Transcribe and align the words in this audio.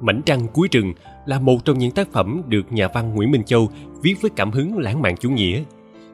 Mảnh 0.00 0.22
trăng 0.26 0.46
cuối 0.52 0.68
rừng 0.72 0.92
là 1.26 1.40
một 1.40 1.64
trong 1.64 1.78
những 1.78 1.90
tác 1.90 2.12
phẩm 2.12 2.42
được 2.48 2.72
nhà 2.72 2.88
văn 2.94 3.14
Nguyễn 3.14 3.30
Minh 3.30 3.44
Châu 3.44 3.68
viết 4.02 4.14
với 4.20 4.30
cảm 4.36 4.50
hứng 4.50 4.78
lãng 4.78 5.02
mạn 5.02 5.16
chủ 5.16 5.30
nghĩa. 5.30 5.62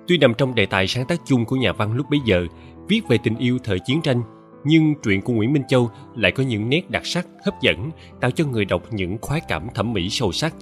Tuy 0.07 0.19
nằm 0.19 0.35
trong 0.35 0.55
đề 0.55 0.67
tài 0.67 0.87
sáng 0.87 1.07
tác 1.07 1.21
chung 1.27 1.45
của 1.45 1.57
nhà 1.57 1.73
văn 1.73 1.93
lúc 1.93 2.07
bấy 2.11 2.21
giờ, 2.27 2.47
viết 2.89 3.01
về 3.09 3.19
tình 3.25 3.37
yêu 3.37 3.59
thời 3.65 3.79
chiến 3.79 4.03
tranh, 4.03 4.23
nhưng 4.65 4.95
truyện 5.03 5.23
của 5.23 5.33
Nguyễn 5.33 5.53
Minh 5.53 5.63
Châu 5.69 5.91
lại 6.17 6.33
có 6.33 6.43
những 6.43 6.69
nét 6.69 6.91
đặc 6.91 7.07
sắc, 7.07 7.27
hấp 7.45 7.55
dẫn, 7.61 7.91
tạo 8.21 8.31
cho 8.31 8.45
người 8.45 8.65
đọc 8.65 8.83
những 8.91 9.19
khoái 9.21 9.41
cảm 9.49 9.69
thẩm 9.75 9.93
mỹ 9.93 10.09
sâu 10.11 10.33
sắc. 10.33 10.55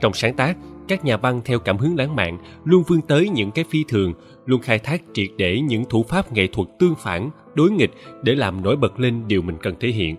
Trong 0.00 0.12
sáng 0.14 0.36
tác, 0.36 0.56
các 0.88 1.04
nhà 1.04 1.16
văn 1.16 1.40
theo 1.44 1.58
cảm 1.58 1.78
hứng 1.78 1.96
lãng 1.98 2.16
mạn 2.16 2.38
luôn 2.64 2.82
vươn 2.86 3.00
tới 3.00 3.28
những 3.28 3.50
cái 3.50 3.64
phi 3.70 3.84
thường, 3.88 4.12
luôn 4.46 4.60
khai 4.60 4.78
thác 4.78 5.02
triệt 5.14 5.28
để 5.36 5.60
những 5.60 5.84
thủ 5.90 6.02
pháp 6.08 6.32
nghệ 6.32 6.46
thuật 6.52 6.68
tương 6.78 6.94
phản, 6.94 7.30
đối 7.54 7.70
nghịch 7.70 7.90
để 8.22 8.34
làm 8.34 8.62
nổi 8.62 8.76
bật 8.76 9.00
lên 9.00 9.22
điều 9.28 9.42
mình 9.42 9.56
cần 9.62 9.74
thể 9.80 9.88
hiện. 9.88 10.16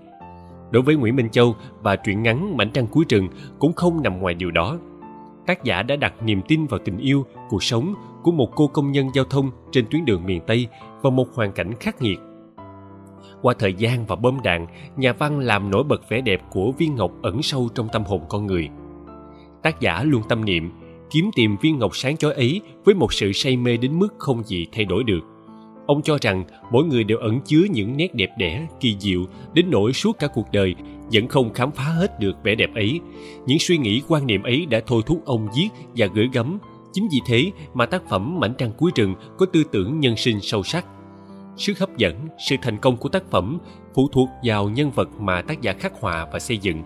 Đối 0.75 0.83
với 0.83 0.95
Nguyễn 0.95 1.15
Minh 1.15 1.29
Châu 1.29 1.55
và 1.81 1.95
truyện 1.95 2.23
ngắn 2.23 2.57
Mảnh 2.57 2.69
trăng 2.73 2.87
cuối 2.87 3.05
rừng 3.09 3.27
cũng 3.59 3.73
không 3.73 4.03
nằm 4.03 4.19
ngoài 4.19 4.33
điều 4.33 4.51
đó. 4.51 4.77
Tác 5.45 5.63
giả 5.63 5.83
đã 5.83 5.95
đặt 5.95 6.13
niềm 6.23 6.41
tin 6.47 6.65
vào 6.65 6.79
tình 6.85 6.97
yêu, 6.97 7.25
cuộc 7.49 7.63
sống 7.63 7.93
của 8.23 8.31
một 8.31 8.51
cô 8.55 8.67
công 8.67 8.91
nhân 8.91 9.09
giao 9.13 9.25
thông 9.25 9.51
trên 9.71 9.85
tuyến 9.91 10.05
đường 10.05 10.25
miền 10.25 10.41
Tây 10.47 10.67
vào 11.01 11.11
một 11.11 11.35
hoàn 11.35 11.51
cảnh 11.51 11.71
khắc 11.79 12.01
nghiệt. 12.01 12.19
Qua 13.41 13.53
thời 13.59 13.73
gian 13.73 14.05
và 14.05 14.15
bom 14.15 14.37
đạn, 14.43 14.67
nhà 14.97 15.13
văn 15.13 15.39
làm 15.39 15.71
nổi 15.71 15.83
bật 15.83 16.09
vẻ 16.09 16.21
đẹp 16.21 16.41
của 16.51 16.71
viên 16.71 16.95
ngọc 16.95 17.11
ẩn 17.21 17.41
sâu 17.41 17.69
trong 17.75 17.87
tâm 17.91 18.03
hồn 18.03 18.21
con 18.29 18.47
người. 18.47 18.69
Tác 19.63 19.79
giả 19.79 20.03
luôn 20.03 20.21
tâm 20.29 20.45
niệm 20.45 20.71
kiếm 21.09 21.29
tìm 21.35 21.57
viên 21.61 21.79
ngọc 21.79 21.95
sáng 21.95 22.17
chói 22.17 22.33
ấy 22.33 22.61
với 22.85 22.95
một 22.95 23.13
sự 23.13 23.31
say 23.31 23.57
mê 23.57 23.77
đến 23.77 23.99
mức 23.99 24.13
không 24.17 24.43
gì 24.43 24.67
thay 24.71 24.85
đổi 24.85 25.03
được 25.03 25.34
Ông 25.85 26.01
cho 26.01 26.17
rằng 26.21 26.43
mỗi 26.71 26.83
người 26.83 27.03
đều 27.03 27.17
ẩn 27.17 27.39
chứa 27.45 27.65
những 27.69 27.97
nét 27.97 28.15
đẹp 28.15 28.29
đẽ, 28.37 28.67
kỳ 28.79 28.95
diệu 28.99 29.25
đến 29.53 29.65
nỗi 29.69 29.93
suốt 29.93 30.19
cả 30.19 30.27
cuộc 30.27 30.47
đời 30.51 30.75
vẫn 31.13 31.27
không 31.27 31.53
khám 31.53 31.71
phá 31.71 31.83
hết 31.83 32.19
được 32.19 32.43
vẻ 32.43 32.55
đẹp 32.55 32.69
ấy. 32.75 32.99
Những 33.45 33.59
suy 33.59 33.77
nghĩ 33.77 34.01
quan 34.07 34.27
niệm 34.27 34.43
ấy 34.43 34.65
đã 34.65 34.81
thôi 34.87 35.01
thúc 35.05 35.21
ông 35.25 35.47
viết 35.57 35.69
và 35.95 36.07
gửi 36.13 36.29
gắm. 36.33 36.59
Chính 36.93 37.07
vì 37.11 37.19
thế 37.27 37.51
mà 37.73 37.85
tác 37.85 38.09
phẩm 38.09 38.39
Mảnh 38.39 38.53
trăng 38.57 38.71
cuối 38.77 38.91
rừng 38.95 39.15
có 39.37 39.45
tư 39.45 39.63
tưởng 39.71 39.99
nhân 39.99 40.15
sinh 40.17 40.41
sâu 40.41 40.63
sắc. 40.63 40.85
Sức 41.57 41.79
hấp 41.79 41.97
dẫn, 41.97 42.15
sự 42.49 42.55
thành 42.61 42.77
công 42.77 42.97
của 42.97 43.09
tác 43.09 43.31
phẩm 43.31 43.59
phụ 43.93 44.09
thuộc 44.11 44.29
vào 44.43 44.69
nhân 44.69 44.91
vật 44.91 45.09
mà 45.19 45.41
tác 45.41 45.61
giả 45.61 45.73
khắc 45.73 45.93
họa 46.01 46.27
và 46.33 46.39
xây 46.39 46.57
dựng. 46.57 46.81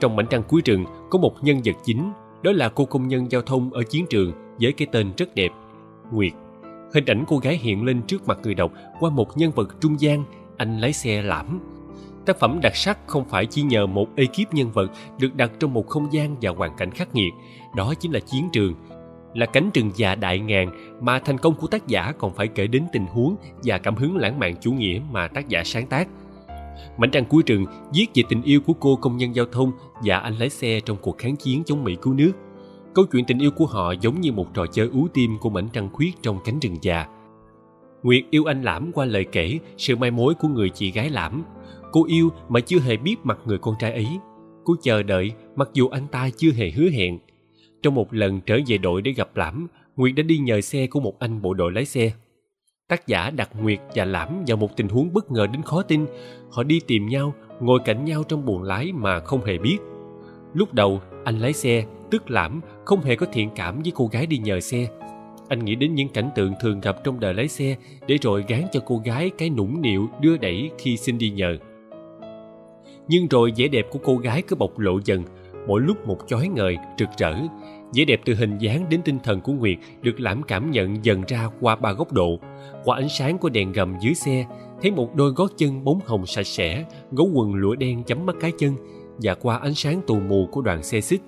Trong 0.00 0.16
Mảnh 0.16 0.26
trăng 0.30 0.42
cuối 0.48 0.62
rừng 0.64 0.84
có 1.10 1.18
một 1.18 1.34
nhân 1.42 1.60
vật 1.64 1.76
chính, 1.84 2.12
đó 2.42 2.52
là 2.52 2.68
cô 2.68 2.84
công 2.84 3.08
nhân 3.08 3.30
giao 3.30 3.42
thông 3.42 3.72
ở 3.72 3.82
chiến 3.82 4.06
trường 4.10 4.32
với 4.60 4.72
cái 4.72 4.88
tên 4.92 5.12
rất 5.16 5.34
đẹp, 5.34 5.50
Nguyệt 6.12 6.32
hình 6.94 7.04
ảnh 7.06 7.24
cô 7.28 7.38
gái 7.38 7.56
hiện 7.56 7.84
lên 7.84 8.02
trước 8.02 8.28
mặt 8.28 8.38
người 8.42 8.54
đọc 8.54 8.72
qua 9.00 9.10
một 9.10 9.36
nhân 9.36 9.52
vật 9.52 9.76
trung 9.80 10.00
gian, 10.00 10.24
anh 10.56 10.78
lái 10.78 10.92
xe 10.92 11.22
lãm 11.22 11.60
tác 12.26 12.38
phẩm 12.38 12.58
đặc 12.62 12.76
sắc 12.76 12.98
không 13.06 13.24
phải 13.24 13.46
chỉ 13.46 13.62
nhờ 13.62 13.86
một 13.86 14.08
ekip 14.16 14.54
nhân 14.54 14.70
vật 14.72 14.90
được 15.18 15.34
đặt 15.34 15.50
trong 15.58 15.74
một 15.74 15.88
không 15.88 16.12
gian 16.12 16.36
và 16.40 16.50
hoàn 16.50 16.76
cảnh 16.76 16.90
khắc 16.90 17.14
nghiệt, 17.14 17.32
đó 17.76 17.94
chính 18.00 18.12
là 18.12 18.20
chiến 18.20 18.48
trường. 18.52 18.74
Là 19.34 19.46
cánh 19.46 19.70
rừng 19.74 19.90
già 19.94 20.14
đại 20.14 20.38
ngàn 20.38 20.98
mà 21.00 21.18
thành 21.18 21.38
công 21.38 21.54
của 21.54 21.66
tác 21.66 21.86
giả 21.86 22.12
còn 22.18 22.34
phải 22.34 22.48
kể 22.48 22.66
đến 22.66 22.84
tình 22.92 23.06
huống 23.06 23.36
và 23.64 23.78
cảm 23.78 23.96
hứng 23.96 24.16
lãng 24.16 24.38
mạn 24.38 24.54
chủ 24.60 24.72
nghĩa 24.72 25.00
mà 25.10 25.28
tác 25.28 25.48
giả 25.48 25.64
sáng 25.64 25.86
tác. 25.86 26.08
Mảnh 26.98 27.10
trăng 27.10 27.24
cuối 27.24 27.42
rừng 27.46 27.66
viết 27.94 28.06
về 28.14 28.22
tình 28.28 28.42
yêu 28.42 28.60
của 28.60 28.72
cô 28.72 28.96
công 28.96 29.16
nhân 29.16 29.34
giao 29.34 29.46
thông 29.52 29.72
và 30.04 30.18
anh 30.18 30.34
lái 30.34 30.50
xe 30.50 30.80
trong 30.80 30.96
cuộc 31.00 31.18
kháng 31.18 31.36
chiến 31.36 31.62
chống 31.66 31.84
mỹ 31.84 31.96
cứu 32.02 32.14
nước. 32.14 32.32
Câu 32.94 33.04
chuyện 33.12 33.24
tình 33.24 33.38
yêu 33.38 33.50
của 33.50 33.66
họ 33.66 33.92
giống 33.92 34.20
như 34.20 34.32
một 34.32 34.54
trò 34.54 34.66
chơi 34.66 34.88
ú 34.92 35.08
tim 35.14 35.38
của 35.40 35.50
mảnh 35.50 35.68
trăng 35.72 35.88
khuyết 35.92 36.22
trong 36.22 36.38
cánh 36.44 36.58
rừng 36.58 36.76
già. 36.82 37.06
Nguyệt 38.02 38.24
yêu 38.30 38.44
anh 38.44 38.62
Lãm 38.62 38.92
qua 38.92 39.04
lời 39.04 39.24
kể 39.32 39.58
sự 39.76 39.96
mai 39.96 40.10
mối 40.10 40.34
của 40.34 40.48
người 40.48 40.70
chị 40.70 40.90
gái 40.90 41.10
Lãm. 41.10 41.44
Cô 41.92 42.04
yêu 42.06 42.28
mà 42.48 42.60
chưa 42.60 42.78
hề 42.78 42.96
biết 42.96 43.16
mặt 43.24 43.38
người 43.44 43.58
con 43.58 43.74
trai 43.78 43.92
ấy. 43.92 44.06
Cô 44.64 44.74
chờ 44.82 45.02
đợi 45.02 45.32
mặc 45.56 45.68
dù 45.72 45.88
anh 45.88 46.06
ta 46.12 46.30
chưa 46.36 46.50
hề 46.50 46.70
hứa 46.70 46.88
hẹn. 46.90 47.18
Trong 47.82 47.94
một 47.94 48.14
lần 48.14 48.40
trở 48.40 48.58
về 48.66 48.78
đội 48.78 49.02
để 49.02 49.12
gặp 49.12 49.36
Lãm, 49.36 49.66
Nguyệt 49.96 50.14
đã 50.14 50.22
đi 50.22 50.38
nhờ 50.38 50.60
xe 50.60 50.86
của 50.86 51.00
một 51.00 51.18
anh 51.18 51.42
bộ 51.42 51.54
đội 51.54 51.72
lái 51.72 51.84
xe. 51.84 52.12
Tác 52.88 53.06
giả 53.06 53.30
đặt 53.30 53.50
Nguyệt 53.60 53.80
và 53.94 54.04
Lãm 54.04 54.44
vào 54.46 54.56
một 54.56 54.76
tình 54.76 54.88
huống 54.88 55.12
bất 55.12 55.30
ngờ 55.30 55.46
đến 55.46 55.62
khó 55.62 55.82
tin. 55.82 56.06
Họ 56.50 56.62
đi 56.62 56.80
tìm 56.86 57.06
nhau, 57.06 57.34
ngồi 57.60 57.80
cạnh 57.84 58.04
nhau 58.04 58.22
trong 58.28 58.44
buồng 58.44 58.62
lái 58.62 58.92
mà 58.92 59.20
không 59.20 59.44
hề 59.44 59.58
biết. 59.58 59.78
Lúc 60.54 60.74
đầu, 60.74 61.00
anh 61.24 61.38
lái 61.38 61.52
xe 61.52 61.84
tức 62.12 62.30
lãm 62.30 62.60
không 62.84 63.00
hề 63.00 63.16
có 63.16 63.26
thiện 63.32 63.50
cảm 63.56 63.82
với 63.82 63.92
cô 63.94 64.06
gái 64.06 64.26
đi 64.26 64.38
nhờ 64.38 64.60
xe. 64.60 64.86
Anh 65.48 65.64
nghĩ 65.64 65.74
đến 65.74 65.94
những 65.94 66.08
cảnh 66.08 66.30
tượng 66.34 66.52
thường 66.60 66.80
gặp 66.80 66.96
trong 67.04 67.20
đời 67.20 67.34
lái 67.34 67.48
xe 67.48 67.76
để 68.06 68.16
rồi 68.22 68.44
gán 68.48 68.62
cho 68.72 68.80
cô 68.86 69.00
gái 69.04 69.30
cái 69.38 69.50
nũng 69.50 69.82
nịu, 69.82 70.08
đưa 70.20 70.36
đẩy 70.36 70.70
khi 70.78 70.96
xin 70.96 71.18
đi 71.18 71.30
nhờ. 71.30 71.56
Nhưng 73.08 73.28
rồi 73.28 73.52
vẻ 73.56 73.68
đẹp 73.68 73.86
của 73.90 73.98
cô 74.02 74.16
gái 74.16 74.42
cứ 74.42 74.56
bộc 74.56 74.78
lộ 74.78 75.00
dần, 75.04 75.22
mỗi 75.68 75.80
lúc 75.80 76.06
một 76.06 76.18
chói 76.26 76.48
ngời, 76.48 76.76
rực 76.98 77.08
rỡ. 77.18 77.34
Vẻ 77.94 78.04
đẹp 78.04 78.20
từ 78.24 78.34
hình 78.34 78.58
dáng 78.58 78.86
đến 78.88 79.02
tinh 79.04 79.18
thần 79.24 79.40
của 79.40 79.52
nguyệt 79.52 79.78
được 80.02 80.20
lãm 80.20 80.42
cảm 80.42 80.70
nhận 80.70 81.04
dần 81.04 81.22
ra 81.28 81.48
qua 81.60 81.76
ba 81.76 81.92
góc 81.92 82.12
độ. 82.12 82.38
Qua 82.84 82.96
ánh 82.96 83.08
sáng 83.08 83.38
của 83.38 83.48
đèn 83.48 83.72
gầm 83.72 83.94
dưới 84.00 84.14
xe, 84.14 84.46
thấy 84.82 84.90
một 84.90 85.14
đôi 85.14 85.30
gót 85.30 85.50
chân 85.56 85.84
bóng 85.84 86.00
hồng 86.06 86.26
sạch 86.26 86.46
sẽ, 86.46 86.84
gấu 87.12 87.30
quần 87.34 87.54
lụa 87.54 87.74
đen 87.74 88.02
chấm 88.04 88.26
mắt 88.26 88.36
cái 88.40 88.52
chân, 88.58 88.74
và 89.22 89.34
qua 89.34 89.58
ánh 89.58 89.74
sáng 89.74 90.00
tù 90.06 90.20
mù 90.20 90.48
của 90.52 90.60
đoàn 90.60 90.82
xe 90.82 91.00
xích 91.00 91.20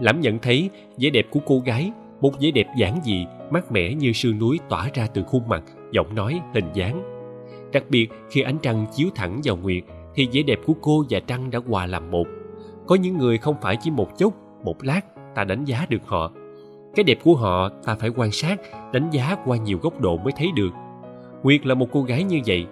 lãm 0.00 0.20
nhận 0.20 0.38
thấy 0.38 0.70
vẻ 0.96 1.10
đẹp 1.10 1.26
của 1.30 1.40
cô 1.46 1.58
gái, 1.58 1.92
một 2.20 2.40
vẻ 2.40 2.50
đẹp 2.50 2.66
giản 2.76 3.00
dị, 3.04 3.26
mát 3.50 3.72
mẻ 3.72 3.94
như 3.94 4.12
sương 4.12 4.38
núi 4.38 4.58
tỏa 4.68 4.90
ra 4.94 5.06
từ 5.14 5.22
khuôn 5.22 5.48
mặt, 5.48 5.62
giọng 5.92 6.14
nói, 6.14 6.40
hình 6.54 6.70
dáng. 6.74 7.02
Đặc 7.72 7.84
biệt 7.88 8.08
khi 8.30 8.40
ánh 8.40 8.58
trăng 8.62 8.86
chiếu 8.94 9.08
thẳng 9.14 9.40
vào 9.44 9.56
nguyệt, 9.56 9.82
thì 10.14 10.28
vẻ 10.32 10.42
đẹp 10.42 10.58
của 10.66 10.74
cô 10.80 11.04
và 11.10 11.20
trăng 11.20 11.50
đã 11.50 11.60
hòa 11.68 11.86
làm 11.86 12.10
một. 12.10 12.26
Có 12.86 12.94
những 12.94 13.18
người 13.18 13.38
không 13.38 13.56
phải 13.62 13.76
chỉ 13.80 13.90
một 13.90 14.18
chốc, 14.18 14.32
một 14.64 14.84
lát, 14.84 15.00
ta 15.34 15.44
đánh 15.44 15.64
giá 15.64 15.86
được 15.88 16.02
họ. 16.06 16.32
Cái 16.94 17.04
đẹp 17.04 17.18
của 17.24 17.34
họ, 17.34 17.68
ta 17.84 17.94
phải 17.94 18.10
quan 18.16 18.30
sát, 18.30 18.60
đánh 18.92 19.10
giá 19.10 19.36
qua 19.44 19.56
nhiều 19.56 19.78
góc 19.82 20.00
độ 20.00 20.16
mới 20.16 20.32
thấy 20.36 20.48
được. 20.56 20.70
Nguyệt 21.42 21.66
là 21.66 21.74
một 21.74 21.86
cô 21.92 22.02
gái 22.02 22.24
như 22.24 22.40
vậy. 22.46 22.66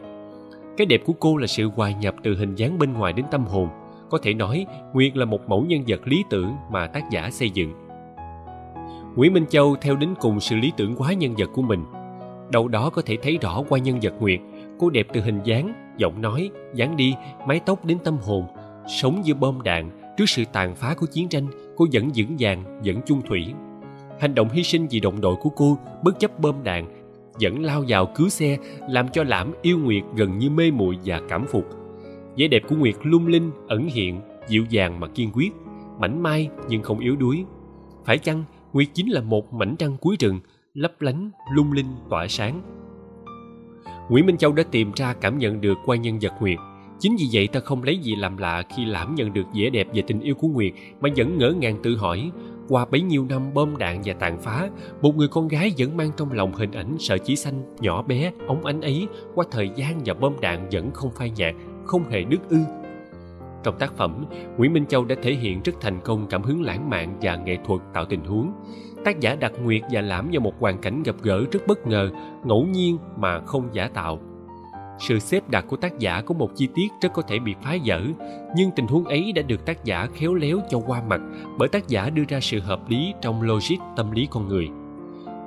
Cái 0.77 0.87
đẹp 0.87 1.01
của 1.05 1.13
cô 1.21 1.37
là 1.37 1.47
sự 1.47 1.71
hòa 1.77 1.91
nhập 1.91 2.15
từ 2.23 2.37
hình 2.37 2.55
dáng 2.55 2.79
bên 2.79 2.93
ngoài 2.93 3.13
đến 3.13 3.27
tâm 3.31 3.45
hồn 3.45 3.69
có 4.11 4.19
thể 4.23 4.35
nói, 4.35 4.67
nguyệt 4.93 5.17
là 5.17 5.25
một 5.25 5.49
mẫu 5.49 5.65
nhân 5.65 5.83
vật 5.87 6.01
lý 6.05 6.25
tưởng 6.31 6.57
mà 6.71 6.87
tác 6.87 7.11
giả 7.11 7.31
xây 7.31 7.51
dựng. 7.51 7.73
Nguyễn 9.17 9.33
minh 9.33 9.47
châu 9.49 9.77
theo 9.81 9.97
đến 9.97 10.15
cùng 10.21 10.41
sự 10.41 10.57
lý 10.57 10.73
tưởng 10.77 10.97
quá 10.97 11.13
nhân 11.13 11.35
vật 11.39 11.51
của 11.55 11.63
mình. 11.63 11.85
Đâu 12.53 12.69
đó 12.69 12.91
có 12.91 13.03
thể 13.03 13.17
thấy 13.23 13.39
rõ 13.41 13.63
qua 13.69 13.79
nhân 13.79 13.99
vật 14.03 14.15
nguyệt, 14.21 14.41
cô 14.79 14.91
đẹp 14.91 15.07
từ 15.13 15.21
hình 15.21 15.41
dáng, 15.45 15.95
giọng 15.97 16.23
nói, 16.23 16.51
dáng 16.75 16.97
đi, 16.97 17.15
mái 17.47 17.61
tóc 17.61 17.85
đến 17.85 17.99
tâm 18.05 18.17
hồn. 18.23 18.45
Sống 19.01 19.21
giữa 19.25 19.35
bom 19.35 19.63
đạn, 19.63 19.91
trước 20.17 20.29
sự 20.29 20.45
tàn 20.53 20.75
phá 20.75 20.95
của 20.95 21.07
chiến 21.07 21.29
tranh, 21.29 21.47
cô 21.77 21.87
vẫn 21.93 22.11
vững 22.17 22.37
vàng, 22.39 22.81
vẫn 22.85 23.01
chung 23.07 23.23
thủy. 23.23 23.47
Hành 24.21 24.35
động 24.35 24.49
hy 24.49 24.63
sinh 24.63 24.87
vì 24.91 25.01
đồng 25.01 25.21
đội 25.21 25.37
của 25.37 25.51
cô 25.51 25.79
bất 26.03 26.21
chấp 26.21 26.41
bom 26.41 26.55
đạn, 26.65 26.87
vẫn 27.41 27.65
lao 27.65 27.85
vào 27.89 28.07
cứu 28.07 28.29
xe, 28.29 28.57
làm 28.89 29.09
cho 29.09 29.25
lãm 29.25 29.53
yêu 29.63 29.79
nguyệt 29.79 30.03
gần 30.15 30.39
như 30.39 30.51
mê 30.51 30.71
muội 30.71 30.97
và 31.05 31.21
cảm 31.29 31.47
phục 31.47 31.65
vẻ 32.37 32.49
đẹp 32.49 32.63
của 32.69 32.77
nguyệt 32.77 32.95
lung 33.03 33.27
linh, 33.27 33.51
ẩn 33.69 33.87
hiện, 33.87 34.21
dịu 34.49 34.65
dàng 34.71 35.01
mà 35.01 35.09
kiên 35.09 35.31
quyết. 35.33 35.51
Mảnh 36.01 36.23
mai 36.23 36.49
nhưng 36.69 36.83
không 36.83 36.99
yếu 36.99 37.17
đuối. 37.17 37.45
Phải 38.05 38.19
chăng 38.19 38.45
nguyệt 38.73 38.89
chính 38.95 39.11
là 39.11 39.21
một 39.21 39.53
mảnh 39.53 39.77
trăng 39.79 39.97
cuối 40.01 40.17
rừng, 40.21 40.41
lấp 40.75 41.01
lánh, 41.01 41.31
lung 41.55 41.73
linh, 41.73 41.87
tỏa 42.11 42.27
sáng? 42.29 42.63
Nguyễn 44.11 44.27
minh 44.27 44.37
châu 44.37 44.53
đã 44.53 44.63
tìm 44.71 44.93
ra 44.97 45.15
cảm 45.15 45.39
nhận 45.39 45.61
được 45.61 45.79
qua 45.85 45.97
nhân 45.97 46.19
vật 46.21 46.33
nguyệt. 46.41 46.59
Chính 46.99 47.17
vì 47.19 47.27
vậy 47.33 47.49
ta 47.49 47.61
không 47.61 47.83
lấy 47.83 47.99
gì 47.99 48.17
làm 48.17 48.37
lạ 48.37 48.63
khi 48.77 48.85
lãm 48.85 49.15
nhận 49.15 49.33
được 49.33 49.47
vẻ 49.55 49.71
đẹp 49.71 49.87
về 49.95 50.03
tình 50.07 50.21
yêu 50.21 50.35
của 50.35 50.49
nguyệt, 50.49 50.73
mà 51.01 51.09
vẫn 51.17 51.39
ngỡ 51.39 51.53
ngàng 51.53 51.77
tự 51.83 51.97
hỏi, 51.97 52.31
qua 52.69 52.87
bấy 52.91 53.03
nhiêu 53.03 53.27
năm 53.29 53.55
bom 53.55 53.77
đạn 53.77 54.03
và 54.05 54.15
tàn 54.15 54.39
phá, 54.43 54.71
một 55.03 55.17
người 55.17 55.29
con 55.29 55.49
gái 55.49 55.73
vẫn 55.79 55.97
mang 55.97 56.11
trong 56.17 56.33
lòng 56.33 56.53
hình 56.53 56.73
ảnh 56.73 56.97
sợi 56.99 57.19
chỉ 57.19 57.37
xanh 57.37 57.75
nhỏ 57.81 58.03
bé, 58.03 58.33
ống 58.47 58.65
ánh 58.65 58.81
ấy, 58.81 59.09
qua 59.35 59.45
thời 59.51 59.71
gian 59.77 60.01
và 60.05 60.15
bom 60.15 60.33
đạn 60.41 60.69
vẫn 60.73 60.91
không 60.91 61.11
phai 61.11 61.31
nhạt 61.31 61.55
không 61.87 62.11
hề 62.11 62.25
đứt 62.25 62.49
ư. 62.49 62.59
Trong 63.63 63.79
tác 63.79 63.97
phẩm, 63.97 64.25
nguyễn 64.57 64.73
minh 64.73 64.87
châu 64.87 65.05
đã 65.05 65.17
thể 65.23 65.35
hiện 65.35 65.61
rất 65.65 65.73
thành 65.81 66.01
công 66.01 66.27
cảm 66.31 66.43
hứng 66.43 66.63
lãng 66.63 66.91
mạn 66.91 67.19
và 67.23 67.37
nghệ 67.37 67.57
thuật 67.67 67.81
tạo 67.95 68.05
tình 68.05 68.25
huống. 68.25 68.53
Tác 69.05 69.21
giả 69.21 69.35
đặt 69.35 69.53
nguyệt 69.63 69.83
và 69.91 70.01
lãm 70.01 70.29
vào 70.33 70.41
một 70.41 70.53
hoàn 70.61 70.79
cảnh 70.79 71.03
gặp 71.03 71.17
gỡ 71.23 71.45
rất 71.53 71.67
bất 71.67 71.87
ngờ, 71.87 72.11
ngẫu 72.45 72.67
nhiên 72.67 72.99
mà 73.17 73.41
không 73.41 73.69
giả 73.73 73.89
tạo. 73.89 74.19
Sự 74.99 75.19
xếp 75.19 75.51
đặt 75.51 75.65
của 75.69 75.77
tác 75.77 75.99
giả 75.99 76.21
có 76.21 76.35
một 76.35 76.51
chi 76.55 76.69
tiết 76.75 76.93
rất 77.01 77.13
có 77.13 77.23
thể 77.23 77.39
bị 77.39 77.55
phá 77.63 77.77
vỡ, 77.85 78.03
nhưng 78.57 78.71
tình 78.77 78.87
huống 78.87 79.05
ấy 79.05 79.33
đã 79.33 79.43
được 79.43 79.67
tác 79.67 79.85
giả 79.85 80.07
khéo 80.15 80.35
léo 80.35 80.61
cho 80.71 80.81
qua 80.87 81.03
mặt 81.09 81.21
bởi 81.59 81.69
tác 81.69 81.89
giả 81.89 82.11
đưa 82.11 82.25
ra 82.29 82.41
sự 82.41 82.61
hợp 82.61 82.91
lý 82.91 83.15
trong 83.23 83.43
logic 83.43 83.77
tâm 83.97 84.11
lý 84.11 84.29
con 84.31 84.49
người. 84.49 84.69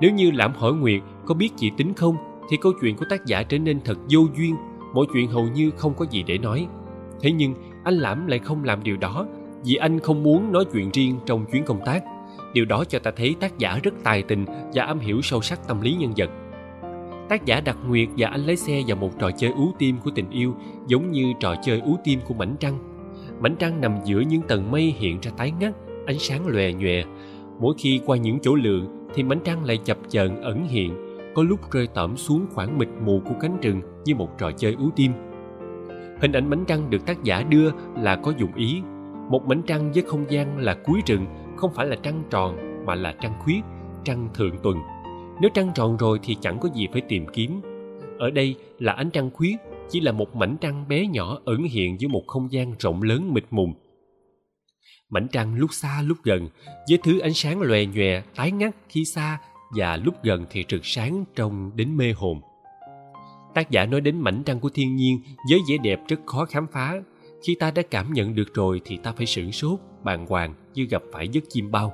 Nếu 0.01 0.11
như 0.11 0.31
lãm 0.31 0.53
hỏi 0.53 0.73
nguyệt 0.73 1.01
có 1.25 1.33
biết 1.33 1.49
chị 1.57 1.71
tính 1.77 1.93
không, 1.93 2.15
thì 2.49 2.57
câu 2.61 2.71
chuyện 2.81 2.95
của 2.95 3.05
tác 3.09 3.25
giả 3.25 3.43
trở 3.43 3.59
nên 3.59 3.79
thật 3.85 3.97
vô 4.09 4.19
duyên 4.37 4.55
mọi 4.93 5.05
chuyện 5.13 5.29
hầu 5.29 5.47
như 5.47 5.71
không 5.77 5.93
có 5.93 6.05
gì 6.11 6.23
để 6.23 6.37
nói. 6.37 6.67
Thế 7.21 7.31
nhưng, 7.31 7.53
anh 7.83 7.93
lãm 7.93 8.27
lại 8.27 8.39
không 8.39 8.63
làm 8.63 8.83
điều 8.83 8.97
đó, 8.97 9.25
vì 9.65 9.75
anh 9.75 9.99
không 9.99 10.23
muốn 10.23 10.51
nói 10.51 10.65
chuyện 10.73 10.89
riêng 10.93 11.19
trong 11.25 11.45
chuyến 11.45 11.63
công 11.63 11.79
tác. 11.85 12.03
Điều 12.53 12.65
đó 12.65 12.83
cho 12.83 12.99
ta 12.99 13.11
thấy 13.11 13.35
tác 13.39 13.57
giả 13.57 13.79
rất 13.83 13.93
tài 14.03 14.23
tình 14.23 14.45
và 14.73 14.83
am 14.83 14.99
hiểu 14.99 15.21
sâu 15.21 15.41
sắc 15.41 15.67
tâm 15.67 15.81
lý 15.81 15.93
nhân 15.93 16.13
vật. 16.17 16.29
Tác 17.29 17.45
giả 17.45 17.61
đặt 17.61 17.77
nguyệt 17.87 18.07
và 18.17 18.27
anh 18.27 18.41
lái 18.41 18.55
xe 18.55 18.81
vào 18.87 18.97
một 18.97 19.09
trò 19.19 19.31
chơi 19.31 19.51
ú 19.51 19.71
tim 19.79 19.97
của 20.03 20.11
tình 20.15 20.29
yêu, 20.29 20.55
giống 20.87 21.11
như 21.11 21.33
trò 21.39 21.55
chơi 21.63 21.79
ú 21.79 21.97
tim 22.03 22.19
của 22.27 22.33
mảnh 22.33 22.55
trăng. 22.59 22.77
Mảnh 23.39 23.55
trăng 23.59 23.81
nằm 23.81 23.95
giữa 24.05 24.19
những 24.19 24.41
tầng 24.41 24.71
mây 24.71 24.95
hiện 24.97 25.19
ra 25.21 25.31
tái 25.37 25.53
ngắt, 25.59 25.73
ánh 26.05 26.19
sáng 26.19 26.47
lòe 26.47 26.73
nhòe. 26.73 27.03
Mỗi 27.59 27.73
khi 27.77 28.01
qua 28.05 28.17
những 28.17 28.39
chỗ 28.41 28.55
lượng 28.55 29.07
thì 29.15 29.23
mảnh 29.23 29.39
trăng 29.43 29.65
lại 29.65 29.77
chập 29.77 29.97
chờn 30.09 30.41
ẩn 30.41 30.67
hiện 30.67 31.08
có 31.39 31.43
lúc 31.43 31.71
rơi 31.71 31.87
tẩm 31.87 32.17
xuống 32.17 32.45
khoảng 32.53 32.77
mịt 32.77 32.87
mù 33.05 33.21
của 33.25 33.35
cánh 33.41 33.59
rừng 33.61 33.81
như 34.05 34.15
một 34.15 34.29
trò 34.37 34.51
chơi 34.51 34.73
ú 34.73 34.89
tim. 34.95 35.11
Hình 36.21 36.31
ảnh 36.31 36.49
bánh 36.49 36.65
trăng 36.67 36.89
được 36.89 37.05
tác 37.05 37.23
giả 37.23 37.43
đưa 37.43 37.71
là 37.97 38.15
có 38.15 38.33
dụng 38.37 38.55
ý. 38.55 38.81
Một 39.29 39.41
bánh 39.47 39.61
trăng 39.67 39.91
với 39.91 40.03
không 40.03 40.25
gian 40.29 40.57
là 40.57 40.77
cuối 40.85 41.01
rừng, 41.05 41.25
không 41.57 41.73
phải 41.73 41.85
là 41.85 41.95
trăng 42.03 42.23
tròn 42.29 42.57
mà 42.85 42.95
là 42.95 43.15
trăng 43.21 43.33
khuyết, 43.39 43.61
trăng 44.03 44.29
thượng 44.33 44.57
tuần. 44.63 44.77
Nếu 45.41 45.49
trăng 45.53 45.71
tròn 45.75 45.97
rồi 45.97 46.19
thì 46.23 46.37
chẳng 46.41 46.59
có 46.59 46.69
gì 46.73 46.87
phải 46.91 47.01
tìm 47.01 47.25
kiếm. 47.33 47.61
Ở 48.17 48.29
đây 48.29 48.55
là 48.79 48.93
ánh 48.93 49.09
trăng 49.09 49.29
khuyết, 49.33 49.55
chỉ 49.89 49.99
là 49.99 50.11
một 50.11 50.35
mảnh 50.35 50.57
trăng 50.61 50.85
bé 50.87 51.07
nhỏ 51.07 51.39
ẩn 51.45 51.63
hiện 51.63 51.99
giữa 51.99 52.07
một 52.07 52.23
không 52.27 52.51
gian 52.51 52.73
rộng 52.79 53.01
lớn 53.01 53.33
mịt 53.33 53.45
mùng. 53.51 53.73
Mảnh 55.09 55.27
trăng 55.31 55.55
lúc 55.55 55.73
xa 55.73 56.01
lúc 56.01 56.17
gần, 56.23 56.47
với 56.89 56.99
thứ 57.03 57.19
ánh 57.19 57.33
sáng 57.33 57.61
lòe 57.61 57.85
nhòe, 57.85 58.21
tái 58.35 58.51
ngắt 58.51 58.75
khi 58.89 59.05
xa 59.05 59.39
và 59.75 59.97
lúc 59.97 60.23
gần 60.23 60.45
thì 60.49 60.65
rực 60.69 60.85
sáng 60.85 61.25
trông 61.35 61.71
đến 61.75 61.97
mê 61.97 62.11
hồn. 62.11 62.41
Tác 63.53 63.71
giả 63.71 63.85
nói 63.85 64.01
đến 64.01 64.19
mảnh 64.19 64.43
trăng 64.45 64.59
của 64.59 64.69
thiên 64.73 64.95
nhiên 64.95 65.21
với 65.49 65.59
vẻ 65.69 65.77
đẹp 65.83 66.01
rất 66.07 66.19
khó 66.25 66.45
khám 66.45 66.67
phá. 66.71 67.01
Khi 67.47 67.55
ta 67.59 67.71
đã 67.71 67.81
cảm 67.91 68.13
nhận 68.13 68.35
được 68.35 68.53
rồi 68.53 68.81
thì 68.85 68.97
ta 68.97 69.11
phải 69.11 69.25
sửng 69.25 69.51
sốt, 69.51 69.79
bàng 70.03 70.25
hoàng 70.25 70.53
như 70.73 70.87
gặp 70.89 71.03
phải 71.11 71.27
giấc 71.27 71.43
chim 71.49 71.71
bao. 71.71 71.93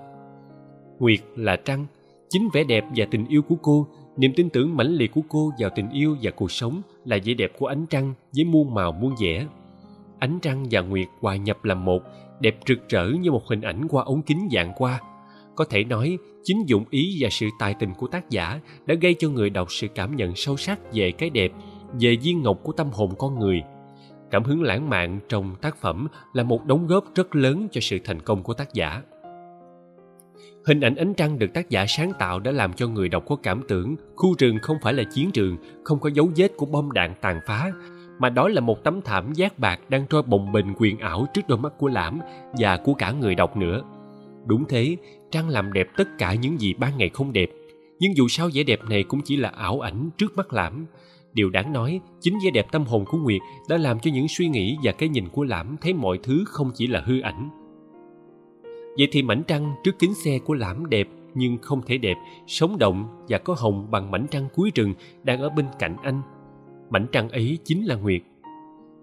Nguyệt 1.00 1.20
là 1.36 1.56
trăng, 1.56 1.86
chính 2.30 2.50
vẻ 2.54 2.64
đẹp 2.64 2.86
và 2.96 3.06
tình 3.12 3.28
yêu 3.28 3.42
của 3.42 3.56
cô, 3.62 3.88
niềm 4.18 4.34
tin 4.36 4.50
tưởng 4.50 4.78
mãnh 4.78 4.94
liệt 4.94 5.12
của 5.12 5.22
cô 5.30 5.52
vào 5.60 5.70
tình 5.76 5.90
yêu 5.90 6.18
và 6.22 6.32
cuộc 6.32 6.52
sống 6.52 6.82
là 7.06 7.18
vẻ 7.26 7.34
đẹp 7.34 7.52
của 7.60 7.68
ánh 7.68 7.86
trăng 7.86 8.14
với 8.36 8.46
muôn 8.46 8.74
màu 8.74 8.92
muôn 8.92 9.16
vẻ. 9.22 9.48
Ánh 10.20 10.40
trăng 10.42 10.66
và 10.72 10.82
nguyệt 10.82 11.08
hòa 11.22 11.36
nhập 11.36 11.66
làm 11.66 11.86
một, 11.86 12.04
đẹp 12.40 12.58
rực 12.68 12.90
rỡ 12.90 13.10
như 13.10 13.32
một 13.32 13.48
hình 13.48 13.62
ảnh 13.62 13.88
qua 13.90 14.04
ống 14.04 14.22
kính 14.22 14.48
dạng 14.52 14.74
qua 14.76 15.02
có 15.56 15.66
thể 15.70 15.84
nói, 15.84 16.18
chính 16.44 16.64
dụng 16.66 16.86
ý 16.90 17.18
và 17.20 17.30
sự 17.32 17.48
tài 17.60 17.74
tình 17.74 17.94
của 17.94 18.08
tác 18.08 18.30
giả 18.30 18.60
đã 18.86 18.96
gây 18.96 19.16
cho 19.20 19.30
người 19.30 19.50
đọc 19.50 19.68
sự 19.72 19.88
cảm 19.96 20.16
nhận 20.16 20.36
sâu 20.36 20.58
sắc 20.58 20.80
về 20.94 21.12
cái 21.12 21.30
đẹp, 21.30 21.52
về 22.00 22.16
viên 22.22 22.42
ngọc 22.42 22.60
của 22.64 22.72
tâm 22.72 22.88
hồn 22.92 23.16
con 23.18 23.40
người. 23.40 23.62
Cảm 24.32 24.44
hứng 24.44 24.64
lãng 24.64 24.90
mạn 24.90 25.20
trong 25.30 25.56
tác 25.62 25.78
phẩm 25.78 26.08
là 26.34 26.44
một 26.44 26.66
đóng 26.66 26.88
góp 26.88 27.06
rất 27.16 27.36
lớn 27.36 27.68
cho 27.72 27.82
sự 27.82 27.98
thành 28.04 28.20
công 28.20 28.44
của 28.44 28.54
tác 28.54 28.74
giả. 28.74 29.02
Hình 30.66 30.82
ảnh 30.82 30.96
ánh 30.96 31.14
trăng 31.14 31.40
được 31.40 31.54
tác 31.54 31.70
giả 31.70 31.86
sáng 31.88 32.12
tạo 32.20 32.40
đã 32.40 32.52
làm 32.52 32.74
cho 32.74 32.88
người 32.88 33.10
đọc 33.10 33.24
có 33.28 33.36
cảm 33.36 33.62
tưởng 33.68 33.96
khu 34.16 34.36
rừng 34.40 34.58
không 34.62 34.78
phải 34.82 34.94
là 34.94 35.04
chiến 35.14 35.32
trường, 35.32 35.58
không 35.84 36.00
có 36.00 36.10
dấu 36.10 36.30
vết 36.36 36.58
của 36.58 36.66
bom 36.66 36.92
đạn 36.92 37.14
tàn 37.22 37.40
phá, 37.48 37.72
mà 38.20 38.30
đó 38.30 38.48
là 38.48 38.62
một 38.62 38.84
tấm 38.84 39.02
thảm 39.02 39.34
giác 39.34 39.60
bạc 39.60 39.80
đang 39.90 40.06
trôi 40.08 40.24
bồng 40.24 40.52
bềnh 40.52 40.66
quyền 40.78 40.98
ảo 40.98 41.26
trước 41.34 41.42
đôi 41.48 41.58
mắt 41.58 41.74
của 41.78 41.88
lãm 41.88 42.20
và 42.60 42.78
của 42.78 42.94
cả 42.94 43.12
người 43.12 43.36
đọc 43.36 43.58
nữa 43.58 43.82
đúng 44.46 44.66
thế, 44.70 44.98
trăng 45.32 45.50
làm 45.50 45.74
đẹp 45.74 45.88
tất 45.98 46.18
cả 46.18 46.34
những 46.34 46.60
gì 46.60 46.74
ban 46.74 46.98
ngày 46.98 47.10
không 47.10 47.34
đẹp. 47.34 47.50
Nhưng 48.00 48.16
dù 48.16 48.28
sao 48.28 48.50
vẻ 48.54 48.64
đẹp 48.64 48.80
này 48.90 49.04
cũng 49.04 49.22
chỉ 49.26 49.38
là 49.38 49.50
ảo 49.50 49.80
ảnh 49.80 50.10
trước 50.18 50.38
mắt 50.38 50.54
lãm. 50.54 50.86
Điều 51.34 51.50
đáng 51.50 51.74
nói, 51.74 52.00
chính 52.22 52.38
vẻ 52.44 52.52
đẹp 52.52 52.72
tâm 52.72 52.84
hồn 52.84 53.06
của 53.06 53.18
nguyệt 53.18 53.42
đã 53.70 53.78
làm 53.78 54.00
cho 54.00 54.12
những 54.14 54.28
suy 54.28 54.48
nghĩ 54.48 54.78
và 54.84 54.92
cái 54.92 55.10
nhìn 55.10 55.30
của 55.30 55.44
lãm 55.44 55.76
thấy 55.82 55.94
mọi 55.94 56.20
thứ 56.24 56.44
không 56.48 56.72
chỉ 56.76 56.88
là 56.88 57.02
hư 57.06 57.20
ảnh. 57.20 57.50
Vậy 58.98 59.08
thì 59.12 59.24
mảnh 59.24 59.44
trăng 59.48 59.74
trước 59.84 60.00
kính 60.00 60.14
xe 60.14 60.40
của 60.40 60.54
lãm 60.54 60.90
đẹp 60.90 61.08
nhưng 61.34 61.58
không 61.58 61.82
thể 61.86 61.98
đẹp, 61.98 62.16
sống 62.48 62.78
động 62.78 63.26
và 63.30 63.38
có 63.38 63.56
hồng 63.58 63.92
bằng 63.92 64.12
mảnh 64.12 64.28
trăng 64.32 64.48
cuối 64.54 64.72
rừng 64.76 64.94
đang 65.24 65.42
ở 65.42 65.50
bên 65.50 65.66
cạnh 65.80 65.96
anh. 66.04 66.22
Mảnh 66.90 67.08
trăng 67.12 67.30
ấy 67.30 67.58
chính 67.64 67.86
là 67.86 67.96
nguyệt. 67.96 68.22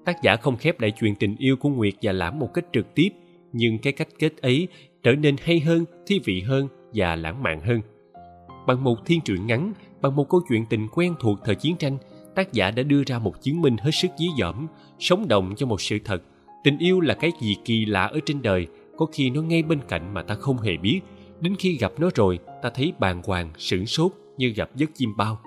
Tác 0.04 0.22
giả 0.22 0.36
không 0.36 0.56
khép 0.56 0.80
lại 0.80 0.92
chuyện 1.00 1.14
tình 1.14 1.36
yêu 1.38 1.56
của 1.56 1.68
nguyệt 1.68 1.94
và 2.02 2.12
lãm 2.12 2.38
một 2.38 2.54
cách 2.54 2.64
trực 2.72 2.94
tiếp, 2.94 3.08
nhưng 3.52 3.78
cái 3.78 3.92
cách 3.92 4.08
kết 4.18 4.36
ấy 4.36 4.68
trở 5.02 5.14
nên 5.14 5.36
hay 5.42 5.60
hơn, 5.60 5.84
thi 6.06 6.20
vị 6.24 6.40
hơn 6.40 6.68
và 6.94 7.16
lãng 7.16 7.42
mạn 7.42 7.60
hơn. 7.60 7.80
Bằng 8.66 8.84
một 8.84 9.06
thiên 9.06 9.20
truyện 9.20 9.46
ngắn, 9.46 9.72
bằng 10.00 10.16
một 10.16 10.28
câu 10.28 10.40
chuyện 10.48 10.66
tình 10.70 10.88
quen 10.92 11.14
thuộc 11.20 11.38
thời 11.44 11.54
chiến 11.54 11.76
tranh, 11.76 11.98
tác 12.34 12.52
giả 12.52 12.70
đã 12.70 12.82
đưa 12.82 13.02
ra 13.06 13.18
một 13.18 13.42
chứng 13.42 13.60
minh 13.60 13.76
hết 13.76 13.90
sức 13.90 14.08
dí 14.18 14.26
dỏm, 14.38 14.66
sống 14.98 15.28
động 15.28 15.54
cho 15.56 15.66
một 15.66 15.80
sự 15.80 15.98
thật. 16.04 16.22
Tình 16.64 16.78
yêu 16.78 17.00
là 17.00 17.14
cái 17.14 17.32
gì 17.40 17.56
kỳ 17.64 17.84
lạ 17.84 18.04
ở 18.04 18.18
trên 18.26 18.42
đời, 18.42 18.66
có 18.96 19.06
khi 19.12 19.30
nó 19.30 19.42
ngay 19.42 19.62
bên 19.62 19.80
cạnh 19.88 20.14
mà 20.14 20.22
ta 20.22 20.34
không 20.34 20.58
hề 20.58 20.76
biết. 20.76 21.00
Đến 21.40 21.54
khi 21.58 21.76
gặp 21.76 21.92
nó 21.98 22.10
rồi, 22.14 22.38
ta 22.62 22.70
thấy 22.70 22.92
bàng 22.98 23.22
hoàng, 23.24 23.50
sửng 23.58 23.86
sốt 23.86 24.12
như 24.36 24.48
gặp 24.48 24.70
giấc 24.76 24.90
chim 24.94 25.16
bao. 25.16 25.38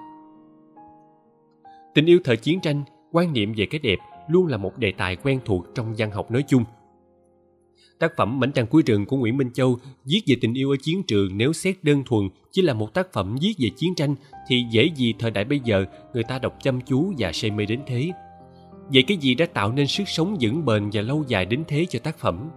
Tình 1.93 2.05
yêu 2.05 2.19
thời 2.23 2.37
chiến 2.37 2.59
tranh, 2.59 2.83
quan 3.11 3.33
niệm 3.33 3.53
về 3.57 3.65
cái 3.65 3.79
đẹp 3.79 3.97
luôn 4.27 4.47
là 4.47 4.57
một 4.57 4.77
đề 4.77 4.91
tài 4.91 5.15
quen 5.15 5.39
thuộc 5.45 5.65
trong 5.75 5.93
văn 5.97 6.11
học 6.11 6.31
nói 6.31 6.43
chung 6.47 6.63
tác 7.99 8.15
phẩm 8.17 8.39
mảnh 8.39 8.51
trăng 8.51 8.67
cuối 8.67 8.83
rừng 8.85 9.05
của 9.05 9.17
nguyễn 9.17 9.37
minh 9.37 9.51
châu 9.53 9.77
viết 10.05 10.21
về 10.27 10.35
tình 10.41 10.53
yêu 10.53 10.71
ở 10.71 10.75
chiến 10.81 11.03
trường 11.03 11.37
nếu 11.37 11.53
xét 11.53 11.83
đơn 11.83 12.03
thuần 12.05 12.29
chỉ 12.51 12.61
là 12.61 12.73
một 12.73 12.93
tác 12.93 13.13
phẩm 13.13 13.35
viết 13.41 13.53
về 13.59 13.69
chiến 13.77 13.95
tranh 13.95 14.15
thì 14.47 14.65
dễ 14.71 14.89
gì 14.95 15.13
thời 15.19 15.31
đại 15.31 15.45
bây 15.45 15.59
giờ 15.59 15.85
người 16.13 16.23
ta 16.23 16.39
đọc 16.39 16.57
chăm 16.63 16.81
chú 16.81 17.13
và 17.17 17.31
say 17.31 17.51
mê 17.51 17.65
đến 17.65 17.79
thế. 17.87 18.11
Vậy 18.93 19.03
cái 19.03 19.17
gì 19.17 19.35
đã 19.35 19.45
tạo 19.45 19.71
nên 19.71 19.87
sức 19.87 20.03
sống 20.07 20.37
vững 20.41 20.65
bền 20.65 20.89
và 20.93 21.01
lâu 21.01 21.23
dài 21.27 21.45
đến 21.45 21.63
thế 21.67 21.85
cho 21.89 21.99
tác 21.99 22.17
phẩm? 22.17 22.49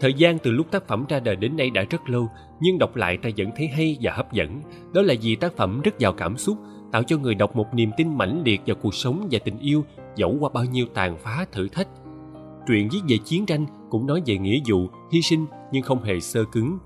Thời 0.00 0.14
gian 0.14 0.38
từ 0.38 0.50
lúc 0.50 0.70
tác 0.70 0.88
phẩm 0.88 1.04
ra 1.08 1.20
đời 1.20 1.36
đến 1.36 1.56
nay 1.56 1.70
đã 1.70 1.84
rất 1.90 2.08
lâu, 2.08 2.28
nhưng 2.60 2.78
đọc 2.78 2.96
lại 2.96 3.16
ta 3.16 3.30
vẫn 3.36 3.50
thấy 3.56 3.66
hay 3.68 3.96
và 4.00 4.12
hấp 4.12 4.32
dẫn. 4.32 4.62
Đó 4.94 5.02
là 5.02 5.14
vì 5.22 5.36
tác 5.36 5.56
phẩm 5.56 5.80
rất 5.80 5.98
giàu 5.98 6.12
cảm 6.12 6.36
xúc, 6.36 6.58
tạo 6.92 7.02
cho 7.02 7.18
người 7.18 7.34
đọc 7.34 7.56
một 7.56 7.74
niềm 7.74 7.90
tin 7.96 8.18
mãnh 8.18 8.42
liệt 8.44 8.60
vào 8.66 8.76
cuộc 8.82 8.94
sống 8.94 9.28
và 9.30 9.38
tình 9.44 9.58
yêu, 9.58 9.84
dẫu 10.16 10.36
qua 10.40 10.50
bao 10.54 10.64
nhiêu 10.64 10.86
tàn 10.94 11.16
phá 11.18 11.46
thử 11.52 11.68
thách 11.68 11.88
truyện 12.68 12.88
viết 12.92 13.00
về 13.08 13.18
chiến 13.24 13.46
tranh, 13.46 13.66
cũng 13.90 14.06
nói 14.06 14.22
về 14.26 14.38
nghĩa 14.38 14.60
vụ, 14.66 14.88
hy 15.12 15.22
sinh, 15.22 15.46
nhưng 15.72 15.82
không 15.82 16.02
hề 16.02 16.20
sơ 16.20 16.44
cứng. 16.44 16.78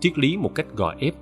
Triết 0.00 0.18
lý 0.18 0.36
một 0.36 0.54
cách 0.54 0.66
gò 0.76 0.94
ép, 0.98 1.14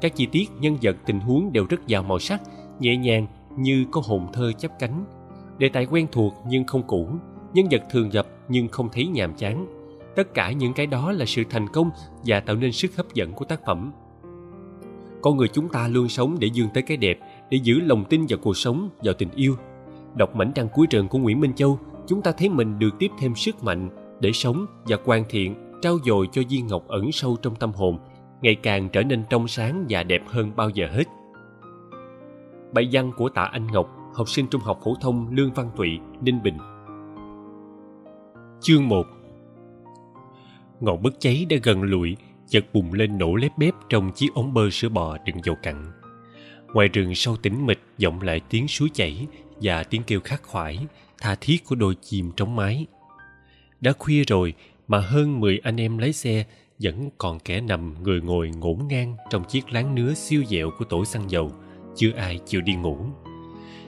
các 0.00 0.16
chi 0.16 0.26
tiết, 0.26 0.50
nhân 0.60 0.76
vật, 0.82 0.96
tình 1.06 1.20
huống 1.20 1.52
đều 1.52 1.66
rất 1.68 1.86
giàu 1.86 2.02
màu 2.02 2.18
sắc, 2.18 2.42
nhẹ 2.80 2.96
nhàng 2.96 3.26
như 3.56 3.84
có 3.90 4.02
hồn 4.04 4.26
thơ 4.32 4.52
chắp 4.52 4.78
cánh. 4.78 5.04
Đề 5.58 5.68
tài 5.68 5.86
quen 5.86 6.06
thuộc 6.12 6.34
nhưng 6.48 6.66
không 6.66 6.82
cũ, 6.86 7.08
nhân 7.54 7.66
vật 7.70 7.82
thường 7.90 8.10
gặp 8.10 8.26
nhưng 8.48 8.68
không 8.68 8.88
thấy 8.92 9.06
nhàm 9.06 9.34
chán. 9.34 9.66
Tất 10.16 10.34
cả 10.34 10.52
những 10.52 10.72
cái 10.72 10.86
đó 10.86 11.12
là 11.12 11.24
sự 11.26 11.42
thành 11.50 11.68
công 11.68 11.90
và 12.26 12.40
tạo 12.40 12.56
nên 12.56 12.72
sức 12.72 12.96
hấp 12.96 13.14
dẫn 13.14 13.32
của 13.32 13.44
tác 13.44 13.60
phẩm. 13.66 13.92
Con 15.22 15.36
người 15.36 15.48
chúng 15.48 15.68
ta 15.68 15.88
luôn 15.88 16.08
sống 16.08 16.36
để 16.40 16.48
dương 16.52 16.68
tới 16.74 16.82
cái 16.82 16.96
đẹp, 16.96 17.18
để 17.50 17.58
giữ 17.62 17.80
lòng 17.80 18.04
tin 18.04 18.26
vào 18.28 18.38
cuộc 18.42 18.56
sống, 18.56 18.88
vào 19.04 19.14
tình 19.14 19.30
yêu. 19.34 19.56
Đọc 20.14 20.36
mảnh 20.36 20.52
trăng 20.54 20.68
cuối 20.74 20.86
trường 20.86 21.08
của 21.08 21.18
nguyễn 21.18 21.40
minh 21.40 21.54
châu 21.54 21.78
chúng 22.12 22.22
ta 22.22 22.32
thấy 22.32 22.48
mình 22.48 22.78
được 22.78 22.90
tiếp 22.98 23.10
thêm 23.18 23.34
sức 23.34 23.64
mạnh 23.64 23.90
để 24.20 24.32
sống 24.32 24.66
và 24.84 24.96
hoàn 25.04 25.24
thiện 25.28 25.54
trao 25.82 25.98
dồi 26.04 26.28
cho 26.32 26.42
viên 26.48 26.66
ngọc 26.66 26.88
ẩn 26.88 27.12
sâu 27.12 27.36
trong 27.42 27.56
tâm 27.56 27.72
hồn, 27.72 27.98
ngày 28.42 28.54
càng 28.54 28.88
trở 28.88 29.02
nên 29.02 29.24
trong 29.30 29.48
sáng 29.48 29.86
và 29.88 30.02
đẹp 30.02 30.22
hơn 30.26 30.52
bao 30.56 30.70
giờ 30.70 30.88
hết. 30.92 31.04
Bài 32.72 32.88
văn 32.92 33.12
của 33.16 33.28
tạ 33.28 33.42
anh 33.42 33.66
ngọc, 33.66 33.96
học 34.14 34.28
sinh 34.28 34.46
trung 34.46 34.60
học 34.60 34.80
phổ 34.84 34.94
thông 35.00 35.28
lương 35.30 35.52
văn 35.52 35.70
tụy 35.76 35.98
ninh 36.20 36.42
bình. 36.42 36.58
Chương 38.60 38.88
1 38.88 39.06
ngọn 40.80 41.02
bức 41.02 41.20
cháy 41.20 41.46
đã 41.50 41.56
gần 41.62 41.82
lụi, 41.82 42.16
chợt 42.48 42.64
bùng 42.72 42.92
lên 42.92 43.18
nổ 43.18 43.34
lép 43.34 43.58
bép 43.58 43.74
trong 43.88 44.12
chiếc 44.12 44.34
ống 44.34 44.54
bơ 44.54 44.70
sữa 44.70 44.88
bò 44.88 45.18
đựng 45.26 45.36
dầu 45.44 45.56
cặn. 45.62 45.92
Ngoài 46.74 46.88
rừng 46.88 47.14
sâu 47.14 47.36
tĩnh 47.36 47.66
mịch 47.66 47.80
vọng 48.02 48.20
lại 48.20 48.40
tiếng 48.50 48.68
suối 48.68 48.88
chảy 48.94 49.26
và 49.62 49.84
tiếng 49.84 50.02
kêu 50.06 50.20
khát 50.20 50.42
khoải 50.42 50.86
tha 51.22 51.34
thiết 51.40 51.64
của 51.68 51.74
đôi 51.74 51.94
chim 51.94 52.30
trống 52.36 52.56
mái. 52.56 52.86
Đã 53.80 53.92
khuya 53.98 54.24
rồi 54.26 54.54
mà 54.88 54.98
hơn 54.98 55.40
mười 55.40 55.60
anh 55.62 55.80
em 55.80 55.98
lái 55.98 56.12
xe 56.12 56.44
vẫn 56.78 57.10
còn 57.18 57.38
kẻ 57.38 57.60
nằm 57.60 58.02
người 58.02 58.20
ngồi 58.20 58.50
ngổn 58.50 58.78
ngang 58.88 59.16
trong 59.30 59.44
chiếc 59.44 59.72
láng 59.72 59.94
nứa 59.94 60.14
siêu 60.14 60.44
dẹo 60.44 60.70
của 60.78 60.84
tổ 60.84 61.04
xăng 61.04 61.30
dầu, 61.30 61.52
chưa 61.96 62.10
ai 62.16 62.38
chịu 62.46 62.60
đi 62.60 62.74
ngủ. 62.74 62.96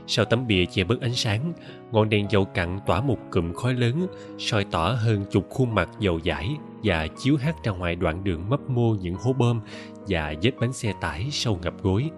Sau 0.07 0.25
tấm 0.25 0.47
bìa 0.47 0.65
che 0.65 0.85
bớt 0.85 1.01
ánh 1.01 1.15
sáng, 1.15 1.53
ngọn 1.93 2.09
đèn 2.09 2.27
dầu 2.31 2.45
cặn 2.45 2.81
tỏa 2.87 3.01
một 3.01 3.19
cụm 3.31 3.53
khói 3.53 3.75
lớn, 3.75 4.07
soi 4.39 4.65
tỏ 4.65 4.97
hơn 4.99 5.25
chục 5.31 5.47
khuôn 5.51 5.75
mặt 5.75 5.89
dầu 6.01 6.21
dãi 6.25 6.51
và 6.83 7.07
chiếu 7.07 7.37
hát 7.37 7.65
ra 7.65 7.73
ngoài 7.73 7.97
đoạn 7.97 8.25
đường 8.25 8.49
mấp 8.49 8.61
mô 8.71 8.95
những 8.95 9.15
hố 9.15 9.33
bơm 9.33 9.61
và 10.09 10.35
vết 10.43 10.53
bánh 10.61 10.73
xe 10.73 10.93
tải 11.01 11.29
sâu 11.31 11.59
ngập 11.63 11.83
gối. 11.83 12.11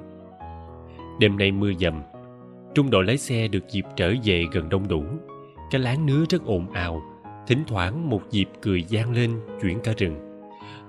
Đêm 1.21 1.39
nay 1.39 1.53
mưa 1.53 1.73
dầm 1.81 2.03
trung 2.77 2.91
đội 2.91 3.05
lái 3.05 3.19
xe 3.19 3.49
được 3.49 3.71
dịp 3.71 3.85
trở 3.97 4.15
về 4.25 4.45
gần 4.53 4.69
đông 4.69 4.89
đủ. 4.89 5.05
Cái 5.71 5.81
láng 5.81 6.07
nứa 6.07 6.25
rất 6.29 6.45
ồn 6.45 6.73
ào, 6.73 7.03
thỉnh 7.47 7.65
thoảng 7.67 8.11
một 8.11 8.23
dịp 8.31 8.49
cười 8.63 8.83
gian 8.83 9.13
lên 9.13 9.41
chuyển 9.63 9.81
cả 9.85 9.93
rừng. 9.97 10.17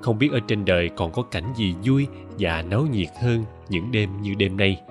Không 0.02 0.18
biết 0.18 0.32
ở 0.32 0.40
trên 0.48 0.66
đời 0.66 0.90
còn 0.96 1.12
có 1.12 1.22
cảnh 1.22 1.54
gì 1.56 1.76
vui 1.84 2.08
và 2.40 2.62
náo 2.62 2.82
nhiệt 2.92 3.08
hơn 3.22 3.44
những 3.70 3.92
đêm 3.92 4.22
như 4.22 4.34
đêm 4.34 4.58
nay. 4.58 4.82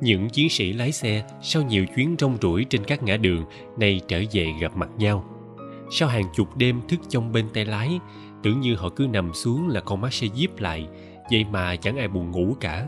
Những 0.00 0.28
chiến 0.30 0.48
sĩ 0.48 0.72
lái 0.72 0.92
xe 0.92 1.24
sau 1.42 1.62
nhiều 1.62 1.86
chuyến 1.96 2.16
rong 2.18 2.36
ruổi 2.42 2.64
trên 2.64 2.84
các 2.84 3.02
ngã 3.02 3.16
đường 3.16 3.44
nay 3.76 4.00
trở 4.08 4.22
về 4.32 4.52
gặp 4.60 4.76
mặt 4.76 4.88
nhau. 4.98 5.24
Sau 5.90 6.08
hàng 6.08 6.26
chục 6.36 6.56
đêm 6.56 6.80
thức 6.88 7.00
trong 7.08 7.32
bên 7.32 7.46
tay 7.54 7.64
lái, 7.64 8.00
tưởng 8.42 8.60
như 8.60 8.74
họ 8.74 8.88
cứ 8.88 9.06
nằm 9.12 9.34
xuống 9.34 9.68
là 9.68 9.80
con 9.80 10.00
mắt 10.00 10.12
sẽ 10.12 10.26
díp 10.34 10.60
lại, 10.60 10.86
vậy 11.30 11.44
mà 11.52 11.76
chẳng 11.76 11.96
ai 11.96 12.08
buồn 12.08 12.30
ngủ 12.30 12.56
cả 12.60 12.86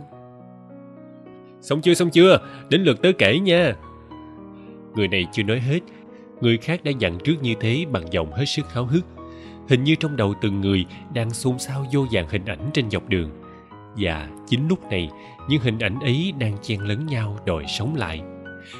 xong 1.60 1.80
chưa 1.80 1.94
xong 1.94 2.10
chưa? 2.10 2.38
Đến 2.68 2.82
lượt 2.82 3.02
tớ 3.02 3.12
kể 3.18 3.38
nha. 3.38 3.74
Người 4.94 5.08
này 5.08 5.26
chưa 5.32 5.42
nói 5.42 5.60
hết. 5.60 5.80
Người 6.40 6.58
khác 6.58 6.84
đã 6.84 6.92
dặn 6.98 7.18
trước 7.24 7.34
như 7.42 7.54
thế 7.60 7.84
bằng 7.92 8.04
giọng 8.12 8.32
hết 8.32 8.44
sức 8.44 8.72
háo 8.72 8.84
hức. 8.84 9.04
Hình 9.68 9.84
như 9.84 9.94
trong 9.94 10.16
đầu 10.16 10.34
từng 10.42 10.60
người 10.60 10.86
đang 11.14 11.30
xôn 11.30 11.58
xao 11.58 11.86
vô 11.92 12.06
vàng 12.12 12.28
hình 12.28 12.44
ảnh 12.44 12.70
trên 12.74 12.90
dọc 12.90 13.08
đường. 13.08 13.30
Và 13.96 14.28
chính 14.48 14.68
lúc 14.68 14.90
này, 14.90 15.10
những 15.48 15.60
hình 15.62 15.78
ảnh 15.78 16.00
ấy 16.00 16.32
đang 16.38 16.56
chen 16.62 16.80
lấn 16.80 17.06
nhau 17.06 17.38
đòi 17.46 17.64
sống 17.66 17.96
lại. 17.96 18.22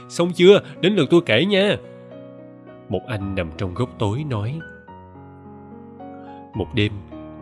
Xong 0.09 0.33
chưa? 0.33 0.61
Đến 0.81 0.95
lượt 0.95 1.09
tôi 1.11 1.21
kể 1.27 1.45
nha. 1.45 1.77
Một 2.89 3.03
anh 3.07 3.35
nằm 3.35 3.51
trong 3.59 3.75
góc 3.75 3.91
tối 3.99 4.25
nói, 4.25 4.59
một 6.55 6.67
đêm, 6.75 6.93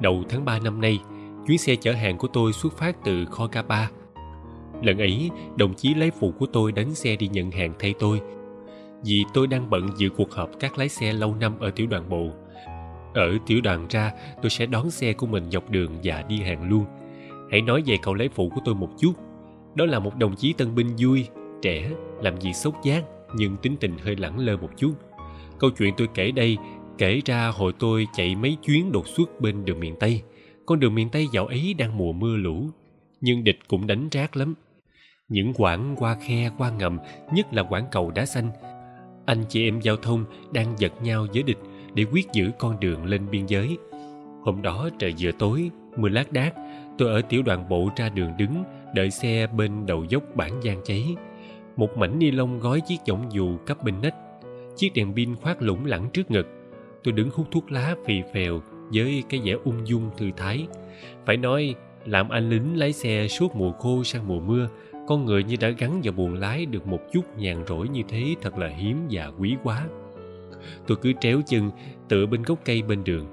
đầu 0.00 0.25
tháng 0.28 0.45
3 0.45 0.59
năm 0.59 0.80
nay, 0.80 0.99
chuyến 1.47 1.59
xe 1.59 1.76
chở 1.76 1.92
hàng 1.92 2.18
của 2.18 2.28
tôi 2.28 2.52
xuất 2.52 2.78
phát 2.78 2.97
từ 3.04 3.25
kho 3.25 3.47
K3. 3.47 3.87
Lần 4.82 4.99
ấy, 4.99 5.30
đồng 5.56 5.75
chí 5.75 5.94
lái 5.94 6.11
phụ 6.11 6.32
của 6.38 6.47
tôi 6.47 6.73
đánh 6.73 6.94
xe 6.94 7.16
đi 7.16 7.28
nhận 7.28 7.50
hàng 7.50 7.73
thay 7.78 7.94
tôi. 7.99 8.20
Vì 9.04 9.25
tôi 9.35 9.47
đang 9.47 9.70
bận 9.70 9.88
dự 9.97 10.08
cuộc 10.16 10.32
họp 10.32 10.50
các 10.61 10.78
lái 10.78 10.88
xe 10.88 11.12
lâu 11.12 11.35
năm 11.35 11.52
ở 11.61 11.70
tiểu 11.70 11.87
đoàn 11.87 12.08
bộ. 12.08 12.28
Ở 13.14 13.38
tiểu 13.47 13.61
đoàn 13.61 13.87
ra, 13.90 14.12
tôi 14.42 14.50
sẽ 14.50 14.66
đón 14.66 14.90
xe 14.90 15.12
của 15.12 15.26
mình 15.26 15.50
dọc 15.50 15.70
đường 15.70 15.90
và 16.04 16.25
đi 16.28 16.40
hàng 16.40 16.68
luôn. 16.68 16.85
Hãy 17.50 17.61
nói 17.61 17.82
về 17.87 17.97
cậu 18.02 18.14
lái 18.14 18.28
phụ 18.28 18.49
của 18.49 18.61
tôi 18.64 18.75
một 18.75 18.90
chút. 18.99 19.12
Đó 19.75 19.87
là 19.87 19.99
một 19.99 20.16
đồng 20.16 20.37
chí 20.37 20.52
tân 20.52 20.75
binh 20.75 20.88
vui, 20.99 21.26
trẻ, 21.62 21.90
làm 22.23 22.35
việc 22.37 22.52
sốt 22.52 22.75
giác, 22.85 23.04
nhưng 23.35 23.56
tính 23.56 23.76
tình 23.80 23.99
hơi 23.99 24.16
lẳng 24.16 24.38
lơ 24.38 24.56
một 24.56 24.70
chút. 24.76 24.92
Câu 25.58 25.70
chuyện 25.70 25.94
tôi 25.97 26.08
kể 26.14 26.30
đây 26.30 26.56
kể 26.99 27.20
ra 27.25 27.49
hồi 27.49 27.73
tôi 27.78 28.06
chạy 28.14 28.37
mấy 28.37 28.56
chuyến 28.62 28.92
đột 28.92 29.08
xuất 29.08 29.40
bên 29.40 29.64
đường 29.64 29.80
miền 29.80 29.94
Tây– 30.00 30.23
con 30.68 30.80
đường 30.80 30.94
miền 30.94 31.08
Tây 31.11 31.28
dạo 31.32 31.47
ấy 31.47 31.75
đang 31.75 31.99
mùa 31.99 32.12
mưa 32.12 32.37
lũ, 32.37 32.70
nhưng 33.20 33.44
địch 33.44 33.58
cũng 33.68 33.87
đánh 33.87 34.08
rác 34.08 34.37
lắm. 34.37 34.54
Những 35.28 35.52
quãng 35.54 35.94
qua 35.99 36.16
khe, 36.20 36.50
qua 36.58 36.70
ngầm, 36.70 36.99
nhất 37.32 37.54
là 37.54 37.62
quãng 37.62 37.87
cầu 37.90 38.11
đá 38.11 38.26
xanh. 38.26 38.50
Anh 39.26 39.44
chị 39.49 39.68
em 39.68 39.80
giao 39.80 39.97
thông 39.97 40.25
đang 40.52 40.75
giật 40.78 40.92
nhau 41.02 41.26
với 41.35 41.42
địch 41.42 41.58
để 41.94 42.04
quyết 42.12 42.26
giữ 42.32 42.50
con 42.58 42.80
đường 42.80 43.04
lên 43.04 43.30
biên 43.30 43.47
giới. 43.47 43.78
Hôm 44.42 44.62
đó 44.62 44.88
trời 44.99 45.14
vừa 45.18 45.30
tối, 45.38 45.70
mưa 45.97 46.08
lác 46.08 46.32
đác, 46.32 46.54
tôi 46.99 47.08
ở 47.08 47.20
tiểu 47.20 47.42
đoàn 47.42 47.68
bộ 47.68 47.88
ra 47.97 48.08
đường 48.08 48.32
đứng, 48.38 48.64
đợi 48.94 49.11
xe 49.11 49.47
bên 49.47 49.87
đầu 49.87 50.04
dốc 50.04 50.23
bản 50.35 50.62
giang 50.62 50.80
cháy. 50.85 51.16
Một 51.76 51.97
mảnh 51.97 52.18
ni 52.18 52.30
lông 52.30 52.61
gói 52.61 52.80
chiếc 52.80 52.99
võng 53.08 53.32
dù 53.32 53.56
cấp 53.66 53.85
bên 53.85 53.94
nách, 54.02 54.14
chiếc 54.76 54.94
đèn 54.94 55.14
pin 55.14 55.37
khoác 55.37 55.62
lủng 55.62 55.85
lẳng 55.85 56.11
trước 56.12 56.30
ngực. 56.30 56.47
Tôi 57.04 57.12
đứng 57.12 57.30
hút 57.35 57.47
thuốc 57.50 57.73
lá 57.73 57.94
phì 58.06 58.23
phèo, 58.35 58.61
với 58.92 59.23
cái 59.28 59.40
vẻ 59.44 59.52
ung 59.64 59.87
dung 59.87 60.11
thư 60.16 60.30
thái 60.37 60.66
phải 61.26 61.37
nói 61.37 61.75
làm 62.04 62.28
anh 62.28 62.50
lính 62.50 62.78
lái 62.78 62.92
xe 62.92 63.28
suốt 63.28 63.56
mùa 63.56 63.73
khô 63.73 64.04
sang 64.04 64.28
mùa 64.28 64.40
mưa 64.40 64.68
con 65.09 65.25
người 65.25 65.45
như 65.45 65.57
đã 65.61 65.69
gắn 65.69 66.00
vào 66.05 66.12
buồng 66.12 66.35
lái 66.35 66.67
được 66.67 66.87
một 66.87 67.00
chút 67.12 67.23
nhàn 67.38 67.65
rỗi 67.67 67.88
như 67.88 68.03
thế 68.09 68.35
thật 68.43 68.59
là 68.59 68.69
hiếm 68.69 69.07
và 69.11 69.31
quý 69.38 69.57
quá 69.62 69.87
tôi 70.87 70.99
cứ 71.03 71.12
tréo 71.21 71.41
chân 71.47 71.71
tựa 72.09 72.27
bên 72.27 72.43
gốc 72.43 72.59
cây 72.65 72.83
bên 72.83 73.05
đường 73.05 73.27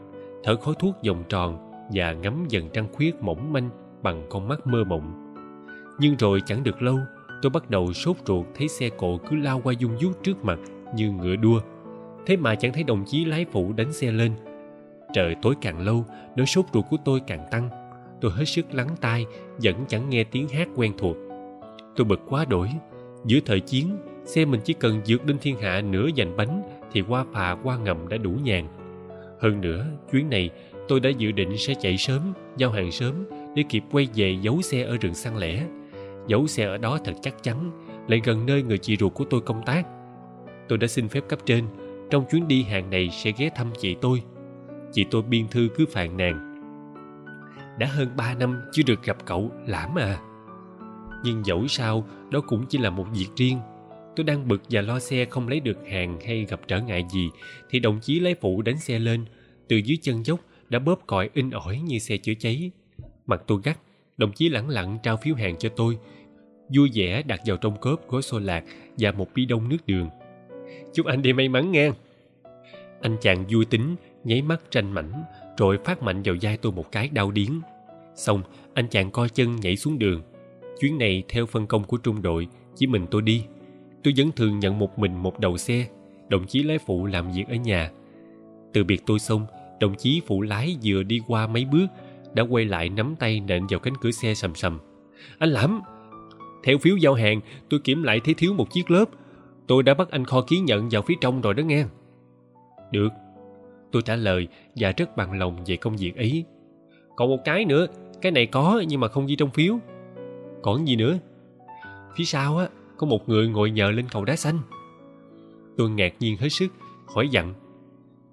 thở 0.43 0.55
khói 0.55 0.75
thuốc 0.79 0.95
vòng 1.07 1.23
tròn 1.29 1.71
và 1.93 2.13
ngắm 2.13 2.45
dần 2.49 2.69
trăng 2.73 2.87
khuyết 2.93 3.15
mỏng 3.21 3.53
manh 3.53 3.69
bằng 4.01 4.25
con 4.29 4.47
mắt 4.47 4.67
mơ 4.67 4.83
mộng 4.83 5.35
nhưng 5.99 6.15
rồi 6.17 6.41
chẳng 6.45 6.63
được 6.63 6.81
lâu 6.81 6.99
tôi 7.41 7.49
bắt 7.49 7.69
đầu 7.69 7.93
sốt 7.93 8.17
ruột 8.25 8.45
thấy 8.55 8.67
xe 8.67 8.89
cộ 8.89 9.17
cứ 9.17 9.35
lao 9.35 9.61
qua 9.63 9.73
dung 9.73 9.99
dút 9.99 10.23
trước 10.23 10.45
mặt 10.45 10.59
như 10.95 11.11
ngựa 11.11 11.35
đua 11.35 11.59
thế 12.25 12.37
mà 12.37 12.55
chẳng 12.55 12.73
thấy 12.73 12.83
đồng 12.83 13.03
chí 13.05 13.25
lái 13.25 13.45
phụ 13.51 13.73
đánh 13.73 13.93
xe 13.93 14.11
lên 14.11 14.31
Trời 15.13 15.35
tối 15.41 15.55
càng 15.61 15.79
lâu, 15.79 16.05
nỗi 16.35 16.45
sốt 16.45 16.65
ruột 16.73 16.85
của 16.89 16.97
tôi 17.05 17.21
càng 17.27 17.47
tăng. 17.51 17.69
Tôi 18.21 18.31
hết 18.31 18.45
sức 18.45 18.73
lắng 18.73 18.89
tai, 19.01 19.25
vẫn 19.63 19.85
chẳng 19.87 20.09
nghe 20.09 20.23
tiếng 20.23 20.47
hát 20.47 20.67
quen 20.75 20.93
thuộc. 20.97 21.17
Tôi 21.95 22.05
bực 22.05 22.21
quá 22.29 22.45
đổi. 22.45 22.69
Giữa 23.25 23.39
thời 23.45 23.59
chiến, 23.59 23.97
xe 24.25 24.45
mình 24.45 24.61
chỉ 24.63 24.73
cần 24.73 25.01
vượt 25.07 25.25
đến 25.25 25.37
thiên 25.41 25.57
hạ 25.57 25.81
nửa 25.81 26.07
dành 26.15 26.37
bánh 26.37 26.61
thì 26.91 27.01
qua 27.01 27.25
phà 27.33 27.57
qua 27.63 27.77
ngầm 27.77 28.07
đã 28.07 28.17
đủ 28.17 28.31
nhàn. 28.31 28.67
Hơn 29.39 29.61
nữa, 29.61 29.85
chuyến 30.11 30.29
này 30.29 30.49
tôi 30.87 30.99
đã 30.99 31.09
dự 31.09 31.31
định 31.31 31.57
sẽ 31.57 31.73
chạy 31.81 31.97
sớm, 31.97 32.33
giao 32.57 32.71
hàng 32.71 32.91
sớm 32.91 33.25
để 33.55 33.63
kịp 33.69 33.83
quay 33.91 34.07
về 34.15 34.37
giấu 34.41 34.61
xe 34.61 34.83
ở 34.83 34.97
rừng 35.01 35.13
săn 35.13 35.37
lẻ. 35.37 35.65
Giấu 36.27 36.47
xe 36.47 36.65
ở 36.65 36.77
đó 36.77 36.99
thật 37.05 37.13
chắc 37.21 37.43
chắn, 37.43 37.71
lại 38.07 38.21
gần 38.23 38.45
nơi 38.45 38.63
người 38.63 38.77
chị 38.77 38.97
ruột 38.99 39.13
của 39.13 39.25
tôi 39.29 39.41
công 39.41 39.61
tác. 39.65 39.87
Tôi 40.67 40.77
đã 40.77 40.87
xin 40.87 41.07
phép 41.07 41.23
cấp 41.27 41.39
trên, 41.45 41.65
trong 42.09 42.25
chuyến 42.31 42.47
đi 42.47 42.63
hàng 42.63 42.89
này 42.89 43.09
sẽ 43.11 43.31
ghé 43.37 43.49
thăm 43.55 43.67
chị 43.79 43.95
tôi 44.01 44.23
chị 44.91 45.05
tôi 45.11 45.21
biên 45.21 45.47
thư 45.47 45.67
cứ 45.75 45.85
phàn 45.85 46.17
nàn 46.17 46.51
đã 47.79 47.87
hơn 47.87 48.09
ba 48.17 48.33
năm 48.33 48.61
chưa 48.71 48.83
được 48.83 49.03
gặp 49.03 49.17
cậu 49.25 49.51
lãm 49.67 49.99
à 49.99 50.19
nhưng 51.25 51.45
dẫu 51.45 51.67
sao, 51.67 52.05
đó 52.31 52.41
cũng 52.41 52.65
chỉ 52.69 52.77
là 52.77 52.89
một 52.89 53.05
việc 53.13 53.27
riêng. 53.35 53.59
Tôi 54.15 54.23
đang 54.23 54.47
bực 54.47 54.61
và 54.69 54.81
lo 54.81 54.99
xe 54.99 55.25
không 55.25 55.47
lấy 55.47 55.59
được 55.59 55.77
hàng 55.87 56.19
hay 56.25 56.45
gặp 56.49 56.61
trở 56.67 56.81
ngại 56.81 57.05
gì, 57.11 57.29
thì 57.69 57.79
đồng 57.79 57.99
chí 58.01 58.19
lái 58.19 58.35
phụ 58.41 58.61
đánh 58.61 58.79
xe 58.79 58.99
lên. 58.99 59.25
Từ 59.67 59.77
dưới 59.77 59.97
chân 60.01 60.25
dốc 60.25 60.39
đã 60.69 60.79
bóp 60.79 60.99
còi 61.07 61.29
in 61.33 61.49
ỏi 61.49 61.79
như 61.79 61.99
xe 61.99 62.17
chữa 62.17 62.33
cháy. 62.39 62.71
Mặt 63.25 63.41
tôi 63.47 63.59
gắt, 63.63 63.79
đồng 64.17 64.31
chí 64.31 64.49
lẳng 64.49 64.69
lặng 64.69 64.97
trao 65.03 65.17
phiếu 65.17 65.35
hàng 65.35 65.55
cho 65.57 65.69
tôi. 65.69 65.97
Vui 66.75 66.89
vẻ 66.93 67.23
đặt 67.23 67.41
vào 67.45 67.57
trong 67.57 67.77
cốp 67.79 68.09
gói 68.09 68.21
xô 68.21 68.39
lạc 68.39 68.63
và 68.97 69.11
một 69.11 69.27
bi 69.35 69.45
đông 69.45 69.69
nước 69.69 69.87
đường. 69.87 70.09
Chúc 70.93 71.05
anh 71.05 71.21
đi 71.21 71.33
may 71.33 71.49
mắn 71.49 71.71
nghe. 71.71 71.89
Anh 73.01 73.17
chàng 73.21 73.45
vui 73.49 73.65
tính, 73.65 73.95
nháy 74.23 74.41
mắt 74.41 74.61
tranh 74.71 74.91
mảnh, 74.91 75.23
rồi 75.57 75.77
phát 75.85 76.03
mạnh 76.03 76.21
vào 76.25 76.35
vai 76.41 76.57
tôi 76.57 76.71
một 76.71 76.91
cái 76.91 77.09
đau 77.09 77.31
điếng. 77.31 77.61
Xong, 78.15 78.41
anh 78.73 78.87
chàng 78.89 79.11
co 79.11 79.27
chân 79.27 79.55
nhảy 79.55 79.75
xuống 79.75 79.99
đường 79.99 80.21
chuyến 80.79 80.97
này 80.97 81.23
theo 81.29 81.45
phân 81.45 81.67
công 81.67 81.83
của 81.83 81.97
trung 81.97 82.21
đội, 82.21 82.47
chỉ 82.75 82.87
mình 82.87 83.05
tôi 83.11 83.21
đi. 83.21 83.43
Tôi 84.03 84.13
vẫn 84.17 84.31
thường 84.31 84.59
nhận 84.59 84.79
một 84.79 84.99
mình 84.99 85.23
một 85.23 85.39
đầu 85.39 85.57
xe, 85.57 85.87
đồng 86.29 86.45
chí 86.47 86.63
lái 86.63 86.77
phụ 86.77 87.05
làm 87.05 87.31
việc 87.31 87.47
ở 87.47 87.55
nhà. 87.55 87.91
Từ 88.73 88.83
biệt 88.83 89.01
tôi 89.05 89.19
xong, 89.19 89.45
đồng 89.79 89.95
chí 89.95 90.21
phụ 90.27 90.41
lái 90.41 90.77
vừa 90.83 91.03
đi 91.03 91.21
qua 91.27 91.47
mấy 91.47 91.65
bước, 91.65 91.87
đã 92.33 92.43
quay 92.43 92.65
lại 92.65 92.89
nắm 92.89 93.15
tay 93.19 93.39
nện 93.39 93.67
vào 93.69 93.79
cánh 93.79 93.93
cửa 94.01 94.11
xe 94.11 94.33
sầm 94.33 94.55
sầm. 94.55 94.79
Anh 95.37 95.49
lãm, 95.49 95.81
theo 96.63 96.77
phiếu 96.77 96.97
giao 96.97 97.13
hàng, 97.13 97.41
tôi 97.69 97.79
kiểm 97.83 98.03
lại 98.03 98.19
thấy 98.23 98.33
thiếu 98.33 98.53
một 98.53 98.71
chiếc 98.71 98.91
lớp. 98.91 99.05
Tôi 99.67 99.83
đã 99.83 99.93
bắt 99.93 100.09
anh 100.11 100.25
kho 100.25 100.41
ký 100.41 100.59
nhận 100.59 100.89
vào 100.89 101.01
phía 101.01 101.15
trong 101.21 101.41
rồi 101.41 101.53
đó 101.53 101.61
nghe. 101.61 101.85
Được. 102.91 103.09
Tôi 103.91 104.01
trả 104.01 104.15
lời 104.15 104.47
và 104.75 104.91
rất 104.97 105.17
bằng 105.17 105.39
lòng 105.39 105.57
về 105.65 105.75
công 105.75 105.97
việc 105.97 106.15
ấy. 106.15 106.45
Còn 107.15 107.29
một 107.29 107.39
cái 107.45 107.65
nữa, 107.65 107.87
cái 108.21 108.31
này 108.31 108.45
có 108.45 108.83
nhưng 108.87 108.99
mà 108.99 109.07
không 109.07 109.25
ghi 109.25 109.35
trong 109.35 109.49
phiếu 109.49 109.79
còn 110.65 110.87
gì 110.87 110.95
nữa. 110.95 111.19
Phía 112.15 112.23
sau 112.23 112.57
á, 112.57 112.67
có 112.97 113.07
một 113.07 113.29
người 113.29 113.47
ngồi 113.47 113.71
nhờ 113.71 113.91
lên 113.91 114.05
cầu 114.11 114.25
đá 114.25 114.35
xanh. 114.35 114.59
Tôi 115.77 115.89
ngạc 115.89 116.13
nhiên 116.19 116.37
hết 116.37 116.49
sức 116.49 116.67
hỏi 117.07 117.29
dặn, 117.29 117.53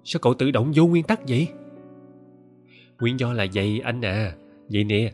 sao 0.03 0.19
cậu 0.19 0.33
tự 0.33 0.51
động 0.51 0.71
vô 0.75 0.85
nguyên 0.85 1.03
tắc 1.03 1.19
vậy? 1.27 1.47
Nguyên 2.99 3.19
do 3.19 3.33
là 3.33 3.45
vậy, 3.53 3.81
anh 3.83 4.01
à. 4.05 4.35
Vậy 4.69 4.83
nè. 4.83 5.13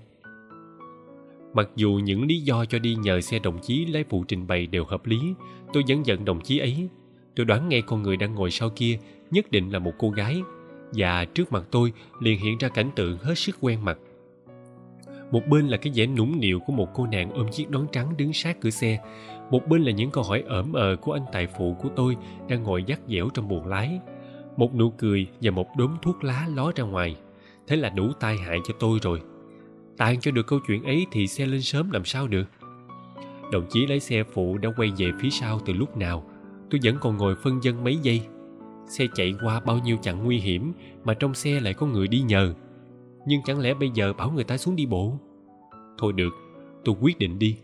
Mặc 1.53 1.69
dù 1.75 1.99
những 2.03 2.23
lý 2.23 2.39
do 2.39 2.65
cho 2.65 2.79
đi 2.79 2.95
nhờ 2.95 3.21
xe 3.21 3.39
đồng 3.39 3.59
chí 3.61 3.85
lái 3.85 4.03
phụ 4.09 4.23
trình 4.27 4.47
bày 4.47 4.67
đều 4.67 4.85
hợp 4.85 5.05
lý, 5.05 5.19
tôi 5.73 5.83
vẫn 5.87 6.05
giận 6.05 6.25
đồng 6.25 6.41
chí 6.41 6.59
ấy. 6.59 6.89
Tôi 7.35 7.45
đoán 7.45 7.69
ngay 7.69 7.81
con 7.81 8.03
người 8.03 8.17
đang 8.17 8.35
ngồi 8.35 8.51
sau 8.51 8.69
kia 8.69 8.99
nhất 9.31 9.51
định 9.51 9.73
là 9.73 9.79
một 9.79 9.93
cô 9.97 10.09
gái, 10.09 10.41
và 10.93 11.25
trước 11.25 11.51
mặt 11.51 11.63
tôi 11.71 11.93
liền 12.19 12.39
hiện 12.39 12.57
ra 12.57 12.69
cảnh 12.69 12.89
tượng 12.95 13.17
hết 13.17 13.35
sức 13.37 13.57
quen 13.61 13.85
mặt 13.85 13.97
một 15.31 15.47
bên 15.47 15.67
là 15.67 15.77
cái 15.77 15.93
vẻ 15.95 16.07
nũng 16.07 16.39
nịu 16.39 16.59
của 16.59 16.73
một 16.73 16.89
cô 16.93 17.05
nàng 17.05 17.31
ôm 17.31 17.47
chiếc 17.51 17.69
nón 17.69 17.87
trắng 17.91 18.17
đứng 18.17 18.33
sát 18.33 18.61
cửa 18.61 18.69
xe. 18.69 18.99
Một 19.51 19.67
bên 19.67 19.81
là 19.81 19.91
những 19.91 20.11
câu 20.11 20.23
hỏi 20.23 20.43
ẩm 20.47 20.73
ờ 20.73 20.95
của 20.95 21.11
anh 21.11 21.25
tài 21.31 21.47
phụ 21.47 21.75
của 21.79 21.89
tôi 21.95 22.17
đang 22.47 22.63
ngồi 22.63 22.83
dắt 22.83 22.99
dẻo 23.07 23.29
trong 23.33 23.47
buồng 23.47 23.67
lái. 23.67 23.99
Một 24.57 24.75
nụ 24.75 24.89
cười 24.89 25.27
và 25.41 25.51
một 25.51 25.67
đốm 25.77 25.95
thuốc 26.01 26.23
lá 26.23 26.47
ló 26.55 26.71
ra 26.75 26.83
ngoài. 26.83 27.15
Thế 27.67 27.75
là 27.75 27.89
đủ 27.89 28.11
tai 28.19 28.37
hại 28.37 28.57
cho 28.67 28.73
tôi 28.79 28.99
rồi. 29.01 29.21
Tàn 29.97 30.19
cho 30.19 30.31
được 30.31 30.47
câu 30.47 30.59
chuyện 30.67 30.83
ấy 30.83 31.05
thì 31.11 31.27
xe 31.27 31.45
lên 31.45 31.61
sớm 31.61 31.91
làm 31.91 32.05
sao 32.05 32.27
được? 32.27 32.45
Đồng 33.51 33.65
chí 33.69 33.85
lái 33.87 33.99
xe 33.99 34.23
phụ 34.23 34.57
đã 34.57 34.69
quay 34.77 34.91
về 34.97 35.11
phía 35.21 35.29
sau 35.29 35.59
từ 35.65 35.73
lúc 35.73 35.97
nào? 35.97 36.23
Tôi 36.69 36.79
vẫn 36.83 36.97
còn 37.01 37.17
ngồi 37.17 37.35
phân 37.43 37.63
dân 37.63 37.83
mấy 37.83 37.97
giây. 37.97 38.21
Xe 38.87 39.05
chạy 39.15 39.33
qua 39.43 39.59
bao 39.59 39.79
nhiêu 39.79 39.97
chặng 40.01 40.23
nguy 40.23 40.37
hiểm 40.37 40.73
mà 41.03 41.13
trong 41.13 41.33
xe 41.33 41.59
lại 41.59 41.73
có 41.73 41.85
người 41.85 42.07
đi 42.07 42.19
nhờ? 42.21 42.53
Nhưng 43.25 43.41
chẳng 43.41 43.59
lẽ 43.59 43.73
bây 43.73 43.89
giờ 43.89 44.13
bảo 44.13 44.31
người 44.31 44.43
ta 44.43 44.57
xuống 44.57 44.75
đi 44.75 44.85
bộ? 44.85 45.13
Thôi 45.97 46.13
được, 46.13 46.33
tôi 46.85 46.95
quyết 47.01 47.19
định 47.19 47.39
đi. 47.39 47.57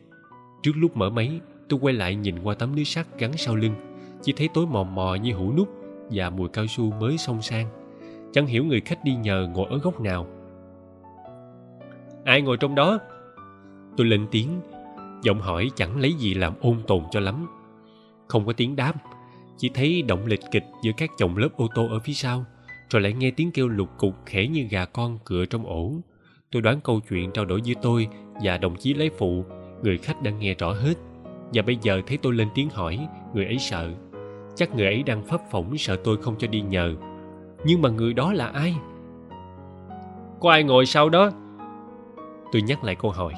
Trước 0.63 0.71
lúc 0.75 0.97
mở 0.97 1.09
máy, 1.09 1.39
tôi 1.69 1.79
quay 1.83 1.93
lại 1.93 2.15
nhìn 2.15 2.35
qua 2.43 2.55
tấm 2.55 2.75
lưới 2.75 2.85
sắt 2.85 3.19
gắn 3.19 3.37
sau 3.37 3.55
lưng. 3.55 3.73
Chỉ 4.21 4.33
thấy 4.33 4.49
tối 4.53 4.65
mò 4.65 4.83
mò 4.83 5.15
như 5.15 5.33
hũ 5.33 5.53
nút 5.57 5.69
và 6.09 6.29
mùi 6.29 6.49
cao 6.49 6.67
su 6.67 6.91
mới 6.91 7.17
xông 7.17 7.41
sang. 7.41 7.67
Chẳng 8.33 8.45
hiểu 8.45 8.63
người 8.63 8.81
khách 8.81 9.03
đi 9.03 9.15
nhờ 9.15 9.49
ngồi 9.53 9.67
ở 9.69 9.77
góc 9.77 10.01
nào. 10.01 10.27
Ai 12.25 12.41
ngồi 12.41 12.57
trong 12.57 12.75
đó? 12.75 12.99
Tôi 13.97 14.07
lên 14.07 14.27
tiếng, 14.31 14.61
giọng 15.23 15.41
hỏi 15.41 15.71
chẳng 15.75 15.99
lấy 15.99 16.13
gì 16.13 16.33
làm 16.33 16.53
ôn 16.61 16.77
tồn 16.87 17.03
cho 17.11 17.19
lắm. 17.19 17.47
Không 18.27 18.45
có 18.45 18.53
tiếng 18.53 18.75
đáp, 18.75 18.93
chỉ 19.57 19.69
thấy 19.69 20.01
động 20.01 20.25
lịch 20.25 20.41
kịch 20.51 20.65
giữa 20.83 20.91
các 20.97 21.11
chồng 21.17 21.37
lớp 21.37 21.49
ô 21.57 21.67
tô 21.75 21.87
ở 21.89 21.99
phía 21.99 22.13
sau 22.13 22.45
rồi 22.89 23.01
lại 23.01 23.13
nghe 23.13 23.31
tiếng 23.31 23.51
kêu 23.51 23.67
lục 23.67 23.89
cục 23.97 24.13
khẽ 24.25 24.47
như 24.47 24.67
gà 24.69 24.85
con 24.85 25.17
cựa 25.25 25.45
trong 25.45 25.65
ổ. 25.65 25.91
Tôi 26.51 26.61
đoán 26.61 26.79
câu 26.83 26.99
chuyện 27.09 27.31
trao 27.31 27.45
đổi 27.45 27.61
giữa 27.61 27.73
tôi 27.81 28.07
và 28.43 28.57
đồng 28.57 28.75
chí 28.75 28.93
lấy 28.93 29.09
phụ. 29.17 29.45
Người 29.83 29.97
khách 29.97 30.21
đã 30.21 30.31
nghe 30.31 30.53
rõ 30.53 30.73
hết. 30.73 30.93
Và 31.53 31.61
bây 31.61 31.77
giờ 31.81 32.01
thấy 32.07 32.17
tôi 32.17 32.33
lên 32.33 32.47
tiếng 32.55 32.69
hỏi, 32.69 33.07
người 33.33 33.45
ấy 33.45 33.57
sợ. 33.59 33.91
Chắc 34.55 34.75
người 34.75 34.85
ấy 34.85 35.03
đang 35.03 35.23
phấp 35.23 35.41
phỏng 35.51 35.77
sợ 35.77 35.95
tôi 36.03 36.17
không 36.17 36.35
cho 36.39 36.47
đi 36.47 36.61
nhờ. 36.61 36.95
Nhưng 37.65 37.81
mà 37.81 37.89
người 37.89 38.13
đó 38.13 38.33
là 38.33 38.47
ai? 38.47 38.75
Có 40.39 40.51
ai 40.51 40.63
ngồi 40.63 40.85
sau 40.85 41.09
đó? 41.09 41.31
Tôi 42.51 42.61
nhắc 42.61 42.83
lại 42.83 42.95
câu 42.95 43.11
hỏi. 43.11 43.33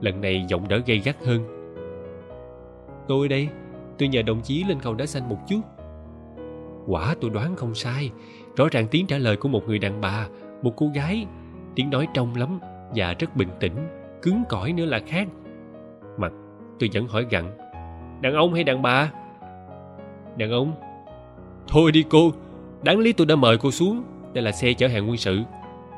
Lần 0.00 0.20
này 0.20 0.44
giọng 0.48 0.68
đỡ 0.68 0.80
gay 0.86 0.98
gắt 0.98 1.16
hơn. 1.24 1.40
Tôi 3.08 3.28
đây, 3.28 3.48
tôi 3.98 4.08
nhờ 4.08 4.22
đồng 4.22 4.40
chí 4.42 4.64
lên 4.64 4.78
cầu 4.82 4.94
đá 4.94 5.06
xanh 5.06 5.28
một 5.28 5.38
chút. 5.48 5.60
Quả 6.86 7.14
tôi 7.20 7.30
đoán 7.30 7.56
không 7.56 7.74
sai 7.74 8.10
rõ 8.60 8.68
ràng 8.70 8.86
tiếng 8.90 9.06
trả 9.06 9.18
lời 9.18 9.36
của 9.36 9.48
một 9.48 9.68
người 9.68 9.78
đàn 9.78 10.00
bà, 10.00 10.26
một 10.62 10.72
cô 10.76 10.86
gái. 10.94 11.26
Tiếng 11.74 11.90
nói 11.90 12.08
trong 12.14 12.36
lắm 12.36 12.60
và 12.94 13.14
rất 13.18 13.36
bình 13.36 13.48
tĩnh, 13.60 13.72
cứng 14.22 14.42
cỏi 14.48 14.72
nữa 14.72 14.84
là 14.84 15.00
khác. 15.06 15.28
Mặt, 16.18 16.32
tôi 16.78 16.90
vẫn 16.92 17.06
hỏi 17.06 17.26
gặn 17.30 17.56
đàn 18.20 18.34
ông 18.34 18.54
hay 18.54 18.64
đàn 18.64 18.82
bà? 18.82 19.12
Đàn 20.36 20.50
ông. 20.50 20.72
Thôi 21.68 21.92
đi 21.92 22.04
cô, 22.10 22.32
đáng 22.82 22.98
lý 22.98 23.12
tôi 23.12 23.26
đã 23.26 23.36
mời 23.36 23.58
cô 23.58 23.70
xuống, 23.70 24.02
đây 24.32 24.44
là 24.44 24.52
xe 24.52 24.72
chở 24.72 24.88
hàng 24.88 25.08
quân 25.08 25.16
sự. 25.16 25.40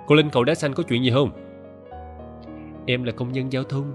Cô 0.07 0.14
lên 0.14 0.31
cầu 0.31 0.45
đá 0.45 0.54
xanh 0.54 0.75
có 0.75 0.83
chuyện 0.83 1.04
gì 1.04 1.11
không? 1.11 1.31
Em 2.87 3.04
là 3.04 3.12
công 3.12 3.33
nhân 3.33 3.52
giao 3.52 3.62
thông, 3.62 3.92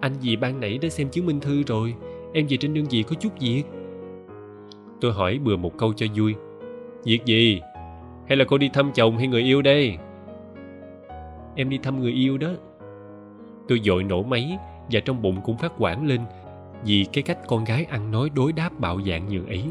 anh 0.00 0.12
dì 0.20 0.36
ban 0.36 0.60
nãy 0.60 0.78
đã 0.82 0.88
xem 0.88 1.08
chứng 1.08 1.26
minh 1.26 1.40
thư 1.40 1.62
rồi, 1.66 1.94
em 2.32 2.46
về 2.48 2.56
trên 2.56 2.74
đơn 2.74 2.84
vị 2.90 3.02
có 3.02 3.16
chút 3.20 3.32
việc? 3.40 3.62
Tôi 5.00 5.12
hỏi 5.12 5.38
bừa 5.38 5.56
một 5.56 5.78
câu 5.78 5.92
cho 5.92 6.06
vui. 6.16 6.34
Việc 7.04 7.24
gì? 7.24 7.60
Hay 8.32 8.36
là 8.36 8.44
cô 8.44 8.58
đi 8.58 8.68
thăm 8.68 8.92
chồng 8.92 9.18
hay 9.18 9.26
người 9.26 9.42
yêu 9.42 9.62
đây? 9.62 9.96
Em 11.56 11.68
đi 11.68 11.78
thăm 11.78 12.00
người 12.00 12.12
yêu 12.12 12.38
đó. 12.38 12.48
Tôi 13.68 13.80
dội 13.84 14.04
nổ 14.04 14.22
máy 14.22 14.58
và 14.90 15.00
trong 15.00 15.22
bụng 15.22 15.40
cũng 15.44 15.56
phát 15.56 15.72
quản 15.78 16.06
lên 16.06 16.20
vì 16.84 17.06
cái 17.12 17.22
cách 17.22 17.38
con 17.48 17.64
gái 17.64 17.84
ăn 17.84 18.10
nói 18.10 18.30
đối 18.34 18.52
đáp 18.52 18.70
bạo 18.78 19.00
dạng 19.06 19.28
như 19.28 19.44
ấy. 19.46 19.64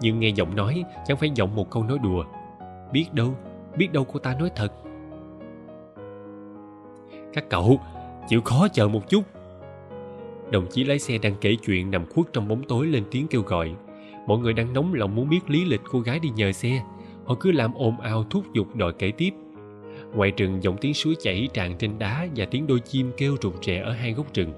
Nhưng 0.00 0.20
nghe 0.20 0.28
giọng 0.28 0.56
nói, 0.56 0.84
chẳng 1.06 1.16
phải 1.16 1.30
giọng 1.34 1.54
một 1.54 1.70
câu 1.70 1.84
nói 1.84 1.98
đùa. 2.02 2.24
Biết 2.92 3.06
đâu 3.12 3.34
biết 3.76 3.92
đâu 3.92 4.04
cô 4.12 4.18
ta 4.18 4.34
nói 4.38 4.50
thật. 4.56 4.72
Các 7.32 7.50
cậu, 7.50 7.80
chịu 8.28 8.40
khó 8.40 8.68
chờ 8.68 8.88
một 8.88 9.08
chút. 9.08 9.22
Đồng 10.50 10.66
chí 10.70 10.84
lái 10.84 10.98
xe 10.98 11.18
đang 11.18 11.34
kể 11.40 11.56
chuyện 11.66 11.90
nằm 11.90 12.06
khuất 12.14 12.26
trong 12.32 12.48
bóng 12.48 12.62
tối 12.68 12.86
lên 12.86 13.04
tiếng 13.10 13.28
kêu 13.28 13.42
gọi. 13.42 13.74
Mọi 14.26 14.38
người 14.38 14.52
đang 14.52 14.72
nóng 14.72 14.94
lòng 14.94 15.14
muốn 15.14 15.28
biết 15.28 15.50
lý 15.50 15.64
lịch 15.64 15.80
cô 15.90 16.00
gái 16.00 16.18
đi 16.18 16.28
nhờ 16.28 16.52
xe 16.52 16.82
họ 17.24 17.34
cứ 17.40 17.52
làm 17.52 17.74
ồn 17.74 18.00
ào 18.00 18.24
thúc 18.24 18.44
giục 18.54 18.76
đòi 18.76 18.92
kể 18.92 19.12
tiếp. 19.18 19.30
Ngoài 20.14 20.32
rừng 20.36 20.62
giọng 20.62 20.76
tiếng 20.80 20.94
suối 20.94 21.14
chảy 21.20 21.48
tràn 21.54 21.78
trên 21.78 21.98
đá 21.98 22.26
và 22.36 22.44
tiếng 22.44 22.66
đôi 22.66 22.80
chim 22.80 23.12
kêu 23.16 23.36
rụt 23.42 23.54
rè 23.64 23.80
ở 23.80 23.92
hai 23.92 24.12
góc 24.12 24.34
rừng, 24.34 24.52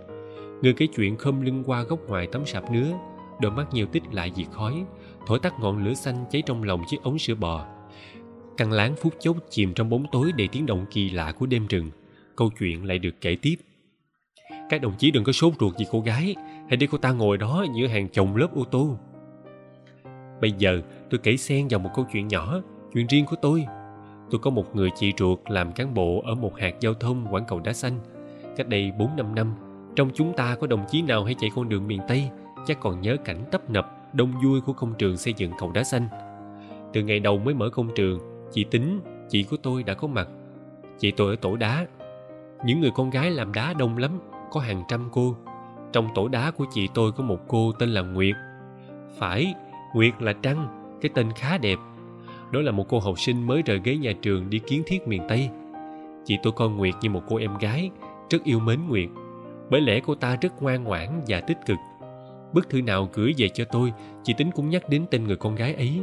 người 0.62 0.72
kể 0.72 0.86
chuyện 0.96 1.16
khom 1.16 1.40
lưng 1.40 1.62
qua 1.66 1.82
góc 1.82 1.98
ngoài 2.08 2.28
tấm 2.32 2.46
sạp 2.46 2.70
nứa, 2.70 2.92
đôi 3.40 3.52
mắt 3.52 3.66
nhiều 3.72 3.86
tích 3.86 4.02
lại 4.12 4.32
diệt 4.36 4.46
khói, 4.52 4.84
thổi 5.26 5.38
tắt 5.38 5.54
ngọn 5.60 5.84
lửa 5.84 5.94
xanh 5.94 6.24
cháy 6.30 6.42
trong 6.46 6.62
lòng 6.62 6.82
chiếc 6.90 7.02
ống 7.02 7.18
sữa 7.18 7.34
bò. 7.34 7.66
Căn 8.56 8.72
láng 8.72 8.94
phút 8.96 9.14
chốc 9.20 9.36
chìm 9.50 9.74
trong 9.74 9.90
bóng 9.90 10.04
tối 10.12 10.32
đầy 10.36 10.48
tiếng 10.48 10.66
động 10.66 10.86
kỳ 10.90 11.10
lạ 11.10 11.32
của 11.32 11.46
đêm 11.46 11.66
rừng, 11.66 11.90
câu 12.36 12.50
chuyện 12.58 12.84
lại 12.84 12.98
được 12.98 13.20
kể 13.20 13.36
tiếp. 13.42 13.54
Các 14.70 14.82
đồng 14.82 14.92
chí 14.98 15.10
đừng 15.10 15.24
có 15.24 15.32
sốt 15.32 15.52
ruột 15.60 15.74
vì 15.78 15.86
cô 15.90 16.00
gái, 16.00 16.34
hãy 16.68 16.76
để 16.76 16.86
cô 16.90 16.98
ta 16.98 17.12
ngồi 17.12 17.38
đó 17.38 17.64
giữa 17.76 17.86
hàng 17.86 18.08
chồng 18.08 18.36
lớp 18.36 18.48
ô 18.54 18.64
tô. 18.64 18.98
Bây 20.40 20.52
giờ 20.58 20.82
tôi 21.14 21.18
kể 21.22 21.36
xen 21.36 21.68
vào 21.68 21.80
một 21.80 21.90
câu 21.94 22.06
chuyện 22.12 22.28
nhỏ, 22.28 22.60
chuyện 22.92 23.06
riêng 23.06 23.26
của 23.26 23.36
tôi. 23.42 23.66
Tôi 24.30 24.38
có 24.38 24.50
một 24.50 24.76
người 24.76 24.90
chị 24.94 25.12
ruột 25.18 25.38
làm 25.48 25.72
cán 25.72 25.94
bộ 25.94 26.22
ở 26.26 26.34
một 26.34 26.58
hạt 26.58 26.74
giao 26.80 26.94
thông 26.94 27.26
quảng 27.30 27.44
cầu 27.48 27.60
đá 27.60 27.72
xanh. 27.72 27.98
Cách 28.56 28.68
đây 28.68 28.92
bốn 28.98 29.16
năm 29.16 29.34
năm, 29.34 29.54
trong 29.96 30.10
chúng 30.14 30.32
ta 30.32 30.56
có 30.60 30.66
đồng 30.66 30.84
chí 30.90 31.02
nào 31.02 31.24
hay 31.24 31.34
chạy 31.34 31.50
con 31.56 31.68
đường 31.68 31.86
miền 31.86 32.00
tây, 32.08 32.30
chắc 32.66 32.80
còn 32.80 33.00
nhớ 33.00 33.16
cảnh 33.24 33.44
tấp 33.50 33.70
nập, 33.70 34.14
đông 34.14 34.32
vui 34.44 34.60
của 34.60 34.72
công 34.72 34.94
trường 34.94 35.16
xây 35.16 35.34
dựng 35.36 35.50
cầu 35.58 35.72
đá 35.72 35.84
xanh. 35.84 36.08
Từ 36.92 37.02
ngày 37.02 37.20
đầu 37.20 37.38
mới 37.38 37.54
mở 37.54 37.68
công 37.68 37.94
trường, 37.94 38.18
chị 38.52 38.64
tính 38.64 39.00
chị 39.28 39.42
của 39.42 39.56
tôi 39.62 39.82
đã 39.82 39.94
có 39.94 40.08
mặt. 40.08 40.28
Chị 40.98 41.10
tôi 41.10 41.30
ở 41.30 41.36
tổ 41.36 41.56
đá. 41.56 41.86
Những 42.64 42.80
người 42.80 42.90
con 42.94 43.10
gái 43.10 43.30
làm 43.30 43.52
đá 43.52 43.72
đông 43.72 43.98
lắm, 43.98 44.20
có 44.50 44.60
hàng 44.60 44.84
trăm 44.88 45.08
cô. 45.12 45.36
Trong 45.92 46.08
tổ 46.14 46.28
đá 46.28 46.50
của 46.50 46.64
chị 46.72 46.88
tôi 46.94 47.12
có 47.12 47.24
một 47.24 47.38
cô 47.48 47.72
tên 47.72 47.88
là 47.88 48.02
nguyệt. 48.02 48.36
Phải, 49.18 49.54
nguyệt 49.94 50.22
là 50.22 50.32
trăng 50.32 50.83
cái 51.04 51.10
tên 51.14 51.32
khá 51.32 51.58
đẹp. 51.58 51.78
Đó 52.50 52.60
là 52.60 52.72
một 52.72 52.88
cô 52.88 52.98
học 52.98 53.20
sinh 53.20 53.46
mới 53.46 53.62
rời 53.62 53.80
ghế 53.84 53.96
nhà 53.96 54.12
trường 54.22 54.50
đi 54.50 54.58
kiến 54.58 54.82
thiết 54.86 55.08
miền 55.08 55.22
tây. 55.28 55.48
Chị 56.24 56.38
tôi 56.42 56.52
coi 56.52 56.68
nguyệt 56.68 56.94
như 57.00 57.10
một 57.10 57.22
cô 57.28 57.36
em 57.36 57.58
gái, 57.60 57.90
rất 58.30 58.44
yêu 58.44 58.60
mến 58.60 58.78
nguyệt. 58.88 59.08
Bởi 59.70 59.80
lẽ 59.80 60.00
cô 60.00 60.14
ta 60.14 60.36
rất 60.40 60.62
ngoan 60.62 60.84
ngoãn 60.84 61.20
và 61.28 61.40
tích 61.40 61.58
cực. 61.66 61.76
Bức 62.52 62.70
thư 62.70 62.82
nào 62.82 63.08
gửi 63.12 63.34
về 63.38 63.48
cho 63.48 63.64
tôi, 63.64 63.92
chị 64.22 64.34
tính 64.36 64.50
cũng 64.50 64.70
nhắc 64.70 64.88
đến 64.88 65.04
tên 65.10 65.24
người 65.24 65.36
con 65.36 65.54
gái 65.54 65.74
ấy. 65.74 66.00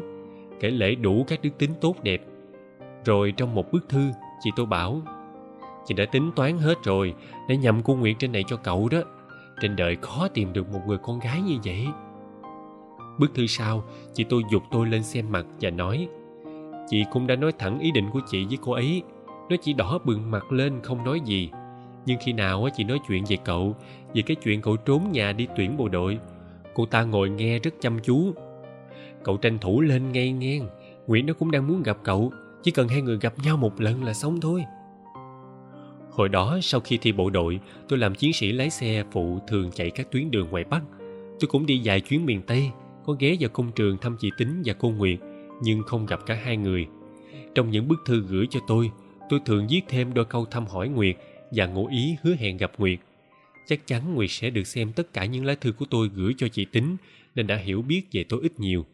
Kể 0.59 0.69
lễ 0.69 0.95
đủ 0.95 1.25
các 1.27 1.39
đức 1.41 1.57
tính 1.57 1.71
tốt 1.81 1.95
đẹp. 2.03 2.21
Rồi 3.05 3.33
trong 3.37 3.55
một 3.55 3.71
bức 3.71 3.89
thư, 3.89 4.11
chị 4.43 4.49
tôi 4.55 4.65
bảo, 4.65 5.01
chị 5.85 5.93
đã 5.93 6.05
tính 6.05 6.31
toán 6.35 6.57
hết 6.57 6.75
rồi 6.83 7.13
để 7.47 7.57
nhầm 7.57 7.81
cô 7.83 7.95
nguyệt 7.95 8.15
trên 8.19 8.31
này 8.31 8.43
cho 8.47 8.57
cậu 8.57 8.89
đó. 8.89 8.99
Trên 9.61 9.75
đời 9.75 9.97
khó 10.01 10.27
tìm 10.27 10.53
được 10.53 10.69
một 10.73 10.81
người 10.87 10.97
con 10.97 11.19
gái 11.19 11.41
như 11.41 11.57
vậy 11.63 11.87
bức 13.19 13.35
thư 13.35 13.47
sau 13.47 13.83
chị 14.13 14.23
tôi 14.23 14.43
dục 14.51 14.63
tôi 14.71 14.87
lên 14.87 15.03
xem 15.03 15.31
mặt 15.31 15.45
và 15.61 15.69
nói, 15.69 16.07
chị 16.89 17.05
cũng 17.11 17.27
đã 17.27 17.35
nói 17.35 17.51
thẳng 17.59 17.79
ý 17.79 17.91
định 17.91 18.09
của 18.13 18.19
chị 18.29 18.45
với 18.45 18.57
cô 18.61 18.71
ấy. 18.71 19.03
Nó 19.49 19.55
chỉ 19.61 19.73
đỏ 19.73 19.99
bừng 20.05 20.31
mặt 20.31 20.51
lên, 20.51 20.81
không 20.83 21.03
nói 21.03 21.19
gì. 21.25 21.49
Nhưng 22.05 22.17
khi 22.25 22.33
nào 22.33 22.67
chị 22.77 22.83
nói 22.83 22.99
chuyện 23.07 23.23
về 23.29 23.37
cậu, 23.45 23.75
về 24.13 24.21
cái 24.21 24.35
chuyện 24.35 24.61
cậu 24.61 24.75
trốn 24.75 25.11
nhà 25.11 25.31
đi 25.31 25.47
tuyển 25.55 25.77
bộ 25.77 25.87
đội, 25.87 26.17
cô 26.73 26.85
ta 26.85 27.03
ngồi 27.03 27.29
nghe 27.29 27.59
rất 27.59 27.73
chăm 27.79 27.99
chú. 27.99 28.33
Cậu 29.23 29.37
tranh 29.37 29.57
thủ 29.57 29.81
lên 29.81 30.11
ngay 30.11 30.31
ngang, 30.31 30.69
nguyễn 31.07 31.25
nó 31.25 31.33
cũng 31.33 31.51
đang 31.51 31.67
muốn 31.67 31.83
gặp 31.83 31.97
cậu, 32.03 32.31
chỉ 32.63 32.71
cần 32.71 32.87
hai 32.87 33.01
người 33.01 33.17
gặp 33.21 33.33
nhau 33.43 33.57
một 33.57 33.81
lần 33.81 34.03
là 34.03 34.13
xong 34.13 34.41
thôi. 34.41 34.63
Hồi 36.11 36.29
đó, 36.29 36.59
sau 36.61 36.81
khi 36.81 36.97
thi 36.97 37.11
bộ 37.11 37.29
đội, 37.29 37.59
tôi 37.87 37.99
làm 37.99 38.15
chiến 38.15 38.33
sĩ 38.33 38.51
lái 38.51 38.69
xe 38.69 39.03
phụ 39.11 39.39
thường 39.47 39.71
chạy 39.71 39.89
các 39.89 40.11
tuyến 40.11 40.31
đường 40.31 40.47
ngoài 40.49 40.63
bắc. 40.63 40.81
Tôi 41.39 41.47
cũng 41.47 41.65
đi 41.65 41.81
vài 41.83 42.01
chuyến 42.01 42.25
miền 42.25 42.41
tây 42.41 42.71
có 43.11 43.17
ghé 43.19 43.35
vào 43.39 43.49
công 43.49 43.71
trường 43.71 43.97
thăm 43.97 44.15
chị 44.19 44.31
tính 44.37 44.61
và 44.65 44.73
cô 44.73 44.89
nguyệt, 44.89 45.19
nhưng 45.61 45.83
không 45.83 46.05
gặp 46.05 46.19
cả 46.25 46.35
hai 46.43 46.57
người. 46.57 46.87
Trong 47.55 47.71
những 47.71 47.87
bức 47.87 47.99
thư 48.05 48.21
gửi 48.21 48.47
cho 48.49 48.59
tôi 48.67 48.91
tôi 49.29 49.39
thường 49.45 49.67
viết 49.69 49.81
thêm 49.87 50.13
đôi 50.13 50.25
câu 50.25 50.45
thăm 50.45 50.67
hỏi 50.67 50.89
nguyệt 50.89 51.15
và 51.51 51.65
ngụ 51.65 51.87
ý 51.87 52.15
hứa 52.21 52.35
hẹn 52.35 52.57
gặp 52.57 52.71
nguyệt. 52.77 52.99
Chắc 53.67 53.87
chắn 53.87 54.15
nguyệt 54.15 54.29
sẽ 54.31 54.49
được 54.49 54.67
xem 54.67 54.93
tất 54.93 55.13
cả 55.13 55.25
những 55.25 55.45
lá 55.45 55.55
thư 55.55 55.71
của 55.71 55.85
tôi 55.89 56.09
gửi 56.15 56.33
cho 56.37 56.47
chị 56.47 56.65
tính, 56.65 56.97
nên 57.35 57.47
đã 57.47 57.55
hiểu 57.55 57.81
biết 57.81 58.01
về 58.11 58.23
tôi 58.29 58.39
ít 58.41 58.59
nhiều. 58.59 58.85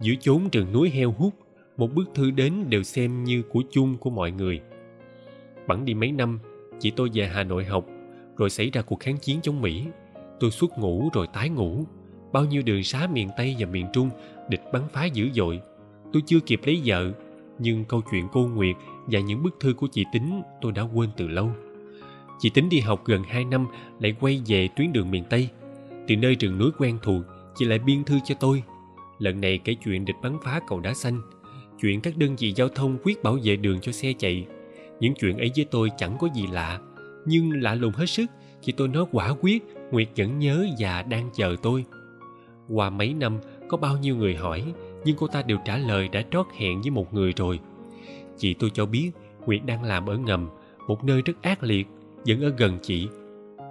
Giữa 0.00 0.14
chốn 0.20 0.48
rừng 0.52 0.72
núi 0.72 0.90
heo 0.90 1.12
hút, 1.12 1.34
một 1.76 1.94
bức 1.94 2.04
thư 2.14 2.30
đến 2.30 2.54
đều 2.68 2.82
xem 2.82 3.24
như 3.24 3.42
của 3.42 3.62
chung 3.70 3.96
của 3.96 4.10
mọi 4.10 4.30
người. 4.30 4.60
Bẵng 5.66 5.84
đi 5.84 5.94
mấy 5.94 6.12
năm, 6.12 6.38
chị 6.80 6.92
tôi 6.96 7.10
về 7.14 7.26
hà 7.26 7.42
nội 7.42 7.64
học, 7.64 7.86
rồi 8.36 8.50
xảy 8.50 8.70
ra 8.70 8.82
cuộc 8.82 9.00
kháng 9.00 9.18
chiến 9.18 9.38
chống 9.42 9.60
mỹ. 9.60 9.84
Tôi 10.40 10.50
xuất 10.50 10.78
ngũ 10.78 11.08
rồi 11.12 11.26
tái 11.32 11.48
ngũ 11.48 11.84
bao 12.34 12.44
nhiêu 12.44 12.62
đường 12.62 12.84
xá 12.84 13.06
miền 13.12 13.28
tây 13.36 13.56
và 13.58 13.66
miền 13.66 13.86
trung 13.92 14.10
địch 14.48 14.62
bắn 14.72 14.82
phá 14.92 15.04
dữ 15.04 15.30
dội. 15.34 15.60
Tôi 16.12 16.22
chưa 16.26 16.40
kịp 16.40 16.60
lấy 16.64 16.82
vợ, 16.84 17.12
nhưng 17.58 17.84
câu 17.84 18.00
chuyện 18.10 18.28
cô 18.32 18.46
nguyệt 18.46 18.76
và 19.06 19.20
những 19.20 19.42
bức 19.42 19.60
thư 19.60 19.72
của 19.72 19.86
chị 19.86 20.04
tính 20.12 20.42
tôi 20.60 20.72
đã 20.72 20.82
quên 20.82 21.10
từ 21.16 21.28
lâu. 21.28 21.50
Chị 22.38 22.50
tính 22.50 22.68
đi 22.68 22.80
học 22.80 23.02
gần 23.04 23.22
hai 23.22 23.44
năm 23.44 23.66
lại 24.00 24.14
quay 24.20 24.42
về 24.46 24.68
tuyến 24.76 24.92
đường 24.92 25.10
miền 25.10 25.24
tây. 25.30 25.48
Từ 26.08 26.16
nơi 26.16 26.34
rừng 26.34 26.58
núi 26.58 26.70
quen 26.78 26.98
thuộc, 27.02 27.22
chị 27.56 27.64
lại 27.64 27.78
biên 27.78 28.04
thư 28.04 28.18
cho 28.24 28.34
tôi. 28.40 28.62
Lần 29.18 29.40
này 29.40 29.58
kể 29.58 29.74
chuyện 29.84 30.04
địch 30.04 30.16
bắn 30.22 30.38
phá 30.44 30.60
cầu 30.68 30.80
đá 30.80 30.94
xanh, 30.94 31.20
chuyện 31.80 32.00
các 32.00 32.16
đơn 32.16 32.36
vị 32.36 32.52
giao 32.56 32.68
thông 32.68 32.98
quyết 33.02 33.22
bảo 33.22 33.38
vệ 33.42 33.56
đường 33.56 33.80
cho 33.80 33.92
xe 33.92 34.12
chạy. 34.18 34.46
Những 35.00 35.14
chuyện 35.14 35.38
ấy 35.38 35.50
với 35.56 35.64
tôi 35.64 35.90
chẳng 35.98 36.16
có 36.18 36.28
gì 36.34 36.46
lạ, 36.52 36.80
nhưng 37.26 37.62
lạ 37.62 37.74
lùng 37.74 37.92
hết 37.92 38.06
sức 38.06 38.26
chị 38.62 38.72
tôi 38.72 38.88
nói 38.88 39.04
quả 39.12 39.34
quyết 39.40 39.64
nguyệt 39.90 40.08
vẫn 40.16 40.38
nhớ 40.38 40.66
và 40.78 41.02
đang 41.02 41.30
chờ 41.34 41.56
tôi 41.62 41.84
qua 42.68 42.90
mấy 42.90 43.14
năm, 43.14 43.38
có 43.68 43.76
bao 43.76 43.98
nhiêu 43.98 44.16
người 44.16 44.34
hỏi, 44.34 44.72
nhưng 45.04 45.16
cô 45.16 45.26
ta 45.26 45.42
đều 45.42 45.58
trả 45.64 45.78
lời 45.78 46.08
đã 46.08 46.22
trót 46.30 46.46
hẹn 46.56 46.80
với 46.80 46.90
một 46.90 47.14
người 47.14 47.32
rồi. 47.36 47.60
Chị 48.36 48.54
tôi 48.54 48.70
cho 48.70 48.86
biết, 48.86 49.10
nguyệt 49.46 49.60
đang 49.66 49.84
làm 49.84 50.06
ở 50.06 50.16
ngầm, 50.16 50.48
một 50.88 51.04
nơi 51.04 51.22
rất 51.22 51.42
ác 51.42 51.62
liệt, 51.62 51.86
vẫn 52.26 52.40
ở 52.40 52.54
gần 52.58 52.78
chị. 52.82 53.08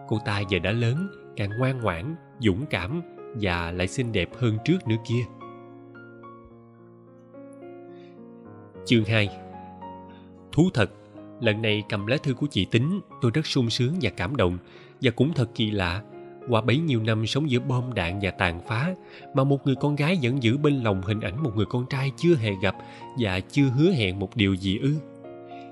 Cô 0.07 0.19
ta 0.25 0.39
giờ 0.39 0.59
đã 0.59 0.71
lớn, 0.71 1.07
càng 1.35 1.49
ngoan 1.57 1.81
ngoãn, 1.81 2.15
dũng 2.39 2.65
cảm 2.69 3.01
và 3.41 3.71
lại 3.71 3.87
xinh 3.87 4.11
đẹp 4.11 4.29
hơn 4.37 4.57
trước 4.65 4.87
nữa 4.87 4.97
kia. 5.05 5.23
Chương 8.85 9.05
2 9.05 9.29
thú 10.53 10.69
thật, 10.73 10.91
lần 11.41 11.61
này 11.61 11.83
cầm 11.89 12.07
lá 12.07 12.17
thư 12.23 12.33
của 12.33 12.47
chị 12.51 12.65
tính, 12.65 13.01
tôi 13.21 13.31
rất 13.31 13.45
sung 13.45 13.69
sướng 13.69 13.93
và 14.01 14.09
cảm 14.09 14.35
động, 14.35 14.57
và 15.01 15.11
cũng 15.11 15.33
thật 15.33 15.49
kỳ 15.55 15.71
lạ 15.71 16.01
qua 16.49 16.61
bấy 16.61 16.77
nhiêu 16.77 17.03
năm 17.03 17.27
sống 17.27 17.49
giữa 17.49 17.59
bom 17.59 17.93
đạn 17.93 18.19
và 18.21 18.31
tàn 18.31 18.61
phá, 18.67 18.93
mà 19.33 19.43
một 19.43 19.65
người 19.65 19.75
con 19.75 19.95
gái 19.95 20.17
vẫn 20.21 20.43
giữ 20.43 20.57
bên 20.57 20.83
lòng 20.83 21.01
hình 21.01 21.21
ảnh 21.21 21.43
một 21.43 21.55
người 21.55 21.65
con 21.65 21.85
trai 21.89 22.11
chưa 22.17 22.35
hề 22.35 22.51
gặp 22.61 22.75
và 23.19 23.39
chưa 23.39 23.65
hứa 23.65 23.91
hẹn 23.91 24.19
một 24.19 24.35
điều 24.35 24.53
gì 24.53 24.77
ư. 24.77 24.95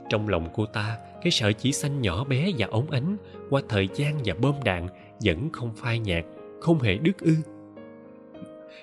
Trong 0.10 0.30
lòng 0.30 0.50
cô 0.54 0.66
ta, 0.66 0.98
cái 1.22 1.32
sợi 1.32 1.54
chỉ 1.54 1.72
xanh 1.72 2.02
nhỏ 2.02 2.24
bé 2.24 2.52
và 2.58 2.68
ống 2.72 2.92
ánh 2.92 3.18
qua 3.50 3.62
thời 3.70 3.90
gian 3.96 4.18
và 4.26 4.34
bom 4.42 4.56
đạn 4.64 4.88
vẫn 5.24 5.50
không 5.52 5.74
phai 5.76 6.00
nhạt, 6.00 6.26
không 6.62 6.80
hề 6.80 6.98
đứt 6.98 7.20
ư. 7.20 7.36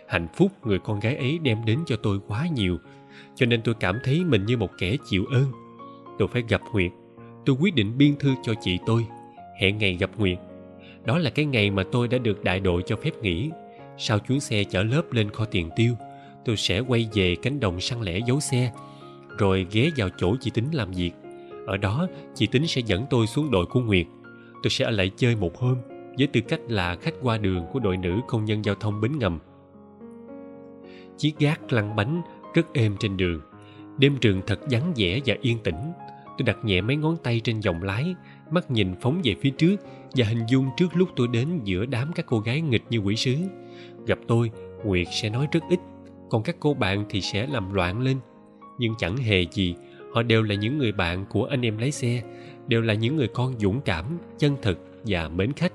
Hạnh 0.09 0.29
phúc 0.35 0.53
người 0.65 0.79
con 0.79 1.01
gái 1.01 1.17
ấy 1.17 1.39
đem 1.39 1.65
đến 1.65 1.79
cho 1.87 1.97
tôi 2.03 2.21
quá 2.29 2.47
nhiều, 2.55 2.79
cho 3.35 3.47
nên 3.47 3.63
tôi 3.63 3.75
cảm 3.75 3.99
thấy 4.05 4.25
mình 4.25 4.47
như 4.47 4.57
một 4.57 4.71
kẻ 4.79 4.97
chịu 5.05 5.25
ơn. 5.33 5.45
Tôi 6.19 6.29
phải 6.29 6.43
gặp 6.49 6.61
nguyệt. 6.73 6.93
Tôi 7.47 7.57
quyết 7.61 7.75
định 7.75 7.99
biên 7.99 8.17
thư 8.17 8.35
cho 8.43 8.55
chị 8.61 8.79
tôi. 8.87 9.07
Hẹn 9.61 9.79
ngày 9.79 9.97
gặp 10.01 10.11
nguyệt 10.17 10.39
đó 11.09 11.19
là 11.19 11.31
cái 11.31 11.45
ngày 11.45 11.71
mà 11.71 11.83
tôi 11.93 12.09
đã 12.09 12.19
được 12.19 12.45
đại 12.45 12.61
đội 12.61 12.83
cho 12.87 12.97
phép 12.97 13.11
nghỉ. 13.23 13.51
Sau 13.99 14.19
chuyến 14.19 14.41
xe 14.41 14.65
chở 14.65 14.83
lớp 14.83 15.03
lên 15.13 15.31
kho 15.31 15.45
tiền 15.45 15.71
tiêu, 15.77 15.95
tôi 16.45 16.57
sẽ 16.57 16.81
quay 16.81 17.09
về 17.15 17.37
cánh 17.43 17.61
đồng 17.61 17.81
săn 17.81 18.03
lẻ 18.03 18.19
giấu 18.27 18.41
xe, 18.41 18.73
rồi 19.39 19.67
ghé 19.73 19.91
vào 19.97 20.09
chỗ 20.19 20.37
chị 20.41 20.51
tính 20.55 20.65
làm 20.73 20.91
việc. 20.91 21.11
Ở 21.67 21.77
đó, 21.77 22.07
chị 22.35 22.47
tính 22.47 22.67
sẽ 22.67 22.81
dẫn 22.87 23.05
tôi 23.11 23.27
xuống 23.27 23.51
đội 23.51 23.67
của 23.67 23.81
nguyệt. 23.81 24.07
Tôi 24.63 24.71
sẽ 24.71 24.85
ở 24.85 24.91
lại 24.91 25.11
chơi 25.17 25.37
một 25.37 25.59
hôm, 25.59 25.77
với 26.19 26.27
tư 26.27 26.41
cách 26.41 26.61
là 26.69 26.97
khách 26.97 27.15
qua 27.23 27.39
đường 27.39 27.67
của 27.73 27.79
đội 27.79 27.97
nữ 27.97 28.21
công 28.29 28.45
nhân 28.45 28.65
giao 28.65 28.75
thông 28.75 29.01
bến 29.01 29.19
ngầm. 29.19 29.39
Chiếc 31.19 31.39
gác 31.39 31.73
lăn 31.73 31.97
bánh 31.97 32.23
rất 32.55 32.75
êm 32.75 32.97
trên 33.01 33.17
đường. 33.17 33.41
Đêm 33.99 34.17
trường 34.21 34.41
thật 34.47 34.61
vắng 34.71 34.93
vẻ 34.97 35.21
và 35.27 35.35
yên 35.41 35.59
tĩnh. 35.59 35.93
Tôi 36.39 36.45
đặt 36.47 36.65
nhẹ 36.65 36.81
mấy 36.81 36.97
ngón 36.97 37.17
tay 37.23 37.41
trên 37.45 37.61
dòng 37.61 37.83
lái, 37.83 38.15
mắt 38.51 38.71
nhìn 38.71 38.95
phóng 39.01 39.21
về 39.25 39.35
phía 39.41 39.51
trước 39.51 39.77
và 40.17 40.27
hình 40.27 40.43
dung 40.49 40.67
trước 40.77 40.97
lúc 40.97 41.09
tôi 41.17 41.29
đến 41.29 41.61
giữa 41.65 41.87
đám 41.87 42.13
các 42.13 42.27
cô 42.27 42.41
gái 42.41 42.61
nghịch 42.61 42.85
như 42.91 42.99
quỷ 42.99 43.17
sứ. 43.17 43.37
Gặp 44.07 44.19
tôi, 44.29 44.51
nguyệt 44.85 45.07
sẽ 45.13 45.31
nói 45.31 45.49
rất 45.53 45.61
ít, 45.71 45.81
còn 46.31 46.43
các 46.43 46.57
cô 46.61 46.75
bạn 46.75 47.05
thì 47.09 47.21
sẽ 47.21 47.47
làm 47.47 47.75
loạn 47.75 48.01
lên. 48.01 48.17
Nhưng 48.79 48.95
chẳng 48.99 49.17
hề 49.17 49.45
gì, 49.53 49.75
họ 50.15 50.23
đều 50.23 50.43
là 50.43 50.55
những 50.55 50.79
người 50.79 50.93
bạn 50.93 51.25
của 51.29 51.45
anh 51.45 51.63
em 51.63 51.79
lái 51.79 51.91
xe, 51.91 52.23
đều 52.67 52.83
là 52.83 52.95
những 52.95 53.17
người 53.17 53.29
con 53.29 53.59
dũng 53.59 53.81
cảm, 53.81 54.19
chân 54.39 54.57
thực 54.63 54.79
và 55.05 55.29
mến 55.29 55.53
khách. 55.53 55.73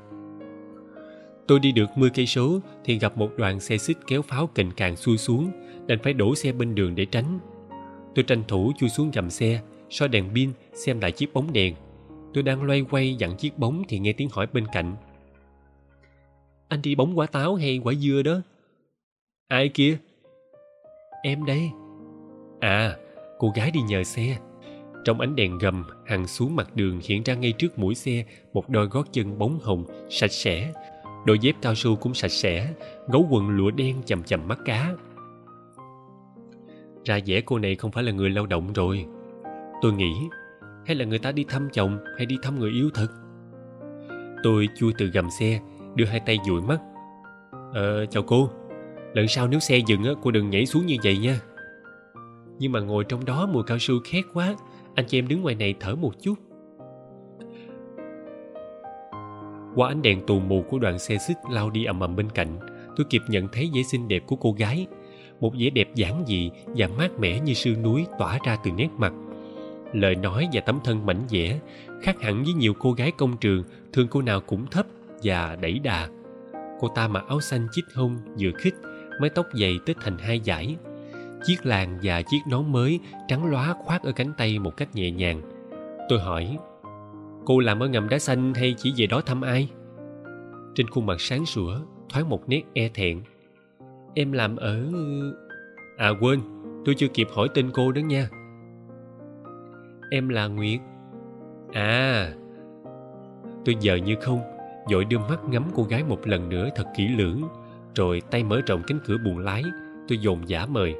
Tôi 1.47 1.59
đi 1.59 1.71
được 1.71 1.89
10 1.95 2.09
cây 2.09 2.25
số 2.25 2.59
thì 2.85 2.99
gặp 2.99 3.17
một 3.17 3.29
đoàn 3.37 3.59
xe 3.59 3.77
xích 3.77 3.97
kéo 4.07 4.21
pháo 4.21 4.47
kình 4.47 4.71
càng 4.71 4.95
xuôi 4.95 5.17
xuống, 5.17 5.51
đành 5.87 5.99
phải 6.03 6.13
đổ 6.13 6.35
xe 6.35 6.51
bên 6.51 6.75
đường 6.75 6.95
để 6.95 7.05
tránh. 7.05 7.39
Tôi 8.15 8.23
tranh 8.23 8.43
thủ 8.47 8.71
chui 8.79 8.89
xuống 8.89 9.11
gầm 9.11 9.29
xe 9.29 9.61
soi 9.89 10.07
đèn 10.09 10.29
pin, 10.35 10.49
xem 10.73 10.99
lại 10.99 11.11
chiếc 11.11 11.33
bóng 11.33 11.53
đèn 11.53 11.75
tôi 12.33 12.43
đang 12.43 12.63
loay 12.63 12.85
quay 12.91 13.15
dặn 13.15 13.35
chiếc 13.37 13.57
bóng 13.57 13.83
thì 13.87 13.99
nghe 13.99 14.13
tiếng 14.13 14.29
hỏi 14.31 14.47
bên 14.53 14.67
cạnh. 14.73 14.95
Anh 16.67 16.81
đi 16.81 16.95
bóng 16.95 17.17
quả 17.17 17.25
táo 17.25 17.55
hay 17.55 17.81
quả 17.83 17.93
dưa 17.93 18.21
đó? 18.21 18.41
Ai 19.47 19.69
kia? 19.69 19.97
Em 21.23 21.45
đây. 21.45 21.71
À 22.59 22.95
cô 23.39 23.51
gái 23.55 23.71
đi 23.71 23.81
nhờ 23.81 24.03
xe. 24.03 24.37
Trong 25.05 25.19
ánh 25.19 25.35
đèn 25.35 25.57
gầm 25.57 25.83
hằng 26.05 26.27
xuống 26.27 26.55
mặt 26.55 26.75
đường 26.75 26.99
hiện 27.03 27.23
ra 27.23 27.33
ngay 27.33 27.51
trước 27.51 27.79
mũi 27.79 27.95
xe 27.95 28.25
một 28.53 28.69
đôi 28.69 28.85
gót 28.85 29.07
chân 29.11 29.39
bóng 29.39 29.59
hồng, 29.63 29.85
sạch 30.09 30.31
sẽ. 30.31 30.73
Đôi 31.25 31.39
dép 31.39 31.55
cao 31.61 31.75
su 31.75 31.95
cũng 31.95 32.13
sạch 32.13 32.31
sẽ, 32.31 32.73
gấu 33.07 33.27
quần 33.29 33.49
lụa 33.49 33.71
đen 33.71 33.95
chầm 34.05 34.23
chầm 34.23 34.47
mắt 34.47 34.59
cá. 34.65 34.93
Ra 37.05 37.19
vẻ 37.25 37.41
cô 37.41 37.59
này 37.59 37.75
không 37.75 37.91
phải 37.91 38.03
là 38.03 38.11
người 38.11 38.29
lao 38.29 38.45
động 38.45 38.73
rồi. 38.73 39.05
Tôi 39.81 39.93
nghĩ 39.93 40.13
hay 40.85 40.95
là 40.95 41.05
người 41.05 41.19
ta 41.19 41.31
đi 41.31 41.45
thăm 41.47 41.69
chồng 41.73 41.99
hay 42.17 42.25
đi 42.25 42.37
thăm 42.41 42.59
người 42.59 42.71
yêu 42.71 42.89
thật? 42.93 43.07
Tôi 44.43 44.67
chui 44.75 44.93
từ 44.97 45.05
gầm 45.05 45.29
xe, 45.39 45.59
đưa 45.95 46.05
hai 46.05 46.19
tay 46.19 46.37
dụi 46.47 46.61
mắt. 46.61 46.79
Ờ 47.73 48.05
chào 48.05 48.23
cô. 48.23 48.49
Lần 49.13 49.27
sau 49.27 49.47
nếu 49.47 49.59
xe 49.59 49.77
dừng 49.77 50.03
á, 50.03 50.11
cô 50.21 50.31
đừng 50.31 50.49
nhảy 50.49 50.65
xuống 50.65 50.85
như 50.85 50.95
vậy 51.03 51.17
nha. 51.17 51.39
Nhưng 52.59 52.71
mà 52.71 52.79
ngồi 52.79 53.03
trong 53.03 53.25
đó 53.25 53.47
mùi 53.51 53.63
cao 53.63 53.77
su 53.79 53.93
khét 54.03 54.25
quá, 54.33 54.55
anh 54.95 55.05
chị 55.07 55.19
em 55.19 55.27
đứng 55.27 55.41
ngoài 55.41 55.55
này 55.55 55.73
thở 55.79 55.95
một 55.95 56.11
chút. 56.21 56.33
Qua 59.75 59.87
ánh 59.87 60.01
đèn 60.01 60.25
tù 60.25 60.39
mù 60.39 60.63
của 60.69 60.79
đoàn 60.79 60.99
xe 60.99 61.17
xích 61.17 61.37
lao 61.51 61.69
đi 61.69 61.85
ầm 61.85 61.99
ầm 61.99 62.15
bên 62.15 62.29
cạnh, 62.29 62.59
tôi 62.95 63.05
kịp 63.09 63.21
nhận 63.27 63.47
thấy 63.51 63.71
vẻ 63.75 63.83
xinh 63.83 64.07
đẹp 64.07 64.23
của 64.27 64.35
cô 64.35 64.51
gái. 64.51 64.87
Một 65.39 65.53
vẻ 65.59 65.69
đẹp 65.69 65.87
giản 65.95 66.23
dị 66.27 66.51
và 66.65 66.87
mát 66.97 67.19
mẻ 67.19 67.39
như 67.39 67.53
sương 67.53 67.81
núi 67.81 68.05
tỏa 68.19 68.39
ra 68.45 68.57
từ 68.63 68.71
nét 68.71 68.89
mặt 68.97 69.13
lời 69.93 70.15
nói 70.15 70.47
và 70.53 70.61
tấm 70.61 70.79
thân 70.83 71.05
mảnh 71.05 71.21
dẻ 71.27 71.59
khác 72.01 72.21
hẳn 72.21 72.43
với 72.43 72.53
nhiều 72.53 72.73
cô 72.79 72.91
gái 72.91 73.11
công 73.17 73.37
trường 73.37 73.63
thường 73.93 74.07
cô 74.07 74.21
nào 74.21 74.41
cũng 74.41 74.65
thấp 74.67 74.85
và 75.23 75.57
đẩy 75.61 75.79
đà. 75.79 76.07
Cô 76.79 76.87
ta 76.95 77.07
mặc 77.07 77.23
áo 77.27 77.41
xanh 77.41 77.67
chít 77.71 77.85
hông, 77.93 78.17
vừa 78.39 78.51
khít 78.57 78.73
mái 79.21 79.29
tóc 79.29 79.45
dày 79.53 79.79
tết 79.85 79.97
thành 80.01 80.17
hai 80.17 80.41
dải. 80.45 80.75
Chiếc 81.45 81.65
làng 81.65 81.99
và 82.03 82.21
chiếc 82.21 82.39
nón 82.49 82.71
mới 82.71 82.99
trắng 83.27 83.45
lóa 83.45 83.73
khoác 83.73 84.03
ở 84.03 84.11
cánh 84.11 84.33
tay 84.37 84.59
một 84.59 84.77
cách 84.77 84.95
nhẹ 84.95 85.11
nhàng. 85.11 85.41
Tôi 86.09 86.19
hỏi, 86.19 86.57
cô 87.45 87.59
làm 87.59 87.79
ở 87.83 87.87
ngầm 87.87 88.09
đá 88.09 88.19
xanh 88.19 88.53
hay 88.53 88.75
chỉ 88.77 88.93
về 88.97 89.05
đó 89.07 89.21
thăm 89.21 89.41
ai? 89.41 89.69
Trên 90.75 90.87
khuôn 90.87 91.05
mặt 91.05 91.21
sáng 91.21 91.45
sủa, 91.45 91.79
thoáng 92.09 92.29
một 92.29 92.49
nét 92.49 92.61
e 92.73 92.89
thẹn. 92.89 93.21
Em 94.15 94.31
làm 94.31 94.55
ở 94.55 94.85
à 95.97 96.09
quên, 96.21 96.39
tôi 96.85 96.95
chưa 96.95 97.07
kịp 97.07 97.27
hỏi 97.33 97.47
tên 97.53 97.71
cô 97.73 97.91
đó 97.91 97.99
nha 97.99 98.29
em 100.13 100.29
là 100.29 100.47
nguyệt. 100.47 100.79
À 101.71 102.33
tôi 103.65 103.75
giờ 103.79 103.95
như 103.95 104.15
không, 104.21 104.39
dội 104.91 105.05
đưa 105.05 105.17
mắt 105.17 105.39
ngắm 105.49 105.63
cô 105.75 105.83
gái 105.83 106.03
một 106.03 106.27
lần 106.27 106.49
nữa 106.49 106.69
thật 106.75 106.85
kỹ 106.95 107.07
lưỡng, 107.07 107.41
rồi 107.95 108.21
tay 108.31 108.43
mở 108.43 108.61
rộng 108.67 108.81
cánh 108.87 108.99
cửa 109.05 109.17
buồng 109.25 109.37
lái, 109.37 109.63
tôi 110.07 110.17
dồn 110.17 110.49
giả 110.49 110.65
mời. 110.65 110.95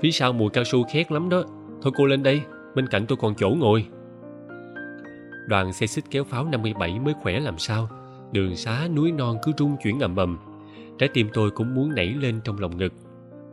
Phía 0.00 0.10
sau 0.10 0.32
mùi 0.32 0.50
cao 0.50 0.64
su 0.64 0.84
khét 0.92 1.12
lắm 1.12 1.28
đó. 1.28 1.42
Thôi 1.82 1.92
cô 1.96 2.06
lên 2.06 2.22
đây, 2.22 2.42
bên 2.74 2.86
cạnh 2.86 3.06
tôi 3.08 3.18
còn 3.20 3.34
chỗ 3.34 3.50
ngồi. 3.58 3.86
Đoàn 5.48 5.72
xe 5.72 5.86
xích 5.86 6.04
kéo 6.10 6.24
pháo 6.24 6.44
57 6.44 7.00
mới 7.00 7.14
khỏe 7.22 7.40
làm 7.40 7.58
sao. 7.58 7.88
Đường 8.32 8.56
xá 8.56 8.88
núi 8.96 9.12
non 9.12 9.36
cứ 9.42 9.52
rung 9.58 9.76
chuyển 9.82 10.00
ầm 10.00 10.16
ầm. 10.16 10.38
Trái 10.98 11.08
tim 11.14 11.28
tôi 11.34 11.50
cũng 11.50 11.74
muốn 11.74 11.94
nảy 11.94 12.06
lên 12.06 12.40
trong 12.44 12.58
lòng 12.58 12.76
ngực. 12.76 12.92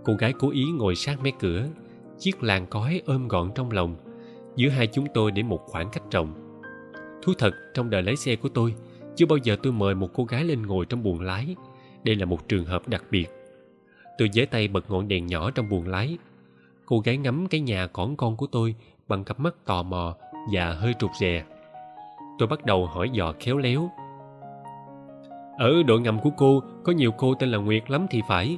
Cô 0.04 0.14
gái 0.14 0.34
cố 0.40 0.52
ý 0.52 0.64
ngồi 0.78 0.96
sát 0.96 1.22
mé 1.24 1.32
cửa 1.40 1.68
chiếc 2.22 2.44
làng 2.44 2.66
cói 2.66 3.02
ôm 3.06 3.28
gọn 3.28 3.52
trong 3.56 3.72
lòng, 3.72 3.96
giữa 4.56 4.70
hai 4.70 4.88
chúng 4.88 5.06
tôi 5.14 5.32
để 5.32 5.44
một 5.44 5.60
khoảng 5.66 5.90
cách 5.92 6.04
rộng. 6.12 6.34
Thú 7.24 7.34
thật, 7.38 7.52
trong 7.74 7.90
đời 7.90 8.04
lái 8.04 8.16
xe 8.16 8.36
của 8.36 8.50
tôi, 8.50 8.76
chưa 9.16 9.26
bao 9.26 9.38
giờ 9.38 9.56
tôi 9.64 9.74
mời 9.74 9.96
một 9.96 10.10
cô 10.14 10.24
gái 10.24 10.44
lên 10.44 10.62
ngồi 10.62 10.86
trong 10.86 11.04
buồng 11.04 11.22
lái. 11.22 11.56
Đây 12.04 12.16
là 12.16 12.26
một 12.26 12.48
trường 12.48 12.66
hợp 12.66 12.88
đặc 12.88 13.04
biệt. 13.12 13.28
Tôi 14.18 14.30
giơ 14.34 14.44
tay 14.52 14.68
bật 14.68 14.92
ngọn 14.92 15.08
đèn 15.08 15.28
nhỏ 15.28 15.52
trong 15.52 15.70
buồng 15.70 15.88
lái. 15.88 16.18
Cô 16.86 17.00
gái 17.00 17.18
ngắm 17.18 17.48
cái 17.48 17.62
nhà 17.62 17.88
cỏn 17.88 18.16
con 18.16 18.38
của 18.38 18.48
tôi 18.48 18.76
bằng 19.08 19.24
cặp 19.24 19.40
mắt 19.40 19.56
tò 19.66 19.84
mò 19.84 20.16
và 20.54 20.74
hơi 20.74 20.94
trục 21.00 21.12
rè. 21.20 21.44
Tôi 22.40 22.48
bắt 22.48 22.66
đầu 22.66 22.86
hỏi 22.86 23.10
dò 23.10 23.34
khéo 23.40 23.58
léo. 23.58 23.90
Ở 25.58 25.84
đội 25.88 26.02
ngầm 26.02 26.20
của 26.20 26.32
cô, 26.38 26.62
có 26.84 26.92
nhiều 26.92 27.12
cô 27.12 27.34
tên 27.34 27.52
là 27.52 27.58
nguyệt 27.58 27.92
lắm 27.92 28.06
thì 28.10 28.22
phải. 28.28 28.58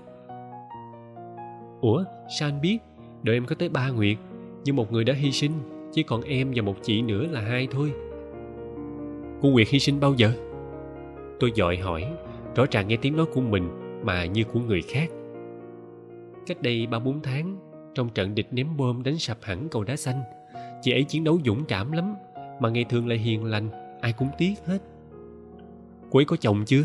Ủa, 1.81 2.03
sao 2.39 2.49
anh 2.49 2.61
biết? 2.61 2.77
Đội 3.23 3.35
em 3.35 3.45
có 3.45 3.55
tới 3.55 3.69
ba 3.69 3.89
nguyệt, 3.89 4.17
nhưng 4.63 4.75
một 4.75 4.91
người 4.91 5.03
đã 5.03 5.13
hy 5.13 5.31
sinh, 5.31 5.51
chỉ 5.91 6.03
còn 6.03 6.21
em 6.21 6.51
và 6.55 6.61
một 6.61 6.75
chị 6.81 7.01
nữa 7.01 7.25
là 7.31 7.41
hai 7.41 7.67
thôi. 7.71 7.91
Cô 9.41 9.49
nguyệt 9.49 9.67
hy 9.69 9.79
sinh 9.79 9.99
bao 9.99 10.13
giờ? 10.13 10.31
Tôi 11.39 11.51
dội 11.55 11.77
hỏi, 11.77 12.05
rõ 12.55 12.65
ràng 12.71 12.87
nghe 12.87 12.97
tiếng 12.97 13.17
nói 13.17 13.25
của 13.33 13.41
mình 13.41 13.69
mà 14.03 14.25
như 14.25 14.43
của 14.43 14.59
người 14.59 14.81
khác. 14.81 15.09
Cách 16.47 16.61
đây 16.61 16.87
ba 16.87 16.99
bốn 16.99 17.21
tháng, 17.21 17.57
trong 17.95 18.09
trận 18.09 18.35
địch 18.35 18.47
ném 18.51 18.77
bom 18.77 19.03
đánh 19.03 19.17
sập 19.17 19.37
hẳn 19.41 19.69
cầu 19.69 19.83
đá 19.83 19.95
xanh, 19.95 20.21
chị 20.81 20.91
ấy 20.91 21.03
chiến 21.03 21.23
đấu 21.23 21.39
dũng 21.45 21.65
cảm 21.65 21.91
lắm, 21.91 22.15
mà 22.59 22.69
ngày 22.69 22.85
thường 22.89 23.07
lại 23.07 23.17
hiền 23.17 23.45
lành, 23.45 23.69
ai 24.01 24.13
cũng 24.13 24.29
tiếc 24.37 24.53
hết. 24.65 24.79
Cô 26.11 26.19
ấy 26.19 26.25
có 26.25 26.35
chồng 26.35 26.63
chưa? 26.65 26.83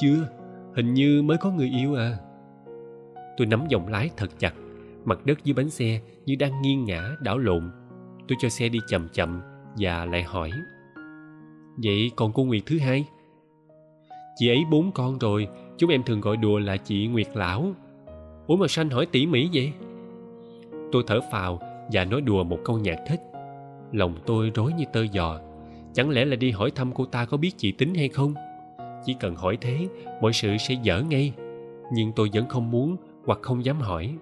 Chưa, 0.00 0.28
hình 0.74 0.94
như 0.94 1.22
mới 1.22 1.36
có 1.38 1.50
người 1.50 1.70
yêu 1.76 1.94
à. 1.94 2.16
Tôi 3.36 3.46
nắm 3.46 3.64
vòng 3.72 3.88
lái 3.88 4.10
thật 4.16 4.30
chặt 4.38 4.54
mặt 5.08 5.26
đất 5.26 5.44
dưới 5.44 5.54
bánh 5.54 5.70
xe 5.70 6.00
như 6.26 6.34
đang 6.38 6.62
nghiêng 6.62 6.84
ngã 6.84 7.16
đảo 7.20 7.38
lộn. 7.38 7.70
Tôi 8.28 8.36
cho 8.40 8.48
xe 8.48 8.68
đi 8.68 8.78
chậm 8.88 9.08
chậm 9.12 9.40
và 9.78 10.04
lại 10.04 10.22
hỏi, 10.22 10.50
vậy 11.84 12.10
còn 12.16 12.32
cô 12.32 12.44
nguyệt 12.44 12.62
thứ 12.66 12.78
hai? 12.78 13.04
Chị 14.36 14.48
ấy 14.48 14.64
bốn 14.70 14.92
con 14.92 15.18
rồi, 15.18 15.48
chúng 15.78 15.90
em 15.90 16.02
thường 16.02 16.20
gọi 16.20 16.36
đùa 16.36 16.58
là 16.58 16.76
chị 16.76 17.06
nguyệt 17.06 17.26
lão. 17.34 17.74
Ủa 18.46 18.56
mà 18.56 18.68
sanh 18.68 18.90
hỏi 18.90 19.06
tỉ 19.06 19.26
mỉ 19.26 19.48
vậy? 19.52 19.72
Tôi 20.92 21.02
thở 21.06 21.20
phào 21.32 21.60
và 21.92 22.04
nói 22.04 22.20
đùa 22.20 22.44
một 22.44 22.58
câu 22.64 22.78
nhạc 22.78 22.98
thích. 23.06 23.20
Lòng 23.92 24.16
tôi 24.26 24.50
rối 24.54 24.72
như 24.72 24.84
tơ 24.92 25.06
giò. 25.06 25.40
Chẳng 25.94 26.10
lẽ 26.10 26.24
là 26.24 26.36
đi 26.36 26.50
hỏi 26.50 26.70
thăm 26.70 26.92
cô 26.94 27.04
ta 27.04 27.24
có 27.24 27.36
biết 27.36 27.50
chị 27.56 27.72
tính 27.72 27.94
hay 27.94 28.08
không? 28.08 28.34
Chỉ 29.04 29.16
cần 29.20 29.34
hỏi 29.36 29.58
thế, 29.60 29.88
mọi 30.22 30.32
sự 30.32 30.56
sẽ 30.56 30.74
dở 30.82 31.02
ngay. 31.08 31.32
Nhưng 31.92 32.12
tôi 32.16 32.30
vẫn 32.32 32.48
không 32.48 32.70
muốn 32.70 32.96
hoặc 33.26 33.38
không 33.42 33.64
dám 33.64 33.80
hỏi 33.80 34.16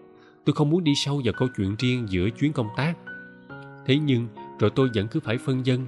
tôi 0.47 0.55
không 0.55 0.71
muốn 0.71 0.85
đi 0.85 0.95
sâu 0.95 1.21
vào 1.25 1.35
câu 1.37 1.49
chuyện 1.57 1.77
riêng 1.79 2.07
giữa 2.09 2.31
chuyến 2.31 2.53
công 2.53 2.69
tác. 2.77 2.95
Thế 3.87 3.99
nhưng, 3.99 4.29
rồi 4.59 4.71
tôi 4.75 4.89
vẫn 4.95 5.09
cứ 5.09 5.21
phải 5.21 5.39
phân 5.39 5.67
dân 5.67 5.87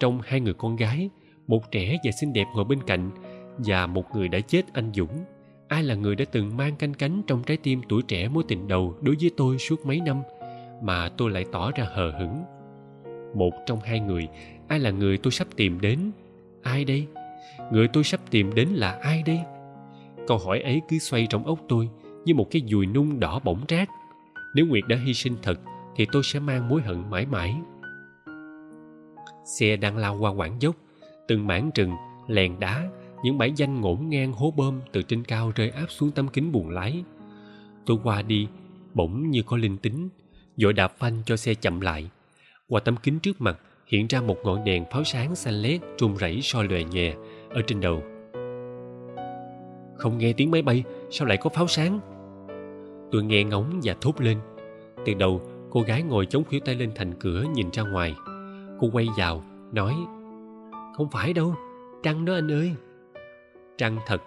trong 0.00 0.20
hai 0.24 0.40
người 0.40 0.54
con 0.54 0.76
gái, 0.76 1.10
một 1.46 1.70
trẻ 1.70 1.96
và 2.04 2.10
xinh 2.20 2.32
đẹp 2.32 2.46
ngồi 2.54 2.64
bên 2.64 2.78
cạnh, 2.86 3.10
và 3.58 3.86
một 3.86 4.04
người 4.14 4.28
đã 4.28 4.40
chết 4.40 4.62
anh 4.72 4.92
dũng. 4.94 5.24
Ai 5.68 5.82
là 5.82 5.94
người 5.94 6.14
đã 6.14 6.24
từng 6.32 6.56
mang 6.56 6.76
canh 6.76 6.94
cánh 6.94 7.22
trong 7.26 7.42
trái 7.42 7.56
tim 7.56 7.80
tuổi 7.88 8.02
trẻ 8.02 8.28
mối 8.28 8.44
tình 8.48 8.68
đầu 8.68 8.94
đối 9.00 9.16
với 9.20 9.30
tôi 9.36 9.58
suốt 9.58 9.86
mấy 9.86 10.00
năm, 10.00 10.22
mà 10.82 11.08
tôi 11.08 11.30
lại 11.30 11.44
tỏ 11.52 11.70
ra 11.70 11.86
hờ 11.94 12.12
hững. 12.18 12.42
Một 13.34 13.52
trong 13.66 13.80
hai 13.80 14.00
người, 14.00 14.28
ai 14.68 14.78
là 14.78 14.90
người 14.90 15.18
tôi 15.18 15.30
sắp 15.30 15.48
tìm 15.56 15.80
đến? 15.80 16.10
Ai 16.62 16.84
đây? 16.84 17.06
Người 17.72 17.88
tôi 17.88 18.04
sắp 18.04 18.20
tìm 18.30 18.54
đến 18.54 18.68
là 18.68 18.98
ai 19.02 19.22
đây? 19.26 19.40
Câu 20.26 20.38
hỏi 20.38 20.60
ấy 20.60 20.82
cứ 20.88 20.98
xoay 20.98 21.26
trong 21.30 21.46
ốc 21.46 21.58
tôi 21.68 21.88
như 22.26 22.34
một 22.34 22.46
cái 22.50 22.62
dùi 22.66 22.86
nung 22.86 23.20
đỏ 23.20 23.40
bỏng 23.44 23.64
rát 23.68 23.88
nếu 24.56 24.66
nguyệt 24.66 24.84
đã 24.88 24.96
hy 24.96 25.14
sinh 25.14 25.36
thật, 25.42 25.60
thì 25.96 26.06
tôi 26.12 26.22
sẽ 26.24 26.40
mang 26.40 26.68
mối 26.68 26.82
hận 26.82 27.10
mãi 27.10 27.26
mãi. 27.26 27.56
Xe 29.44 29.76
đang 29.76 29.96
lao 29.96 30.16
qua 30.20 30.30
quãng 30.30 30.56
dốc. 30.62 30.76
Từng 31.28 31.46
mảng 31.46 31.70
rừng, 31.74 31.92
lèn 32.28 32.60
đá, 32.60 32.88
những 33.22 33.38
bãi 33.38 33.52
danh 33.56 33.80
ngổn 33.80 34.08
ngang 34.08 34.32
hố 34.32 34.52
bơm 34.56 34.80
từ 34.92 35.02
trên 35.02 35.24
cao 35.24 35.52
rơi 35.54 35.70
áp 35.70 35.86
xuống 35.88 36.10
tấm 36.10 36.28
kính 36.28 36.52
buồng 36.52 36.70
lái. 36.70 37.04
Tôi 37.86 37.98
qua 38.04 38.22
đi, 38.22 38.48
bỗng 38.94 39.30
như 39.30 39.42
có 39.42 39.56
linh 39.56 39.78
tính. 39.78 40.08
Vội 40.62 40.72
đạp 40.72 40.92
phanh 40.98 41.22
cho 41.26 41.36
xe 41.36 41.54
chậm 41.54 41.80
lại. 41.80 42.10
Qua 42.68 42.80
tấm 42.80 42.96
kính 42.96 43.18
trước 43.18 43.40
mặt, 43.40 43.58
hiện 43.86 44.06
ra 44.06 44.20
một 44.20 44.36
ngọn 44.44 44.64
đèn 44.64 44.84
pháo 44.90 45.04
sáng 45.04 45.34
xanh 45.34 45.54
lét 45.54 45.80
rung 45.98 46.16
rẩy 46.16 46.40
soi 46.42 46.68
lòe 46.68 46.84
nhòe 46.84 47.14
ở 47.50 47.62
trên 47.66 47.80
đầu. 47.80 48.02
Không 49.96 50.18
nghe 50.18 50.32
tiếng 50.32 50.50
máy 50.50 50.62
bay, 50.62 50.84
sao 51.10 51.28
lại 51.28 51.36
có 51.36 51.50
pháo 51.50 51.66
sáng? 51.66 52.15
Tôi 53.16 53.24
nghe 53.24 53.44
ngóng 53.44 53.80
và 53.82 53.94
thốt 54.00 54.20
lên. 54.20 54.38
Từ 55.04 55.14
đầu, 55.14 55.40
cô 55.70 55.80
gái 55.80 56.02
ngồi 56.02 56.26
chống 56.26 56.44
khuỷu 56.44 56.60
tay 56.60 56.74
lên 56.74 56.90
thành 56.94 57.14
cửa 57.20 57.44
nhìn 57.54 57.70
ra 57.72 57.82
ngoài. 57.82 58.14
Cô 58.80 58.88
quay 58.92 59.06
vào, 59.16 59.44
nói, 59.72 59.94
không 60.96 61.08
phải 61.10 61.32
đâu, 61.32 61.54
trăng 62.02 62.24
đó 62.24 62.34
anh 62.34 62.50
ơi. 62.50 62.72
Trăng 63.78 63.96
thật, 64.06 64.22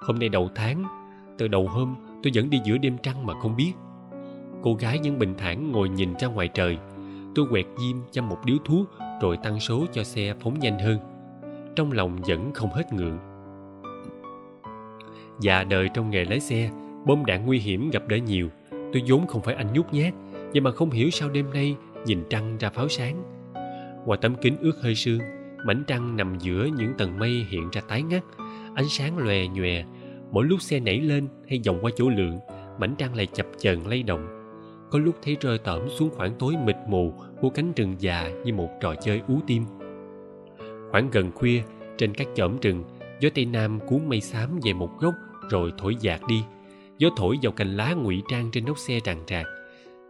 hôm 0.00 0.18
nay 0.18 0.28
đầu 0.28 0.50
tháng, 0.54 0.84
từ 1.38 1.48
đầu 1.48 1.68
hôm 1.68 1.94
tôi 2.22 2.32
vẫn 2.34 2.50
đi 2.50 2.60
giữa 2.64 2.78
đêm 2.78 2.96
trăng 3.02 3.26
mà 3.26 3.34
không 3.40 3.56
biết. 3.56 3.72
Cô 4.62 4.74
gái 4.74 5.00
vẫn 5.04 5.18
bình 5.18 5.34
thản 5.38 5.72
ngồi 5.72 5.88
nhìn 5.88 6.14
ra 6.18 6.28
ngoài 6.28 6.48
trời. 6.48 6.78
Tôi 7.34 7.46
quẹt 7.50 7.66
diêm 7.78 7.96
chăm 8.10 8.28
một 8.28 8.38
điếu 8.44 8.56
thuốc 8.64 8.86
rồi 9.20 9.36
tăng 9.36 9.60
số 9.60 9.86
cho 9.92 10.04
xe 10.04 10.34
phóng 10.40 10.58
nhanh 10.58 10.78
hơn. 10.78 10.98
Trong 11.76 11.92
lòng 11.92 12.18
vẫn 12.26 12.50
không 12.54 12.70
hết 12.70 12.92
ngượng. 12.92 13.18
Dạ 15.40 15.64
đời 15.64 15.88
trong 15.94 16.10
nghề 16.10 16.24
lái 16.24 16.40
xe 16.40 16.70
bom 17.06 17.24
đạn 17.26 17.46
nguy 17.46 17.58
hiểm 17.58 17.90
gặp 17.90 18.08
đỡ 18.08 18.16
nhiều. 18.16 18.48
Tôi 18.70 19.02
vốn 19.08 19.26
không 19.26 19.42
phải 19.42 19.54
anh 19.54 19.72
nhút 19.72 19.86
nhát 19.92 20.14
vậy 20.52 20.60
mà 20.60 20.70
không 20.70 20.90
hiểu 20.90 21.10
sao 21.10 21.28
đêm 21.30 21.50
nay 21.52 21.76
nhìn 22.06 22.24
trăng 22.30 22.56
ra 22.58 22.70
pháo 22.70 22.88
sáng. 22.88 23.22
Qua 24.04 24.16
tấm 24.16 24.34
kính 24.34 24.56
ướt 24.60 24.74
hơi 24.82 24.94
sương, 24.94 25.20
mảnh 25.66 25.84
trăng 25.86 26.16
nằm 26.16 26.38
giữa 26.38 26.68
những 26.76 26.94
tầng 26.98 27.18
mây 27.18 27.46
hiện 27.50 27.68
ra 27.72 27.80
tái 27.88 28.02
ngắt. 28.02 28.22
Ánh 28.74 28.88
sáng 28.88 29.18
lòe 29.18 29.46
nhòe, 29.46 29.84
mỗi 30.30 30.44
lúc 30.44 30.62
xe 30.62 30.80
nảy 30.80 31.00
lên 31.00 31.28
hay 31.48 31.60
vòng 31.66 31.78
qua 31.82 31.90
chỗ 31.96 32.08
lượng 32.08 32.38
mảnh 32.78 32.94
trăng 32.98 33.14
lại 33.14 33.26
chập 33.26 33.46
chờn 33.58 33.80
lay 33.80 34.02
động. 34.02 34.26
Có 34.90 34.98
lúc 34.98 35.14
thấy 35.22 35.36
rơi 35.40 35.58
tởm 35.58 35.88
xuống 35.88 36.10
khoảng 36.10 36.34
tối 36.38 36.54
mịt 36.64 36.76
mù 36.88 37.14
của 37.40 37.50
cánh 37.50 37.72
rừng 37.76 37.94
già 37.98 38.30
như 38.44 38.52
một 38.52 38.68
trò 38.80 38.94
chơi 38.94 39.22
ú 39.28 39.40
tim. 39.46 39.64
Khoảng 40.90 41.10
gần 41.10 41.32
khuya, 41.34 41.62
trên 41.98 42.14
các 42.14 42.28
chõm 42.34 42.56
rừng, 42.62 42.84
gió 43.20 43.28
tây 43.34 43.44
nam 43.44 43.80
cuốn 43.86 44.08
mây 44.08 44.20
xám 44.20 44.60
về 44.62 44.72
một 44.72 44.90
góc 45.00 45.14
rồi 45.50 45.72
thổi 45.78 45.96
dạt 46.00 46.20
đi 46.28 46.44
gió 46.98 47.08
thổi 47.16 47.38
vào 47.42 47.52
cành 47.52 47.76
lá 47.76 47.92
ngụy 47.92 48.22
trang 48.28 48.50
trên 48.52 48.64
nóc 48.64 48.78
xe 48.78 49.00
tràn 49.00 49.22
trạc 49.26 49.46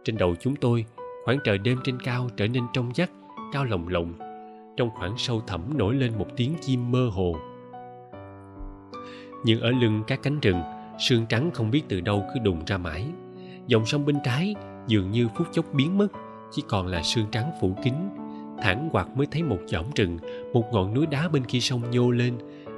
trên 0.03 0.17
đầu 0.17 0.35
chúng 0.39 0.55
tôi, 0.55 0.85
khoảng 1.25 1.39
trời 1.43 1.57
đêm 1.57 1.79
trên 1.83 1.99
cao 1.99 2.27
trở 2.37 2.47
nên 2.47 2.63
trong 2.73 2.91
vắt, 2.95 3.09
cao 3.53 3.65
lồng 3.65 3.87
lộng. 3.87 4.13
Trong 4.77 4.89
khoảng 4.89 5.17
sâu 5.17 5.41
thẳm 5.47 5.77
nổi 5.77 5.95
lên 5.95 6.11
một 6.17 6.27
tiếng 6.37 6.55
chim 6.61 6.91
mơ 6.91 7.09
hồ. 7.13 7.35
Nhưng 9.45 9.61
ở 9.61 9.71
lưng 9.71 10.03
các 10.07 10.19
cánh 10.23 10.39
rừng, 10.39 10.61
sương 10.99 11.25
trắng 11.29 11.51
không 11.53 11.71
biết 11.71 11.81
từ 11.87 12.01
đâu 12.01 12.23
cứ 12.33 12.39
đùng 12.43 12.65
ra 12.65 12.77
mãi. 12.77 13.05
Dòng 13.67 13.85
sông 13.85 14.05
bên 14.05 14.17
trái 14.23 14.55
dường 14.87 15.11
như 15.11 15.27
phút 15.35 15.47
chốc 15.51 15.65
biến 15.73 15.97
mất, 15.97 16.07
chỉ 16.51 16.63
còn 16.67 16.87
là 16.87 17.01
sương 17.01 17.25
trắng 17.31 17.51
phủ 17.61 17.75
kín. 17.83 17.93
Thẳng 18.61 18.89
quạt 18.91 19.07
mới 19.17 19.27
thấy 19.31 19.43
một 19.43 19.59
chõm 19.67 19.85
rừng, 19.95 20.17
một 20.53 20.65
ngọn 20.71 20.93
núi 20.93 21.05
đá 21.05 21.29
bên 21.29 21.45
kia 21.45 21.59
sông 21.59 21.91
nhô 21.91 22.11
lên, 22.11 22.33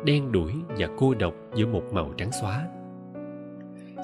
đen 0.06 0.32
đuổi 0.32 0.54
và 0.78 0.88
cô 0.98 1.13
độc 1.13 1.34
giữa 1.56 1.68
một 1.68 1.84
màu 1.94 2.13
trắng 2.18 2.32
xóa 2.41 2.65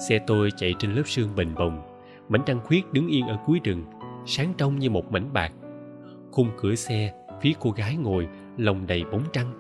xe 0.02 0.20
tôi 0.28 0.52
chạy 0.58 0.74
trên 0.80 0.94
lớp 0.94 1.04
sương 1.06 1.36
bềnh 1.36 1.56
bồng. 1.56 1.82
Mảnh 2.30 2.42
trăng 2.46 2.60
khuyết 2.64 2.94
đứng 2.94 3.08
yên 3.08 3.28
ở 3.28 3.38
cuối 3.46 3.60
rừng, 3.64 3.86
sáng 4.26 4.54
trong 4.58 4.80
như 4.80 4.90
một 4.90 5.12
mảnh 5.12 5.34
bạc. 5.34 5.52
Khung 6.32 6.50
cửa 6.58 6.76
xe, 6.76 7.14
phía 7.42 7.52
cô 7.60 7.72
gái 7.72 7.96
ngồi 7.96 8.28
lồng 8.58 8.88
đầy 8.88 9.04
bóng 9.12 9.24
trăng. 9.34 9.54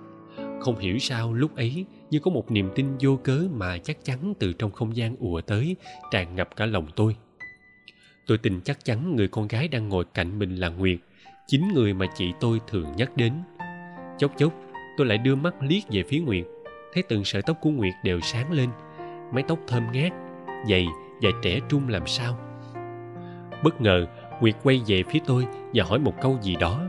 Không 0.61 0.79
hiểu 0.79 0.97
sao 0.97 1.33
lúc 1.33 1.55
ấy 1.55 1.85
như 2.09 2.19
có 2.19 2.31
một 2.31 2.51
niềm 2.51 2.69
tin 2.75 2.85
vô 2.99 3.19
cớ 3.23 3.47
mà 3.53 3.77
chắc 3.77 4.05
chắn 4.05 4.33
từ 4.39 4.53
trong 4.53 4.71
không 4.71 4.95
gian 4.95 5.15
ùa 5.15 5.41
tới, 5.41 5.75
tràn 6.11 6.35
ngập 6.35 6.55
cả 6.55 6.65
lòng 6.65 6.87
tôi. 6.95 7.15
Tôi 8.27 8.37
tin 8.37 8.61
chắc 8.61 8.85
chắn 8.85 9.15
người 9.15 9.27
con 9.27 9.47
gái 9.47 9.67
đang 9.67 9.89
ngồi 9.89 10.05
cạnh 10.13 10.39
mình 10.39 10.55
là 10.55 10.69
nguyệt, 10.69 10.99
chính 11.47 11.73
người 11.73 11.93
mà 11.93 12.05
chị 12.15 12.33
tôi 12.39 12.59
thường 12.67 12.85
nhắc 12.97 13.17
đến. 13.17 13.33
Chốc 14.17 14.31
chốc, 14.37 14.53
tôi 14.97 15.07
lại 15.07 15.17
đưa 15.17 15.35
mắt 15.35 15.53
liếc 15.61 15.83
về 15.89 16.03
phía 16.03 16.19
nguyệt. 16.19 16.45
Thấy 16.93 17.03
từng 17.09 17.23
sợi 17.23 17.41
tóc 17.41 17.57
của 17.61 17.69
nguyệt 17.69 17.93
đều 18.03 18.19
sáng 18.21 18.51
lên. 18.51 18.69
Mái 19.33 19.43
tóc 19.47 19.59
thơm 19.67 19.83
ngát 19.91 20.11
dày 20.69 20.87
và 21.21 21.29
trẻ 21.41 21.59
trung 21.69 21.89
làm 21.89 22.07
sao? 22.07 22.37
Bất 23.63 23.81
ngờ, 23.81 24.07
nguyệt 24.41 24.55
quay 24.63 24.81
về 24.87 25.03
phía 25.09 25.19
tôi 25.25 25.45
và 25.73 25.83
hỏi 25.83 25.99
một 25.99 26.13
câu 26.21 26.37
gì 26.41 26.55
đó. 26.55 26.81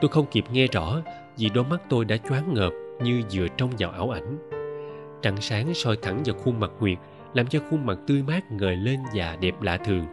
Tôi 0.00 0.08
không 0.08 0.26
kịp 0.30 0.44
nghe 0.52 0.66
rõ 0.66 1.00
vì 1.36 1.48
đôi 1.48 1.64
mắt 1.64 1.80
tôi 1.88 2.04
đã 2.04 2.16
choáng 2.16 2.54
ngợp 2.54 2.72
như 3.02 3.22
vừa 3.32 3.48
trông 3.48 3.70
vào 3.78 3.90
ảo 3.90 4.10
ảnh. 4.10 4.38
Trăng 5.22 5.36
sáng 5.36 5.74
soi 5.74 5.96
thẳng 6.02 6.22
vào 6.24 6.36
khuôn 6.36 6.60
mặt 6.60 6.70
nguyệt, 6.80 6.98
làm 7.34 7.46
cho 7.46 7.60
khuôn 7.70 7.86
mặt 7.86 7.98
tươi 8.06 8.22
mát 8.22 8.52
ngời 8.52 8.76
lên 8.76 9.00
và 9.14 9.36
đẹp 9.40 9.62
lạ 9.62 9.76
thường. 9.76 10.06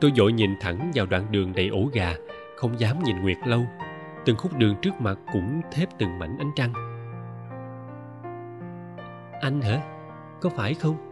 Tôi 0.00 0.12
vội 0.16 0.32
nhìn 0.32 0.50
thẳng 0.60 0.90
vào 0.94 1.06
đoạn 1.06 1.26
đường 1.30 1.52
đầy 1.52 1.68
ổ 1.68 1.88
gà, 1.92 2.14
không 2.56 2.80
dám 2.80 3.02
nhìn 3.04 3.22
nguyệt 3.22 3.38
lâu. 3.46 3.66
Từng 4.24 4.36
khúc 4.36 4.58
đường 4.58 4.74
trước 4.82 5.00
mặt 5.00 5.18
cũng 5.32 5.60
thếp 5.72 5.88
từng 5.98 6.18
mảnh 6.18 6.38
ánh 6.38 6.50
trăng. 6.56 6.72
Anh 9.40 9.60
hả? 9.60 9.80
Có 10.40 10.50
phải 10.50 10.74
không? 10.74 11.09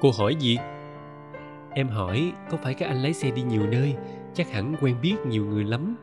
Cô 0.00 0.10
hỏi 0.18 0.34
gì? 0.34 0.58
Em 1.74 1.88
hỏi 1.88 2.32
có 2.50 2.56
phải 2.56 2.74
các 2.74 2.86
anh 2.86 3.02
lái 3.02 3.12
xe 3.12 3.30
đi 3.30 3.42
nhiều 3.42 3.66
nơi? 3.66 3.94
Chắc 4.34 4.50
hẳn 4.50 4.74
quen 4.80 4.96
biết 5.02 5.16
nhiều 5.26 5.46
người 5.46 5.64
lắm. 5.64 5.96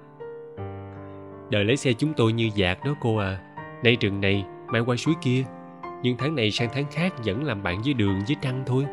Đời 1.49 1.65
lái 1.65 1.77
xe 1.77 1.93
chúng 1.93 2.13
tôi 2.13 2.34
như 2.34 2.49
dạt 2.55 2.77
đó 2.86 2.95
cô 3.01 3.17
à. 3.17 3.39
Nay 3.84 3.97
rừng 4.01 4.21
này 4.21 4.45
mai 4.67 4.81
qua 4.81 4.95
suối 4.95 5.13
kia. 5.21 5.43
Nhưng 6.01 6.17
tháng 6.17 6.36
này 6.36 6.51
sang 6.51 6.69
tháng 6.73 6.86
khác 6.91 7.13
vẫn 7.25 7.43
làm 7.43 7.63
bạn 7.63 7.81
với 7.86 7.93
đường 7.93 8.21
với 8.27 8.36
trăng 8.41 8.63
thôi. 8.65 8.86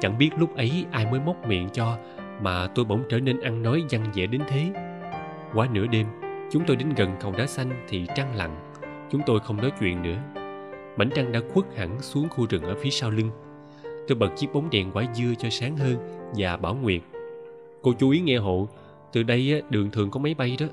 Chẳng 0.00 0.18
biết 0.18 0.30
lúc 0.38 0.56
ấy 0.56 0.84
ai 0.90 1.06
mới 1.10 1.20
móc 1.20 1.46
miệng 1.46 1.68
cho 1.68 1.98
mà 2.40 2.66
tôi 2.66 2.84
bỗng 2.84 3.02
trở 3.08 3.20
nên 3.20 3.40
ăn 3.40 3.62
nói 3.62 3.82
văn 3.90 4.04
vẻ 4.14 4.26
đến 4.26 4.42
thế. 4.48 4.72
Quá 5.54 5.68
nửa 5.72 5.86
đêm 5.86 6.06
chúng 6.50 6.64
tôi 6.66 6.76
đến 6.76 6.88
gần 6.96 7.16
cầu 7.20 7.32
đá 7.38 7.46
xanh 7.46 7.70
thì 7.88 8.06
trăng 8.16 8.36
lặng. 8.36 8.56
Chúng 9.10 9.20
tôi 9.26 9.40
không 9.40 9.56
nói 9.56 9.72
chuyện 9.80 10.02
nữa. 10.02 10.16
Mảnh 10.96 11.10
trăng 11.14 11.32
đã 11.32 11.40
khuất 11.52 11.66
hẳn 11.76 12.00
xuống 12.00 12.28
khu 12.28 12.46
rừng 12.50 12.62
ở 12.62 12.74
phía 12.74 12.90
sau 12.90 13.10
lưng 13.10 13.30
tôi 14.12 14.28
bật 14.28 14.36
chiếc 14.36 14.52
bóng 14.52 14.70
đèn 14.70 14.90
quả 14.92 15.04
dưa 15.14 15.34
cho 15.38 15.50
sáng 15.50 15.76
hơn 15.76 15.96
và 16.36 16.56
bảo 16.56 16.74
nguyệt 16.74 17.02
cô 17.82 17.92
chú 17.98 18.10
ý 18.10 18.20
nghe 18.20 18.36
hộ, 18.36 18.68
từ 19.12 19.22
đây 19.22 19.62
đường 19.70 19.90
thường 19.90 20.10
có 20.10 20.20
máy 20.20 20.34
bay 20.34 20.56
đó. 20.60 20.66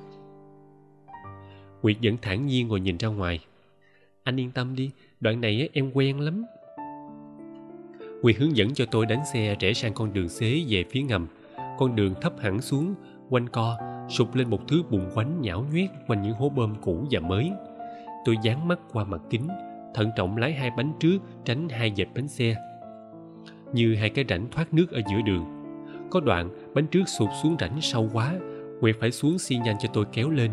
Nguyệt 1.82 1.98
vẫn 2.04 2.18
thản 2.22 2.46
nhiên 2.46 2.68
ngồi 2.68 2.80
nhìn 2.80 2.98
ra 2.98 3.08
ngoài. 3.08 3.40
Anh 4.24 4.40
yên 4.40 4.52
tâm 4.52 4.76
đi, 4.76 4.92
đoạn 5.20 5.42
này 5.42 5.70
em 5.74 5.92
quen 5.94 6.20
lắm. 6.20 6.46
Nguyệt 8.22 8.38
hướng 8.38 8.58
dẫn 8.58 8.74
cho 8.74 8.86
tôi 8.86 9.06
đánh 9.06 9.26
xe 9.34 9.56
rẽ 9.60 9.74
sang 9.74 9.94
con 9.94 10.14
đường 10.14 10.30
xế 10.30 10.64
về 10.70 10.84
phía 10.90 11.02
ngầm. 11.02 11.28
Con 11.78 11.96
đường 11.96 12.14
thấp 12.22 12.34
hẳn 12.40 12.62
xuống, 12.62 12.96
quanh 13.30 13.50
co, 13.50 13.78
sụp 14.10 14.36
lên 14.36 14.50
một 14.50 14.68
thứ 14.68 14.84
bùn 14.90 15.10
quánh 15.14 15.42
nhão 15.42 15.66
nhoét 15.74 15.90
quanh 16.08 16.22
những 16.22 16.34
hố 16.34 16.50
bơm 16.50 16.76
cũ 16.82 17.06
và 17.12 17.20
mới. 17.20 17.52
Tôi 18.26 18.36
dán 18.44 18.68
mắt 18.68 18.80
qua 18.94 19.04
mặt 19.04 19.22
kính, 19.30 19.48
thận 19.94 20.10
trọng 20.16 20.38
lái 20.38 20.54
hai 20.54 20.72
bánh 20.78 20.94
trước, 21.00 21.20
tránh 21.46 21.70
hai 21.70 21.94
dẹp 21.96 22.08
bánh 22.16 22.28
xe 22.28 22.56
như 23.74 23.96
hai 23.96 24.10
cái 24.10 24.26
rãnh 24.30 24.48
thoát 24.52 24.74
nước 24.74 24.92
ở 24.92 25.02
giữa 25.12 25.22
đường. 25.26 25.46
Có 26.10 26.20
đoạn 26.20 26.50
bánh 26.74 26.88
trước 26.88 27.04
sụt 27.08 27.30
xuống 27.44 27.56
rãnh 27.60 27.82
sâu 27.82 28.10
quá 28.14 28.34
nguyệt 28.82 28.96
phải 29.00 29.12
xuống 29.12 29.40
xi 29.40 29.58
nhanh 29.58 29.76
cho 29.80 29.90
tôi 29.94 30.06
kéo 30.12 30.30
lên. 30.30 30.52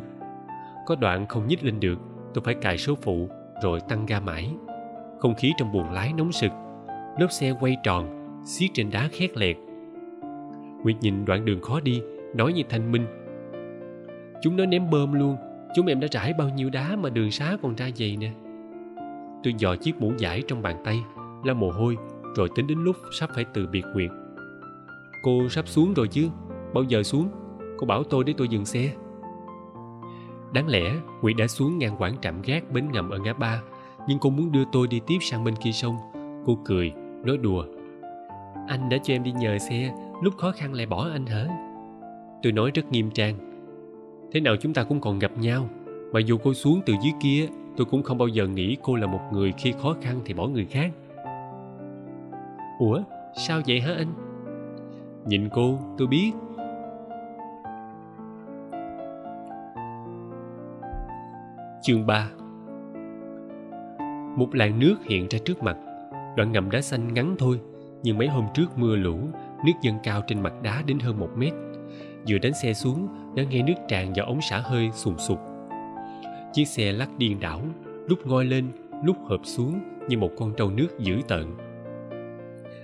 Có 0.87 0.97
đoạn 0.97 1.27
không 1.27 1.47
nhích 1.47 1.65
lên 1.65 1.81
được, 1.81 1.99
tôi 2.35 2.45
phải 2.45 2.55
cài 2.55 2.79
số 2.79 2.95
phụ, 3.03 3.29
rồi 3.63 3.81
tăng 3.89 4.07
ga 4.07 4.21
mãi. 4.21 4.51
Không 5.19 5.35
khí 5.35 5.53
trong 5.59 5.73
buồng 5.73 5.93
lái 5.93 6.13
nóng 6.13 6.33
sực. 6.33 6.51
Lốp 7.19 7.33
xe 7.33 7.53
quay 7.61 7.77
tròn, 7.83 8.09
xiết 8.45 8.71
trên 8.75 8.91
đá 8.91 9.09
khét 9.13 9.37
lẹt. 9.37 9.57
Nguyệt 10.83 10.97
nhìn 11.01 11.25
đoạn 11.25 11.45
đường 11.45 11.61
khó 11.61 11.81
đi, 11.81 12.03
nói 12.35 12.53
như 12.53 12.63
thanh 12.69 12.93
minh. 12.93 13.07
Chúng 14.43 14.57
nó 14.57 14.67
ném 14.67 14.91
bơm 14.91 15.13
luôn, 15.13 15.37
chúng 15.75 15.87
em 15.87 16.01
đã 16.01 16.09
trải 16.09 16.33
bao 16.39 16.49
nhiêu 16.49 16.71
đá 16.71 16.97
mà 16.97 17.11
đường 17.11 17.31
xá 17.31 17.57
còn 17.63 17.75
ra 17.75 17.91
dày 17.95 18.17
nè. 18.17 18.31
Tôi 19.43 19.55
dò 19.59 19.77
chiếc 19.77 20.01
mũ 20.01 20.13
giải 20.19 20.43
trong 20.49 20.63
bàn 20.63 20.77
tay 20.85 20.99
la 21.45 21.55
mồ 21.55 21.71
hôi 21.71 21.97
rồi 22.37 22.49
tính 22.55 22.67
đến 22.67 22.79
lúc 22.79 22.97
sắp 23.13 23.31
phải 23.35 23.45
từ 23.55 23.67
biệt 23.67 23.85
nguyệt. 23.95 24.11
Cô 25.23 25.49
sắp 25.49 25.69
xuống 25.69 25.95
rồi 25.95 26.09
chứ? 26.09 26.29
Bao 26.75 26.85
giờ 26.85 27.03
xuống? 27.03 27.29
Cô 27.79 27.87
bảo 27.87 28.05
tôi 28.05 28.25
để 28.25 28.35
tôi 28.37 28.49
dừng 28.49 28.65
xe. 28.65 28.95
Đáng 30.53 30.69
lẽ 30.69 30.95
nguyệt 31.23 31.37
đã 31.39 31.47
xuống 31.47 31.79
ngang 31.79 31.97
quảng 31.99 32.17
trạm 32.23 32.43
gác 32.43 32.71
bến 32.71 32.89
ngầm 32.93 33.11
ở 33.11 33.19
ngã 33.19 33.33
ba, 33.33 33.63
nhưng 34.09 34.19
cô 34.19 34.31
muốn 34.31 34.53
đưa 34.53 34.65
tôi 34.73 34.87
đi 34.87 35.01
tiếp 35.07 35.19
sang 35.21 35.45
bên 35.45 35.55
kia 35.57 35.73
sông. 35.73 35.97
Cô 36.47 36.59
cười, 36.65 36.93
nói 37.25 37.37
đùa. 37.37 37.65
Anh 38.69 38.89
đã 38.89 38.99
cho 39.03 39.15
em 39.15 39.23
đi 39.23 39.33
nhờ 39.33 39.59
xe, 39.59 39.95
lúc 40.23 40.37
khó 40.37 40.53
khăn 40.53 40.75
lại 40.75 40.87
bỏ 40.87 41.09
anh 41.13 41.27
hả? 41.27 41.47
Tôi 42.43 42.53
nói 42.53 42.71
rất 42.75 42.93
nghiêm 42.93 43.11
trang. 43.11 43.35
Thế 44.33 44.41
nào 44.41 44.57
chúng 44.57 44.75
ta 44.75 44.85
cũng 44.85 45.01
còn 45.01 45.19
gặp 45.19 45.39
nhau, 45.39 45.69
mà 46.13 46.21
dù 46.21 46.39
cô 46.45 46.55
xuống 46.55 46.81
từ 46.87 46.95
dưới 47.03 47.13
kia, 47.21 47.47
tôi 47.77 47.85
cũng 47.91 48.03
không 48.03 48.19
bao 48.19 48.29
giờ 48.29 48.47
nghĩ 48.47 48.77
cô 48.83 48.97
là 48.97 49.07
một 49.07 49.21
người 49.33 49.53
khi 49.53 49.73
khó 49.83 49.97
khăn 50.01 50.21
thì 50.25 50.35
bỏ 50.35 50.47
người 50.47 50.65
khác 50.65 50.91
ủa 52.79 53.01
sao 53.35 53.61
vậy 53.67 53.81
hả 53.81 53.93
anh 53.93 54.27
Nhìn 55.27 55.49
cô, 55.53 55.79
tôi 55.99 56.09
biết. 56.09 56.33
Chương 61.83 62.07
3 62.07 62.31
Một 64.37 64.55
làn 64.55 64.79
nước 64.79 64.97
hiện 65.05 65.27
ra 65.31 65.39
trước 65.45 65.63
mặt. 65.63 65.77
Đoạn 66.37 66.53
ngầm 66.53 66.71
đá 66.71 66.81
xanh 66.81 67.15
ngắn 67.15 67.35
thôi, 67.39 67.61
nhưng 68.03 68.19
mấy 68.19 68.29
hôm 68.29 68.47
trước 68.55 68.79
mưa 68.79 68.97
lũ, 68.97 69.19
nước 69.65 69.73
dâng 69.83 69.99
cao 70.03 70.23
trên 70.27 70.41
mặt 70.41 70.53
đá 70.63 70.83
đến 70.87 70.99
hơn 70.99 71.19
một 71.19 71.31
mét. 71.37 71.53
Vừa 72.29 72.39
đánh 72.39 72.55
xe 72.55 72.73
xuống, 72.73 73.09
đã 73.35 73.43
nghe 73.43 73.63
nước 73.63 73.75
tràn 73.89 74.13
vào 74.17 74.27
ống 74.27 74.41
xả 74.41 74.61
hơi 74.65 74.91
sùng 74.93 75.19
sục. 75.19 75.39
Chiếc 76.53 76.69
xe 76.69 76.93
lắc 76.93 77.09
điên 77.19 77.41
đảo, 77.41 77.61
lúc 78.09 78.27
ngoi 78.27 78.45
lên, 78.45 78.65
lúc 79.05 79.17
hợp 79.25 79.41
xuống 79.43 79.81
như 80.09 80.19
một 80.19 80.31
con 80.39 80.53
trâu 80.57 80.71
nước 80.71 80.89
dữ 80.99 81.21
tợn. 81.29 81.47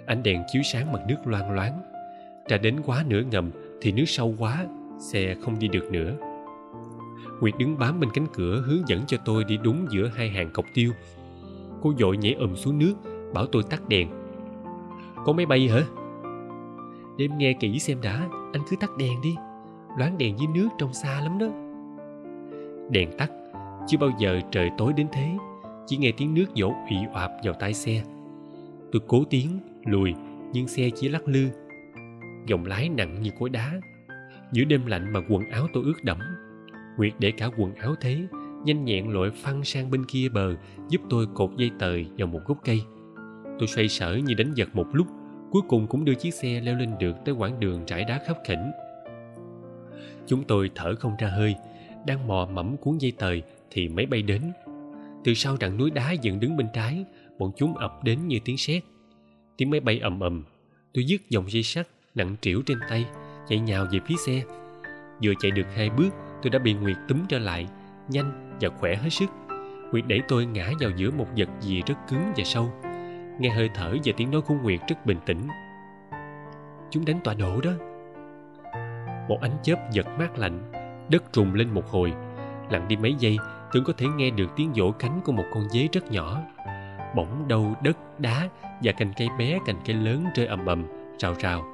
Ánh 0.06 0.22
đèn 0.22 0.42
chiếu 0.52 0.62
sáng 0.62 0.92
mặt 0.92 1.00
nước 1.08 1.16
loang 1.24 1.50
loáng. 1.54 1.80
Ra 2.48 2.58
đến 2.58 2.76
quá 2.86 3.04
nửa 3.08 3.22
ngầm 3.30 3.50
thì 3.80 3.92
nước 3.92 4.04
sâu 4.06 4.34
quá, 4.38 4.66
xe 4.98 5.34
không 5.40 5.58
đi 5.58 5.68
được 5.68 5.90
nữa. 5.92 6.16
Nguyệt 7.40 7.54
đứng 7.58 7.78
bám 7.78 8.00
bên 8.00 8.10
cánh 8.14 8.26
cửa 8.32 8.62
hướng 8.66 8.88
dẫn 8.88 9.00
cho 9.06 9.16
tôi 9.24 9.44
đi 9.44 9.58
đúng 9.62 9.86
giữa 9.90 10.10
hai 10.14 10.28
hàng 10.28 10.50
cọc 10.50 10.64
tiêu. 10.74 10.92
Cô 11.82 11.92
dội 11.98 12.16
nhảy 12.16 12.34
ầm 12.34 12.56
xuống 12.56 12.78
nước, 12.78 12.94
bảo 13.34 13.46
tôi 13.46 13.62
tắt 13.70 13.88
đèn. 13.88 14.08
Có 15.24 15.32
máy 15.32 15.46
bay 15.46 15.68
hả? 15.68 15.80
Đêm 17.18 17.38
nghe 17.38 17.52
kỹ 17.60 17.78
xem 17.78 17.98
đã, 18.02 18.28
anh 18.52 18.62
cứ 18.70 18.76
tắt 18.80 18.90
đèn 18.98 19.20
đi. 19.22 19.34
Loáng 19.98 20.18
đèn 20.18 20.38
dưới 20.38 20.48
nước 20.54 20.68
trông 20.78 20.92
xa 20.92 21.20
lắm 21.20 21.38
đó. 21.38 21.46
Đèn 22.90 23.18
tắt, 23.18 23.30
chưa 23.88 23.98
bao 23.98 24.10
giờ 24.18 24.40
trời 24.50 24.70
tối 24.78 24.92
đến 24.96 25.06
thế. 25.12 25.30
Chỉ 25.86 25.96
nghe 25.96 26.12
tiếng 26.16 26.34
nước 26.34 26.46
dỗ 26.56 26.72
ủy 26.90 26.98
oạp 27.14 27.30
vào 27.44 27.54
tai 27.54 27.74
xe. 27.74 28.02
Tôi 28.92 29.02
cố 29.08 29.24
tiếng 29.30 29.58
lùi, 29.86 30.14
nhưng 30.52 30.68
xe 30.68 30.90
chỉ 30.94 31.08
lắc 31.08 31.28
lư. 31.28 31.48
Dòng 32.46 32.66
lái 32.66 32.88
nặng 32.88 33.22
như 33.22 33.30
khối 33.38 33.50
đá. 33.50 33.80
Giữa 34.52 34.64
đêm 34.64 34.86
lạnh 34.86 35.12
mà 35.12 35.20
quần 35.28 35.50
áo 35.50 35.66
tôi 35.72 35.82
ướt 35.84 36.04
đẫm. 36.04 36.18
Nguyệt 36.96 37.12
để 37.18 37.30
cả 37.30 37.48
quần 37.56 37.74
áo 37.74 37.94
thế, 38.00 38.26
nhanh 38.64 38.84
nhẹn 38.84 39.08
lội 39.08 39.30
phăng 39.30 39.64
sang 39.64 39.90
bên 39.90 40.04
kia 40.04 40.28
bờ, 40.28 40.56
giúp 40.88 41.00
tôi 41.10 41.26
cột 41.34 41.50
dây 41.56 41.70
tời 41.78 42.06
vào 42.18 42.26
một 42.26 42.40
gốc 42.46 42.58
cây. 42.64 42.82
Tôi 43.58 43.68
xoay 43.68 43.88
sở 43.88 44.14
như 44.14 44.34
đánh 44.34 44.52
giật 44.54 44.68
một 44.72 44.86
lúc, 44.92 45.06
cuối 45.50 45.62
cùng 45.68 45.86
cũng 45.86 46.04
đưa 46.04 46.14
chiếc 46.14 46.34
xe 46.34 46.60
leo 46.60 46.76
lên 46.76 46.90
được 47.00 47.16
tới 47.24 47.34
quãng 47.34 47.60
đường 47.60 47.82
trải 47.86 48.04
đá 48.04 48.20
khắp 48.26 48.36
khỉnh. 48.46 48.70
Chúng 50.26 50.44
tôi 50.44 50.70
thở 50.74 50.94
không 50.94 51.12
ra 51.18 51.28
hơi, 51.28 51.54
đang 52.06 52.26
mò 52.26 52.48
mẫm 52.52 52.76
cuốn 52.76 52.98
dây 52.98 53.12
tời 53.18 53.42
thì 53.70 53.88
máy 53.88 54.06
bay 54.06 54.22
đến. 54.22 54.42
Từ 55.24 55.34
sau 55.34 55.56
rặng 55.60 55.76
núi 55.76 55.90
đá 55.90 56.12
dựng 56.12 56.40
đứng 56.40 56.56
bên 56.56 56.66
trái, 56.72 57.04
bọn 57.38 57.50
chúng 57.56 57.74
ập 57.74 58.04
đến 58.04 58.28
như 58.28 58.38
tiếng 58.44 58.56
sét. 58.56 58.82
Tiếng 59.56 59.70
máy 59.70 59.80
bay 59.80 59.98
ầm 59.98 60.20
ầm, 60.20 60.44
tôi 60.94 61.04
dứt 61.04 61.30
dòng 61.30 61.50
dây 61.50 61.62
sắt 61.62 61.88
nặng 62.14 62.36
trĩu 62.40 62.62
trên 62.66 62.78
tay, 62.88 63.06
chạy 63.48 63.58
nhào 63.58 63.86
về 63.92 63.98
phía 64.06 64.16
xe. 64.26 64.42
Vừa 65.22 65.32
chạy 65.40 65.50
được 65.50 65.66
hai 65.76 65.90
bước, 65.90 66.10
tôi 66.42 66.50
đã 66.50 66.58
bị 66.58 66.74
Nguyệt 66.74 66.96
túm 67.08 67.18
trở 67.28 67.38
lại, 67.38 67.66
nhanh 68.08 68.58
và 68.60 68.68
khỏe 68.68 68.96
hết 68.96 69.10
sức. 69.10 69.30
Nguyệt 69.92 70.04
đẩy 70.08 70.20
tôi 70.28 70.46
ngã 70.46 70.70
vào 70.80 70.90
giữa 70.96 71.10
một 71.10 71.26
vật 71.36 71.48
gì 71.60 71.82
rất 71.86 71.94
cứng 72.08 72.32
và 72.36 72.44
sâu. 72.44 72.72
Nghe 73.40 73.50
hơi 73.50 73.70
thở 73.74 73.96
và 74.04 74.12
tiếng 74.16 74.30
nói 74.30 74.40
của 74.40 74.54
Nguyệt 74.54 74.80
rất 74.88 75.06
bình 75.06 75.18
tĩnh. 75.26 75.48
Chúng 76.90 77.04
đánh 77.04 77.20
tọa 77.24 77.34
độ 77.34 77.60
đó. 77.60 77.70
Một 79.28 79.38
ánh 79.40 79.56
chớp 79.62 79.92
giật 79.92 80.06
mát 80.18 80.38
lạnh, 80.38 80.72
đất 81.10 81.32
trùng 81.32 81.54
lên 81.54 81.70
một 81.70 81.86
hồi. 81.86 82.12
Lặng 82.70 82.88
đi 82.88 82.96
mấy 82.96 83.14
giây, 83.18 83.36
tưởng 83.72 83.84
có 83.84 83.92
thể 83.96 84.06
nghe 84.16 84.30
được 84.30 84.50
tiếng 84.56 84.72
vỗ 84.74 84.90
cánh 84.98 85.20
của 85.24 85.32
một 85.32 85.44
con 85.54 85.68
dế 85.68 85.88
rất 85.92 86.10
nhỏ. 86.10 86.42
Bỗng 87.14 87.48
đâu 87.48 87.74
đất, 87.82 88.20
đá 88.20 88.48
và 88.82 88.92
cành 88.92 89.12
cây 89.16 89.28
bé 89.38 89.58
cành 89.66 89.76
cây 89.84 89.96
lớn 89.96 90.26
rơi 90.34 90.46
ầm 90.46 90.66
ầm, 90.66 90.86
rào 91.18 91.34
rào. 91.38 91.64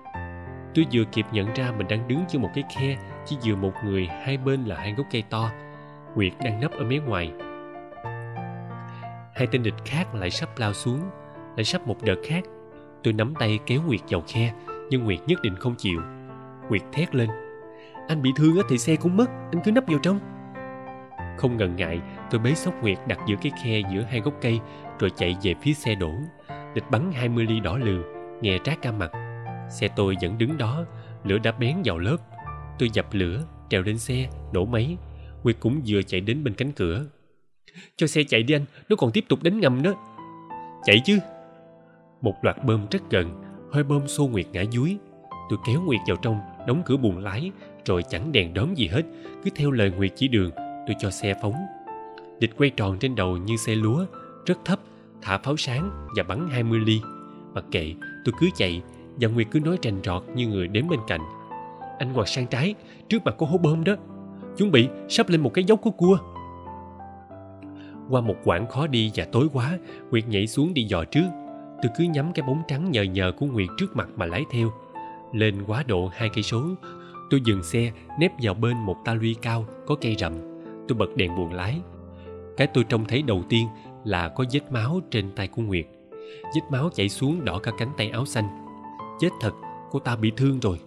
Tôi 0.75 0.87
vừa 0.93 1.05
kịp 1.05 1.27
nhận 1.33 1.55
ra 1.55 1.73
mình 1.79 1.89
đang 1.89 2.09
đứng 2.09 2.21
trên 2.29 2.43
một 2.43 2.51
cái 2.55 2.65
khe 2.77 2.97
chỉ 3.27 3.37
vừa 3.45 3.57
một 3.57 3.73
người 3.85 4.07
hai 4.07 4.37
bên 4.37 4.65
là 4.65 4.77
hai 4.77 4.93
gốc 4.93 5.07
cây 5.11 5.23
to. 5.31 5.51
Nguyệt 6.15 6.33
đang 6.45 6.61
nấp 6.61 6.71
ở 6.71 6.85
mé 6.85 6.99
ngoài. 6.99 7.33
Hai 9.35 9.47
tên 9.53 9.63
địch 9.63 9.75
khác 9.85 10.15
lại 10.15 10.31
sắp 10.31 10.49
lao 10.57 10.73
xuống 10.73 11.01
lại 11.57 11.65
sắp 11.65 11.87
một 11.87 11.97
đợt 12.03 12.17
khác. 12.27 12.45
Tôi 13.03 13.13
nắm 13.13 13.35
tay 13.35 13.59
kéo 13.67 13.83
nguyệt 13.87 14.01
vào 14.09 14.23
khe 14.29 14.53
nhưng 14.91 15.05
nguyệt 15.05 15.19
nhất 15.27 15.43
định 15.43 15.57
không 15.57 15.75
chịu. 15.79 16.01
Nguyệt 16.69 16.83
thét 16.93 17.15
lên 17.15 17.29
anh 18.09 18.23
bị 18.23 18.33
thương 18.37 18.57
thì 18.69 18.79
xe 18.79 18.97
cũng 18.97 19.17
mất 19.17 19.31
anh 19.53 19.61
cứ 19.65 19.73
nấp 19.73 19.85
vào 19.87 19.99
trong 20.03 20.21
không 21.39 21.57
ngần 21.57 21.77
ngại, 21.77 22.01
tôi 22.31 22.41
bế 22.41 22.55
sóc 22.55 22.75
nguyệt 22.83 22.99
đặt 23.07 23.19
giữa 23.27 23.37
cái 23.43 23.53
khe 23.63 23.81
giữa 23.93 24.03
hai 24.03 24.21
gốc 24.21 24.35
cây, 24.41 24.61
rồi 24.99 25.11
chạy 25.17 25.37
về 25.43 25.55
phía 25.63 25.73
xe 25.73 25.95
đổ. 25.95 26.13
Địch 26.75 26.85
bắn 26.91 27.13
hai 27.13 27.29
mươi 27.29 27.47
ly 27.47 27.61
đỏ 27.61 27.79
lừ, 27.79 28.03
nghe 28.41 28.59
trát 28.65 28.83
ca 28.83 28.93
mặt. 28.93 29.11
Xe 29.71 29.89
tôi 29.97 30.17
vẫn 30.23 30.39
đứng 30.39 30.59
đó, 30.59 30.85
lửa 31.25 31.39
đã 31.39 31.53
bén 31.53 31.77
vào 31.85 31.99
lớp. 31.99 32.17
Tôi 32.79 32.91
dập 32.93 33.07
lửa, 33.13 33.45
trèo 33.69 33.83
lên 33.83 33.99
xe, 33.99 34.29
nổ 34.53 34.65
máy. 34.65 34.97
Nguyệt 35.43 35.57
cũng 35.61 35.81
vừa 35.87 36.03
chạy 36.03 36.21
đến 36.21 36.45
bên 36.45 36.55
cánh 36.55 36.73
cửa. 36.73 37.07
Cho 37.97 38.07
xe 38.07 38.23
chạy 38.29 38.43
đi 38.43 38.55
anh, 38.55 38.65
nó 38.89 38.97
còn 38.97 39.11
tiếp 39.11 39.25
tục 39.29 39.43
đánh 39.43 39.61
ngầm 39.61 39.83
đó 39.83 39.95
chạy 40.85 41.01
chứ. 41.05 41.19
Một 42.21 42.35
loạt 42.43 42.65
bơm 42.65 42.87
rất 42.91 43.11
gần, 43.11 43.43
hơi 43.73 43.85
bơm 43.85 44.09
xô 44.09 44.27
nguyệt 44.27 44.47
ngã 44.53 44.65
dúi 44.73 44.99
tôi 45.49 45.59
kéo 45.67 45.83
nguyệt 45.83 46.01
vào 46.07 46.17
trong, 46.23 46.41
đóng 46.67 46.83
cửa 46.87 46.97
buồng 46.97 47.19
lái, 47.19 47.51
rồi 47.85 48.03
chẳng 48.03 48.33
đèn 48.33 48.55
đóm 48.55 48.75
gì 48.75 48.87
hết, 48.87 49.03
cứ 49.45 49.51
theo 49.57 49.71
lời 49.71 49.91
nguyệt 49.91 50.13
chỉ 50.17 50.29
đường 50.29 50.51
tôi 50.89 50.97
cho 50.99 51.11
xe 51.11 51.35
phóng. 51.43 51.55
Địch 52.41 52.51
quay 52.59 52.71
tròn 52.71 52.99
trên 52.99 53.15
đầu 53.15 53.37
như 53.37 53.57
xe 53.57 53.75
lúa, 53.75 54.05
rất 54.47 54.59
thấp, 54.65 54.81
thả 55.23 55.39
pháo 55.39 55.57
sáng 55.57 56.07
và 56.17 56.23
bắn 56.23 56.49
20 56.51 56.81
ly. 56.81 57.01
Mặc 57.55 57.65
kệ, 57.71 57.95
tôi 58.25 58.35
cứ 58.41 58.49
chạy 58.57 58.83
và 59.21 59.29
nguyệt 59.29 59.47
cứ 59.51 59.61
nói 59.61 59.79
rành 59.83 60.01
rọt 60.05 60.23
như 60.35 60.47
người 60.47 60.69
đến 60.69 60.89
bên 60.89 61.01
cạnh. 61.07 61.21
Anh 61.99 62.13
ngoặt 62.13 62.29
sang 62.29 62.47
trái, 62.47 62.75
trước 63.09 63.25
mặt 63.25 63.35
có 63.39 63.47
hố 63.47 63.59
bơm 63.59 63.85
đó. 63.85 63.93
Chuẩn 64.57 64.71
bị, 64.71 64.89
sắp 65.09 65.29
lên 65.29 65.41
một 65.41 65.55
cái 65.55 65.65
dốc 65.65 65.81
của 65.83 65.91
cua. 65.91 66.19
Qua 68.11 68.21
một 68.21 68.37
quãng 68.45 68.67
khó 68.67 68.87
đi 68.87 69.11
và 69.15 69.25
tối 69.33 69.49
quá, 69.53 69.79
nguyệt 70.11 70.29
nhảy 70.29 70.47
xuống 70.47 70.75
đi 70.75 70.83
dò 70.83 71.05
trước. 71.05 71.29
Tôi 71.83 71.93
cứ 71.99 72.05
nhắm 72.05 72.33
cái 72.33 72.47
bóng 72.47 72.63
trắng 72.69 72.91
nhờ 72.91 73.03
nhờ 73.03 73.33
của 73.39 73.47
nguyệt 73.47 73.69
trước 73.79 73.97
mặt 73.97 74.09
mà 74.17 74.27
lái 74.27 74.45
theo. 74.51 74.73
Lên 75.33 75.65
quá 75.67 75.85
độ 75.87 76.11
hai 76.13 76.29
cây 76.35 76.43
số, 76.43 76.63
tôi 77.31 77.41
dừng 77.45 77.63
xe, 77.63 77.93
nép 78.19 78.33
vào 78.43 78.55
bên 78.55 78.77
một 78.77 78.97
ta 79.05 79.15
luy 79.15 79.35
cao 79.43 79.67
có 79.87 79.95
cây 80.01 80.17
rậm 80.19 80.48
tôi 80.89 80.99
bật 80.99 81.17
đèn 81.17 81.37
buồng 81.37 81.53
lái. 81.53 81.81
Cái 82.57 82.67
tôi 82.67 82.85
trông 82.85 83.05
thấy 83.05 83.23
đầu 83.23 83.43
tiên 83.49 83.69
là 84.05 84.29
có 84.29 84.45
vết 84.53 84.73
máu 84.73 85.01
trên 85.11 85.31
tay 85.37 85.49
của 85.49 85.63
nguyệt. 85.63 85.87
Vết 86.55 86.61
máu 86.71 86.91
chảy 86.95 87.09
xuống 87.09 87.45
đỏ 87.45 87.59
cả 87.59 87.73
cánh 87.79 87.91
tay 87.97 88.11
áo 88.11 88.27
xanh. 88.27 88.45
Chết 89.21 89.29
thật, 89.41 89.53
cô 89.91 89.99
ta 89.99 90.17
bị 90.17 90.33
thương 90.37 90.61
rồi. 90.61 90.81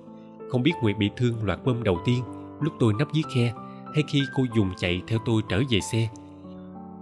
Không 0.50 0.64
biết 0.64 0.74
nguyệt 0.82 0.98
bị 0.98 1.10
thương 1.18 1.44
loạt 1.44 1.60
bơm 1.66 1.84
đầu 1.84 2.00
tiên, 2.06 2.24
lúc 2.62 2.74
tôi 2.80 2.94
nấp 2.94 3.08
dưới 3.14 3.24
khe, 3.36 3.54
hay 3.94 4.04
khi 4.08 4.22
cô 4.36 4.44
dùng 4.56 4.70
chạy 4.78 5.02
theo 5.08 5.20
tôi 5.26 5.42
trở 5.50 5.62
về 5.70 5.80
xe. 5.80 6.10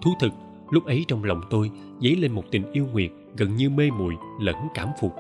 Thú 0.02 0.12
thực, 0.20 0.32
lúc 0.70 0.86
ấy 0.86 1.06
trong 1.08 1.24
lòng 1.24 1.42
tôi 1.50 1.72
dấy 2.02 2.16
lên 2.16 2.32
một 2.32 2.44
tình 2.52 2.72
yêu 2.72 2.88
nguyệt 2.92 3.12
gần 3.38 3.56
như 3.56 3.70
mê 3.70 3.92
muội 3.92 4.16
lẫn 4.40 4.56
cảm 4.74 4.88
phục. 5.02 5.16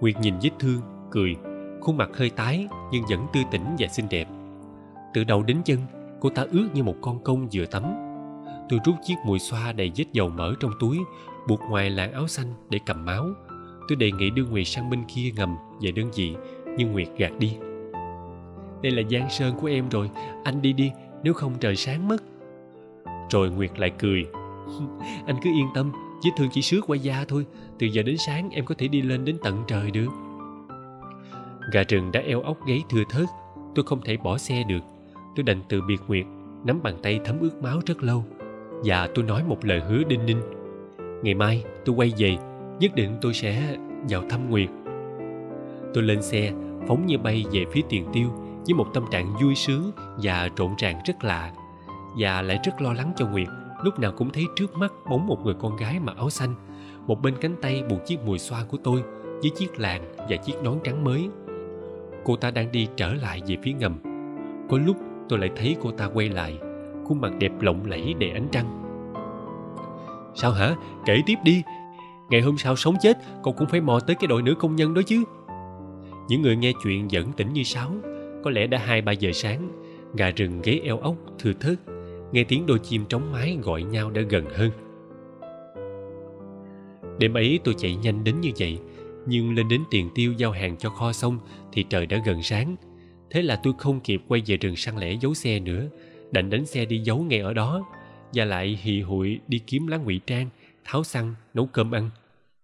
Nguyệt 0.00 0.14
nhìn 0.20 0.34
vết 0.42 0.50
thương, 0.58 0.80
cười, 1.10 1.36
khuôn 1.80 1.96
mặt 1.96 2.10
hơi 2.14 2.30
tái 2.30 2.68
nhưng 2.92 3.04
vẫn 3.10 3.26
tươi 3.32 3.44
tỉnh 3.50 3.64
và 3.78 3.88
xinh 3.88 4.06
đẹp. 4.10 4.28
Từ 5.14 5.24
đầu 5.24 5.42
đến 5.42 5.56
chân 5.64 5.78
cô 6.20 6.28
ta 6.30 6.46
ướt 6.50 6.68
như 6.74 6.82
một 6.82 6.96
con 7.00 7.24
công 7.24 7.48
vừa 7.52 7.66
tắm. 7.66 7.82
Tôi 8.68 8.80
rút 8.84 8.94
chiếc 9.04 9.14
mùi 9.24 9.38
xoa 9.38 9.72
đầy 9.72 9.92
vết 9.96 10.04
dầu 10.12 10.28
mỡ 10.28 10.54
trong 10.60 10.72
túi, 10.80 10.98
buộc 11.48 11.60
ngoài 11.70 11.90
làn 11.90 12.12
áo 12.12 12.28
xanh 12.28 12.46
để 12.70 12.78
cầm 12.86 13.04
máu. 13.04 13.26
Tôi 13.88 13.96
đề 13.96 14.12
nghị 14.12 14.30
đưa 14.30 14.44
nguyệt 14.44 14.66
sang 14.66 14.90
bên 14.90 15.04
kia 15.14 15.30
ngầm 15.36 15.56
về 15.80 15.90
đơn 15.90 16.10
vị, 16.14 16.34
nhưng 16.76 16.92
nguyệt 16.92 17.08
gạt 17.16 17.32
đi. 17.38 17.56
Đây 18.82 18.92
là 18.92 19.02
giang 19.10 19.30
sơn 19.30 19.54
của 19.60 19.66
em 19.66 19.88
rồi, 19.88 20.10
anh 20.44 20.62
đi 20.62 20.72
đi, 20.72 20.90
nếu 21.22 21.34
không 21.34 21.54
trời 21.60 21.76
sáng 21.76 22.08
mất. 22.08 22.22
Rồi 23.30 23.50
nguyệt 23.50 23.78
lại 23.78 23.90
cười. 23.98 24.26
anh 25.26 25.36
cứ 25.42 25.50
yên 25.50 25.66
tâm, 25.74 25.92
vết 26.24 26.30
thương 26.36 26.48
chỉ 26.52 26.62
sướt 26.62 26.80
qua 26.86 26.96
da 26.96 27.24
thôi, 27.28 27.46
từ 27.78 27.86
giờ 27.86 28.02
đến 28.02 28.16
sáng 28.18 28.50
em 28.50 28.64
có 28.64 28.74
thể 28.78 28.88
đi 28.88 29.02
lên 29.02 29.24
đến 29.24 29.36
tận 29.42 29.64
trời 29.66 29.90
được. 29.90 30.08
Gà 31.72 31.82
rừng 31.88 32.12
đã 32.12 32.20
eo 32.20 32.40
ốc 32.40 32.66
gáy 32.66 32.82
thưa 32.88 33.02
thớt, 33.10 33.26
tôi 33.74 33.84
không 33.84 34.00
thể 34.04 34.16
bỏ 34.16 34.38
xe 34.38 34.62
được 34.68 34.80
tôi 35.38 35.44
đành 35.44 35.62
từ 35.68 35.82
biệt 35.82 36.00
nguyệt, 36.08 36.26
nắm 36.64 36.82
bàn 36.82 36.98
tay 37.02 37.20
thấm 37.24 37.36
ướt 37.40 37.62
máu 37.62 37.80
rất 37.86 38.02
lâu. 38.02 38.24
Và 38.84 39.08
tôi 39.14 39.24
nói 39.24 39.42
một 39.48 39.64
lời 39.64 39.80
hứa 39.80 40.02
đinh 40.08 40.26
ninh. 40.26 40.40
Ngày 41.22 41.34
mai 41.34 41.64
tôi 41.84 41.96
quay 41.96 42.12
về, 42.18 42.36
nhất 42.80 42.94
định 42.94 43.16
tôi 43.20 43.34
sẽ 43.34 43.76
vào 44.08 44.22
thăm 44.30 44.50
nguyệt. 44.50 44.68
Tôi 45.94 46.02
lên 46.02 46.22
xe, 46.22 46.52
phóng 46.88 47.06
như 47.06 47.18
bay 47.18 47.44
về 47.52 47.64
phía 47.72 47.80
tiền 47.88 48.06
tiêu 48.12 48.28
với 48.66 48.74
một 48.74 48.86
tâm 48.94 49.04
trạng 49.10 49.34
vui 49.42 49.54
sướng 49.54 49.90
và 50.22 50.48
rộn 50.56 50.74
ràng 50.78 51.00
rất 51.06 51.24
lạ. 51.24 51.52
Và 52.18 52.42
lại 52.42 52.58
rất 52.64 52.82
lo 52.82 52.92
lắng 52.92 53.12
cho 53.16 53.26
nguyệt, 53.26 53.48
lúc 53.82 53.98
nào 53.98 54.12
cũng 54.16 54.30
thấy 54.30 54.44
trước 54.56 54.76
mắt 54.76 54.92
bóng 55.10 55.26
một 55.26 55.38
người 55.44 55.54
con 55.54 55.76
gái 55.76 56.00
mặc 56.00 56.16
áo 56.16 56.30
xanh. 56.30 56.54
Một 57.06 57.22
bên 57.22 57.34
cánh 57.40 57.56
tay 57.62 57.82
buộc 57.88 58.06
chiếc 58.06 58.20
mùi 58.26 58.38
xoa 58.38 58.64
của 58.64 58.78
tôi 58.84 59.02
với 59.42 59.50
chiếc 59.50 59.80
làng 59.80 60.02
và 60.16 60.36
chiếc 60.36 60.62
nón 60.62 60.78
trắng 60.84 61.04
mới. 61.04 61.28
Cô 62.24 62.36
ta 62.36 62.50
đang 62.50 62.72
đi 62.72 62.88
trở 62.96 63.14
lại 63.14 63.42
về 63.46 63.56
phía 63.62 63.72
ngầm. 63.72 63.96
Có 64.70 64.78
lúc 64.78 64.96
tôi 65.28 65.38
lại 65.38 65.50
thấy 65.56 65.76
cô 65.82 65.90
ta 65.90 66.08
quay 66.14 66.28
lại, 66.28 66.58
khuôn 67.04 67.20
mặt 67.20 67.32
đẹp 67.38 67.52
lộng 67.60 67.86
lẫy 67.86 68.14
đầy 68.20 68.30
ánh 68.30 68.48
trăng. 68.52 68.84
Sao 70.34 70.52
hả? 70.52 70.76
Kể 71.06 71.22
tiếp 71.26 71.36
đi. 71.44 71.62
Ngày 72.30 72.40
hôm 72.40 72.58
sau 72.58 72.76
sống 72.76 72.94
chết, 73.00 73.18
cậu 73.42 73.54
cũng 73.54 73.68
phải 73.68 73.80
mò 73.80 74.00
tới 74.00 74.16
cái 74.16 74.26
đội 74.26 74.42
nữ 74.42 74.54
công 74.54 74.76
nhân 74.76 74.94
đó 74.94 75.02
chứ. 75.06 75.24
Những 76.28 76.42
người 76.42 76.56
nghe 76.56 76.72
chuyện 76.82 77.08
vẫn 77.12 77.32
tỉnh 77.36 77.52
như 77.52 77.62
sáo. 77.62 77.92
Có 78.44 78.50
lẽ 78.50 78.66
đã 78.66 78.78
hai 78.78 79.02
ba 79.02 79.12
giờ 79.12 79.30
sáng, 79.32 79.68
gà 80.14 80.30
rừng 80.30 80.60
gáy 80.62 80.80
eo 80.84 80.98
ốc 80.98 81.14
thưa 81.38 81.52
thớt, 81.60 81.78
nghe 82.32 82.44
tiếng 82.44 82.66
đôi 82.66 82.78
chim 82.78 83.04
trống 83.08 83.32
mái 83.32 83.58
gọi 83.62 83.82
nhau 83.82 84.10
đã 84.10 84.22
gần 84.22 84.44
hơn. 84.54 84.70
Đêm 87.18 87.36
ấy 87.36 87.60
tôi 87.64 87.74
chạy 87.78 87.96
nhanh 87.96 88.24
đến 88.24 88.40
như 88.40 88.50
vậy, 88.58 88.78
nhưng 89.26 89.54
lên 89.54 89.68
đến 89.68 89.82
tiền 89.90 90.10
tiêu 90.14 90.32
giao 90.32 90.50
hàng 90.50 90.76
cho 90.76 90.90
kho 90.90 91.12
xong 91.12 91.38
thì 91.72 91.82
trời 91.82 92.06
đã 92.06 92.22
gần 92.26 92.42
sáng 92.42 92.76
thế 93.30 93.42
là 93.42 93.60
tôi 93.62 93.72
không 93.78 94.00
kịp 94.00 94.22
quay 94.28 94.42
về 94.46 94.56
rừng 94.56 94.76
săn 94.76 94.96
lẻ 94.96 95.12
giấu 95.12 95.34
xe 95.34 95.60
nữa, 95.60 95.84
đành 96.30 96.50
đánh 96.50 96.66
xe 96.66 96.84
đi 96.84 96.98
giấu 96.98 97.18
ngay 97.18 97.40
ở 97.40 97.54
đó, 97.54 97.84
và 98.34 98.44
lại 98.44 98.78
hì 98.82 99.00
hụi 99.00 99.40
đi 99.48 99.58
kiếm 99.58 99.86
lá 99.86 99.96
ngụy 99.96 100.20
trang, 100.26 100.48
tháo 100.84 101.04
xăng, 101.04 101.34
nấu 101.54 101.66
cơm 101.66 101.94
ăn. 101.94 102.10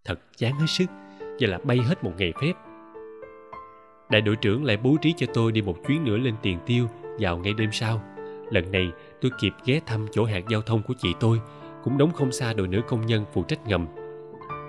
Thật 0.05 0.21
chán 0.37 0.59
hết 0.59 0.67
sức, 0.69 0.87
và 1.21 1.49
là 1.49 1.59
bay 1.65 1.79
hết 1.79 2.05
một 2.05 2.13
ngày 2.19 2.33
phép. 2.41 2.53
Đại 4.11 4.21
đội 4.21 4.37
trưởng 4.37 4.65
lại 4.65 4.77
bố 4.77 4.97
trí 5.03 5.15
cho 5.17 5.27
tôi 5.35 5.53
đi 5.53 5.63
một 5.63 5.77
chuyến 5.87 6.05
nữa 6.05 6.17
lên 6.17 6.35
tiền 6.43 6.59
tiêu 6.67 6.89
vào 7.19 7.39
ngay 7.39 7.53
đêm 7.53 7.73
sau. 7.73 8.03
Lần 8.51 8.73
này, 8.73 8.91
tôi 9.21 9.31
kịp 9.41 9.53
ghé 9.65 9.81
thăm 9.87 10.07
chỗ 10.13 10.25
hạt 10.25 10.43
giao 10.49 10.63
thông 10.63 10.83
của 10.83 10.95
chị 10.99 11.09
tôi, 11.21 11.41
cũng 11.85 11.99
đóng 11.99 12.13
không 12.13 12.33
xa 12.33 12.53
đội 12.53 12.69
nữ 12.69 12.81
công 12.89 13.07
nhân 13.07 13.25
phụ 13.33 13.43
trách 13.43 13.67
ngầm. 13.67 13.87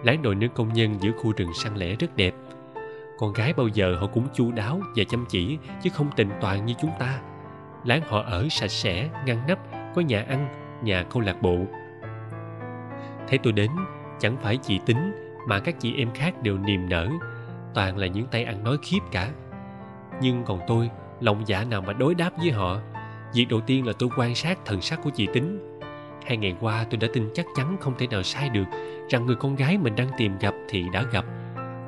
Láng 0.04 0.22
đội 0.22 0.36
nữ 0.36 0.48
công 0.56 0.74
nhân 0.74 0.96
giữa 1.02 1.12
khu 1.12 1.32
rừng 1.32 1.54
săn 1.54 1.76
lẻ 1.76 1.96
rất 1.96 2.16
đẹp 2.16 2.34
con 3.18 3.34
gái 3.34 3.54
bao 3.54 3.68
giờ 3.68 3.98
họ 4.00 4.08
cũng 4.08 4.28
chu 4.34 4.52
đáo 4.52 4.82
và 4.96 5.04
chăm 5.04 5.26
chỉ, 5.30 5.58
chứ 5.82 5.90
không 5.94 6.10
tình 6.16 6.30
toàn 6.42 6.66
như 6.66 6.74
chúng 6.82 6.92
ta. 7.00 7.20
Láng 7.84 8.02
họ 8.08 8.22
ở 8.22 8.48
sạch 8.50 8.72
sẽ, 8.72 9.10
ngăn 9.26 9.48
nắp, 9.48 9.60
có 9.96 10.02
nhà 10.02 10.26
ăn, 10.28 10.48
nhà 10.84 11.04
câu 11.04 11.22
lạc 11.22 11.42
bộ. 11.42 11.58
Thấy 13.28 13.40
tôi 13.44 13.54
đến, 13.54 13.72
chẳng 14.20 14.38
phải 14.42 14.58
chị 14.58 14.80
tính 14.86 15.16
mà 15.48 15.60
các 15.60 15.80
chị 15.80 15.96
em 15.98 16.12
khác 16.14 16.42
đều 16.42 16.58
niềm 16.58 16.90
nở, 16.90 17.10
toàn 17.74 17.98
là 17.98 18.08
những 18.08 18.28
tay 18.28 18.44
ăn 18.44 18.64
nói 18.64 18.78
khiếp 18.82 19.00
cả. 19.12 19.30
Nhưng 20.22 20.44
còn 20.44 20.60
tôi, 20.68 20.90
lòng 21.20 21.44
dạ 21.46 21.64
nào 21.64 21.82
mà 21.82 21.94
đối 21.94 22.16
đáp 22.16 22.32
với 22.38 22.52
họ, 22.52 22.80
việc 23.34 23.46
đầu 23.50 23.62
tiên 23.62 23.88
là 23.88 23.94
tôi 24.00 24.10
quan 24.18 24.36
sát 24.36 24.60
thần 24.66 24.82
sắc 24.82 25.00
của 25.04 25.10
chị 25.10 25.28
tính. 25.34 25.80
Hai 26.26 26.38
ngày 26.38 26.56
qua 26.60 26.86
tôi 26.90 26.98
đã 26.98 27.08
tin 27.14 27.30
chắc 27.34 27.46
chắn 27.56 27.78
không 27.80 27.94
thể 27.98 28.08
nào 28.08 28.24
sai 28.24 28.50
được 28.50 28.66
rằng 29.10 29.26
người 29.26 29.36
con 29.36 29.56
gái 29.56 29.78
mình 29.78 29.96
đang 29.96 30.10
tìm 30.18 30.38
gặp 30.40 30.54
thì 30.70 30.86
đã 30.94 31.04
gặp 31.12 31.26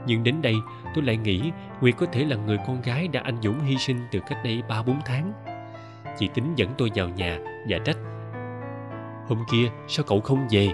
nhưng 0.07 0.23
đến 0.23 0.41
đây, 0.41 0.55
tôi 0.95 1.03
lại 1.03 1.17
nghĩ 1.17 1.51
nguyệt 1.81 1.97
có 1.97 2.05
thể 2.05 2.25
là 2.25 2.35
người 2.35 2.57
con 2.67 2.81
gái 2.81 3.07
đã 3.07 3.21
anh 3.23 3.37
dũng 3.41 3.59
hy 3.59 3.77
sinh 3.77 3.97
từ 4.11 4.19
cách 4.29 4.37
đây 4.43 4.63
ba 4.69 4.83
bốn 4.83 4.99
tháng. 5.05 5.33
Chị 6.17 6.29
tính 6.33 6.53
dẫn 6.55 6.69
tôi 6.77 6.91
vào 6.95 7.09
nhà 7.09 7.39
và 7.69 7.77
trách. 7.85 7.97
Hôm 9.27 9.39
kia, 9.51 9.69
sao 9.87 10.05
cậu 10.07 10.21
không 10.21 10.47
về? 10.51 10.69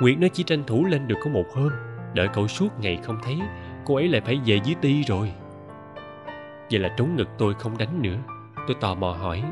Nguyệt 0.00 0.18
nó 0.18 0.28
chỉ 0.32 0.42
tranh 0.42 0.64
thủ 0.66 0.84
lên 0.84 1.08
được 1.08 1.16
có 1.24 1.30
một 1.30 1.44
hôm. 1.54 1.72
Đợi 2.14 2.28
cậu 2.32 2.48
suốt 2.48 2.68
ngày 2.80 2.98
không 3.02 3.18
thấy, 3.22 3.38
cô 3.84 3.94
ấy 3.94 4.08
lại 4.08 4.20
phải 4.20 4.40
về 4.46 4.60
dưới 4.64 4.74
ti 4.80 5.02
rồi. 5.02 5.32
Vậy 6.70 6.80
là 6.80 6.88
trống 6.96 7.16
ngực 7.16 7.28
tôi 7.38 7.54
không 7.54 7.78
đánh 7.78 8.02
nữa. 8.02 8.16
Tôi 8.66 8.76
tò 8.80 8.94
mò 8.94 9.10
hỏi, 9.10 9.42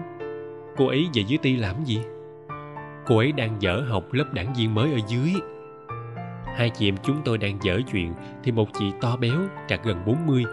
cô 0.76 0.86
ấy 0.86 1.08
về 1.14 1.22
dưới 1.26 1.38
ti 1.38 1.56
làm 1.56 1.84
gì? 1.84 2.00
Cô 3.06 3.18
ấy 3.18 3.32
đang 3.32 3.62
dở 3.62 3.82
học 3.88 4.12
lớp 4.12 4.32
đảng 4.32 4.54
viên 4.54 4.74
mới 4.74 4.92
ở 4.92 4.98
dưới 5.08 5.32
hai 6.56 6.70
chị 6.70 6.88
em 6.88 6.96
chúng 7.02 7.22
tôi 7.24 7.38
đang 7.38 7.58
dở 7.62 7.80
chuyện 7.92 8.14
thì 8.42 8.52
một 8.52 8.68
chị 8.78 8.92
to 9.00 9.16
béo 9.16 9.38
trạc 9.68 9.84
gần 9.84 10.02
40 10.06 10.44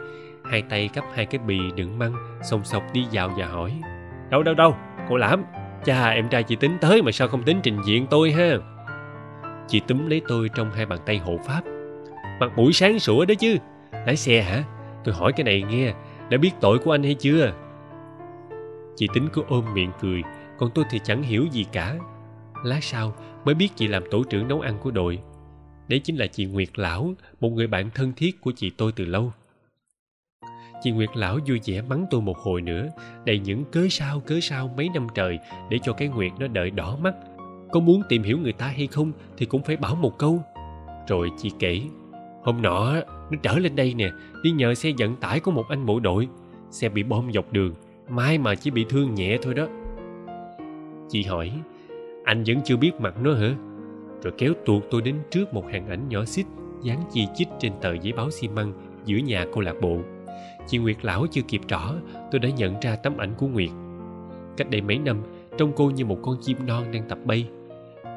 hai 0.50 0.62
tay 0.62 0.90
cắp 0.94 1.06
hai 1.14 1.26
cái 1.26 1.40
bì 1.48 1.60
đựng 1.76 2.00
măng, 2.00 2.14
sòng 2.44 2.64
sọc 2.64 2.84
đi 2.94 3.06
vào 3.12 3.32
và 3.38 3.46
hỏi, 3.46 3.82
đâu 4.30 4.44
đâu 4.44 4.56
đâu, 4.56 4.76
cô 5.10 5.18
lãm, 5.18 5.44
cha 5.86 6.10
em 6.10 6.30
trai 6.30 6.44
chị 6.44 6.56
tính 6.56 6.78
tới 6.82 7.02
mà 7.02 7.12
sao 7.12 7.28
không 7.28 7.44
tính 7.44 7.60
trình 7.64 7.78
diện 7.86 8.08
tôi 8.10 8.32
ha? 8.32 8.50
Chị 9.68 9.80
túm 9.80 10.08
lấy 10.08 10.22
tôi 10.28 10.50
trong 10.56 10.72
hai 10.72 10.86
bàn 10.86 11.00
tay 11.06 11.18
hộ 11.18 11.38
pháp, 11.46 11.62
mặt 12.40 12.52
mũi 12.56 12.74
sáng 12.74 13.00
sủa 13.00 13.26
đó 13.26 13.34
chứ, 13.40 13.56
lái 13.92 14.16
xe 14.16 14.42
hả? 14.42 14.64
Tôi 15.04 15.16
hỏi 15.16 15.34
cái 15.34 15.44
này 15.44 15.64
nghe, 15.70 15.94
đã 16.30 16.38
biết 16.38 16.52
tội 16.62 16.80
của 16.80 16.92
anh 16.92 17.04
hay 17.04 17.14
chưa? 17.14 17.54
Chị 18.96 19.08
tính 19.14 19.28
cứ 19.34 19.44
ôm 19.48 19.66
miệng 19.74 19.92
cười, 20.02 20.24
còn 20.58 20.70
tôi 20.76 20.86
thì 20.90 21.00
chẳng 21.04 21.24
hiểu 21.24 21.46
gì 21.52 21.66
cả. 21.72 21.96
Lát 22.64 22.84
sau 22.84 23.14
mới 23.46 23.56
biết 23.56 23.70
chị 23.76 23.88
làm 23.88 24.04
tổ 24.12 24.24
trưởng 24.24 24.48
nấu 24.48 24.62
ăn 24.62 24.78
của 24.82 24.92
đội 24.92 25.20
đấy 25.90 26.00
chính 26.04 26.16
là 26.16 26.28
chị 26.28 26.46
nguyệt 26.46 26.80
lão, 26.80 27.14
một 27.40 27.50
người 27.50 27.68
bạn 27.68 27.90
thân 27.96 28.14
thiết 28.16 28.42
của 28.42 28.52
chị 28.56 28.70
tôi 28.78 28.92
từ 28.92 29.06
lâu. 29.06 29.34
Chị 30.82 30.92
nguyệt 30.92 31.10
lão 31.16 31.40
vui 31.48 31.60
vẻ 31.66 31.82
mắng 31.82 32.06
tôi 32.10 32.22
một 32.22 32.38
hồi 32.38 32.62
nữa, 32.62 32.90
đầy 33.26 33.40
những 33.40 33.66
cớ 33.72 33.88
sao 33.90 34.20
cớ 34.20 34.40
sao 34.42 34.74
mấy 34.78 34.90
năm 34.94 35.08
trời 35.16 35.40
để 35.70 35.80
cho 35.84 35.94
cái 35.94 36.08
nguyệt 36.08 36.32
nó 36.40 36.48
đợi 36.48 36.72
đỏ 36.72 36.98
mắt. 37.02 37.16
Có 37.72 37.80
muốn 37.80 38.02
tìm 38.10 38.24
hiểu 38.24 38.38
người 38.38 38.54
ta 38.54 38.68
hay 38.68 38.88
không 38.88 39.12
thì 39.38 39.46
cũng 39.46 39.64
phải 39.64 39.78
bảo 39.78 39.96
một 39.96 40.18
câu. 40.18 40.44
Rồi 41.08 41.30
chị 41.38 41.52
kể, 41.60 41.82
hôm 42.44 42.62
nọ, 42.62 42.94
nó 43.32 43.38
trở 43.44 43.60
lên 43.60 43.76
đây 43.76 43.94
nè, 43.94 44.12
đi 44.44 44.52
nhờ 44.52 44.76
xe 44.76 44.92
vận 44.98 45.16
tải 45.16 45.40
của 45.40 45.52
một 45.52 45.66
anh 45.70 45.86
bộ 45.86 46.00
đội. 46.00 46.28
Xe 46.72 46.90
bị 46.90 47.04
bom 47.04 47.32
dọc 47.34 47.54
đường 47.54 47.74
mai 48.10 48.38
mà 48.38 48.56
chỉ 48.56 48.72
bị 48.72 48.86
thương 48.90 49.16
nhẹ 49.16 49.38
thôi 49.42 49.54
đó. 49.54 49.68
Chị 51.10 51.24
hỏi, 51.24 51.52
anh 52.26 52.44
vẫn 52.48 52.58
chưa 52.66 52.78
biết 52.78 52.92
mặt 53.00 53.14
nó 53.22 53.34
hả? 53.34 53.56
Rồi 54.24 54.34
kéo 54.38 54.54
tuột 54.66 54.84
tôi 54.92 55.02
đến 55.02 55.16
trước 55.32 55.54
một 55.54 55.64
hàng 55.72 55.88
ảnh 55.88 56.10
nhỏ 56.10 56.26
xít 56.26 56.46
dán 56.84 57.04
chi 57.12 57.28
chít 57.36 57.48
trên 57.60 57.72
tờ 57.82 57.94
giấy 57.94 58.14
báo 58.14 58.32
xi 58.32 58.48
măng 58.48 58.74
giữa 59.06 59.18
nhà 59.18 59.46
câu 59.54 59.62
lạc 59.62 59.76
bộ. 59.82 59.98
Chị 60.68 60.78
nguyệt 60.78 61.06
lão 61.06 61.28
chưa 61.32 61.42
kịp 61.42 61.62
rõ 61.68 61.94
tôi 62.32 62.40
đã 62.40 62.50
nhận 62.50 62.76
ra 62.82 62.96
tấm 62.96 63.18
ảnh 63.18 63.34
của 63.38 63.48
nguyệt. 63.48 63.70
Cách 64.58 64.70
đây 64.70 64.82
mấy 64.82 65.00
năm, 65.00 65.22
trông 65.58 65.72
cô 65.76 65.90
như 65.90 66.06
một 66.06 66.20
con 66.22 66.38
chim 66.42 66.58
non 66.68 66.92
đang 66.92 67.10
tập 67.10 67.18
bay. 67.26 67.50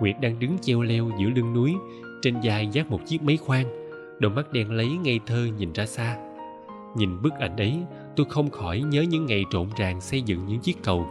Nguyệt 0.01 0.17
đang 0.21 0.39
đứng 0.39 0.59
treo 0.61 0.83
leo 0.83 1.11
giữa 1.19 1.29
lưng 1.29 1.55
núi, 1.55 1.75
trên 2.23 2.35
vai 2.43 2.69
dắt 2.73 2.91
một 2.91 3.01
chiếc 3.07 3.23
máy 3.23 3.37
khoan, 3.37 3.67
đôi 4.19 4.33
mắt 4.33 4.53
đen 4.53 4.71
lấy 4.71 4.89
ngây 5.05 5.21
thơ 5.27 5.49
nhìn 5.59 5.73
ra 5.73 5.87
xa. 5.87 6.17
Nhìn 6.97 7.23
bức 7.23 7.33
ảnh 7.33 7.57
ấy, 7.57 7.79
tôi 8.17 8.27
không 8.31 8.51
khỏi 8.51 8.81
nhớ 8.81 9.03
những 9.03 9.27
ngày 9.27 9.45
rộn 9.53 9.69
ràng 9.77 10.01
xây 10.01 10.23
dựng 10.23 10.47
những 10.47 10.61
chiếc 10.61 10.83
cầu, 10.83 11.07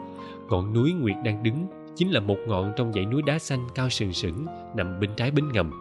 ngọn 0.49 0.73
núi 0.73 0.93
nguyệt 0.93 1.15
đang 1.23 1.43
đứng 1.43 1.67
chính 1.95 2.11
là 2.11 2.19
một 2.19 2.37
ngọn 2.47 2.73
trong 2.77 2.93
dãy 2.93 3.05
núi 3.05 3.21
đá 3.21 3.39
xanh 3.39 3.67
cao 3.75 3.89
sừng 3.89 4.13
sững 4.13 4.45
nằm 4.75 4.99
bên 4.99 5.09
trái 5.17 5.31
bến 5.31 5.45
ngầm. 5.53 5.71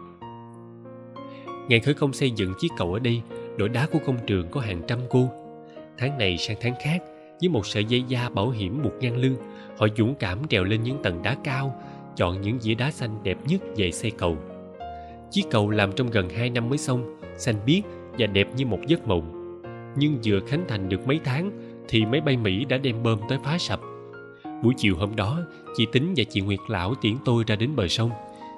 Ngày 1.69 1.79
khởi 1.79 1.93
công 1.93 2.13
xây 2.13 2.31
dựng 2.31 2.53
chiếc 2.59 2.67
cầu 2.77 2.93
ở 2.93 2.99
đây, 2.99 3.21
đội 3.57 3.69
đá 3.69 3.87
của 3.91 3.99
công 4.05 4.17
trường 4.27 4.47
có 4.51 4.61
hàng 4.61 4.81
trăm 4.87 4.99
cô. 5.09 5.29
Tháng 5.97 6.17
này 6.17 6.37
sang 6.37 6.57
tháng 6.61 6.73
khác, 6.83 7.03
với 7.41 7.49
một 7.49 7.65
sợi 7.65 7.85
dây 7.85 8.03
da 8.07 8.29
bảo 8.29 8.49
hiểm 8.49 8.81
buộc 8.83 8.93
ngang 8.99 9.17
lưng, 9.17 9.35
họ 9.77 9.87
dũng 9.97 10.15
cảm 10.15 10.47
trèo 10.49 10.63
lên 10.63 10.83
những 10.83 11.03
tầng 11.03 11.21
đá 11.23 11.37
cao, 11.43 11.75
chọn 12.15 12.41
những 12.41 12.59
dĩa 12.59 12.73
đá 12.73 12.91
xanh 12.91 13.23
đẹp 13.23 13.37
nhất 13.47 13.61
về 13.75 13.91
xây 13.91 14.11
cầu. 14.11 14.37
Chiếc 15.31 15.43
cầu 15.51 15.69
làm 15.69 15.91
trong 15.91 16.09
gần 16.11 16.29
hai 16.29 16.49
năm 16.49 16.69
mới 16.69 16.77
xong, 16.77 17.17
xanh 17.37 17.55
biếc 17.65 17.83
và 18.19 18.27
đẹp 18.27 18.47
như 18.55 18.65
một 18.65 18.79
giấc 18.87 19.07
mộng. 19.07 19.37
Nhưng 19.95 20.17
vừa 20.25 20.39
khánh 20.47 20.65
thành 20.67 20.89
được 20.89 21.07
mấy 21.07 21.19
tháng, 21.23 21.51
thì 21.87 22.05
máy 22.05 22.21
bay 22.21 22.37
mỹ 22.37 22.65
đã 22.65 22.77
đem 22.77 23.03
bơm 23.03 23.19
tới 23.29 23.37
phá 23.43 23.57
sập 23.57 23.79
buổi 24.63 24.73
chiều 24.77 24.95
hôm 24.97 25.15
đó, 25.15 25.39
chị 25.75 25.87
tính 25.91 26.13
và 26.17 26.23
chị 26.29 26.41
nguyệt 26.41 26.59
lão 26.67 26.95
tiễn 26.95 27.15
tôi 27.25 27.43
ra 27.47 27.55
đến 27.55 27.75
bờ 27.75 27.87
sông. 27.87 28.09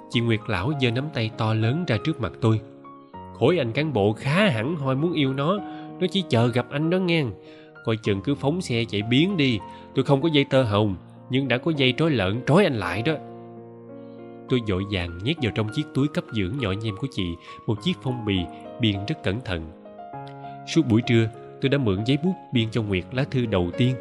Chị 0.09 0.19
nguyệt 0.19 0.39
lão 0.47 0.71
giơ 0.81 0.91
nắm 0.91 1.05
tay 1.13 1.31
to 1.37 1.53
lớn 1.53 1.83
ra 1.87 1.97
trước 2.03 2.21
mặt 2.21 2.31
tôi. 2.41 2.61
Khối 3.33 3.57
anh 3.57 3.71
cán 3.71 3.93
bộ 3.93 4.13
khá 4.13 4.49
hẳn 4.49 4.75
hoi 4.75 4.95
muốn 4.95 5.13
yêu 5.13 5.33
nó. 5.33 5.59
Nó 5.99 6.07
chỉ 6.11 6.23
chờ 6.29 6.47
gặp 6.47 6.65
anh 6.71 6.89
đó 6.89 6.97
nghe. 6.97 7.23
Coi 7.85 7.97
chừng 7.97 8.21
cứ 8.21 8.35
phóng 8.35 8.61
xe 8.61 8.83
chạy 8.85 9.01
biến 9.01 9.37
đi. 9.37 9.59
Tôi 9.95 10.05
không 10.05 10.21
có 10.21 10.29
dây 10.33 10.43
tơ 10.43 10.63
hồng, 10.63 10.95
nhưng 11.29 11.47
đã 11.47 11.57
có 11.57 11.71
dây 11.77 11.93
trói 11.97 12.09
lợn 12.09 12.41
trói 12.47 12.63
anh 12.63 12.75
lại 12.75 13.01
đó. 13.01 13.13
Tôi 14.49 14.59
vội 14.69 14.83
vàng 14.91 15.17
nhét 15.23 15.35
vào 15.41 15.51
trong 15.55 15.69
chiếc 15.75 15.83
túi 15.93 16.07
cấp 16.07 16.23
dưỡng 16.31 16.57
nhỏ 16.59 16.71
nhem 16.71 16.97
của 16.97 17.07
chị, 17.11 17.35
một 17.67 17.83
chiếc 17.83 17.93
phong 18.03 18.25
bì 18.25 18.37
biên 18.81 18.95
rất 19.07 19.23
cẩn 19.23 19.41
thận. 19.41 19.71
Suốt 20.67 20.81
buổi 20.89 21.01
trưa, 21.01 21.29
tôi 21.61 21.69
đã 21.69 21.77
mượn 21.77 22.03
giấy 22.05 22.17
bút 22.23 22.33
biên 22.53 22.71
cho 22.71 22.81
nguyệt 22.81 23.03
lá 23.11 23.23
thư 23.31 23.45
đầu 23.45 23.71
tiên 23.77 23.95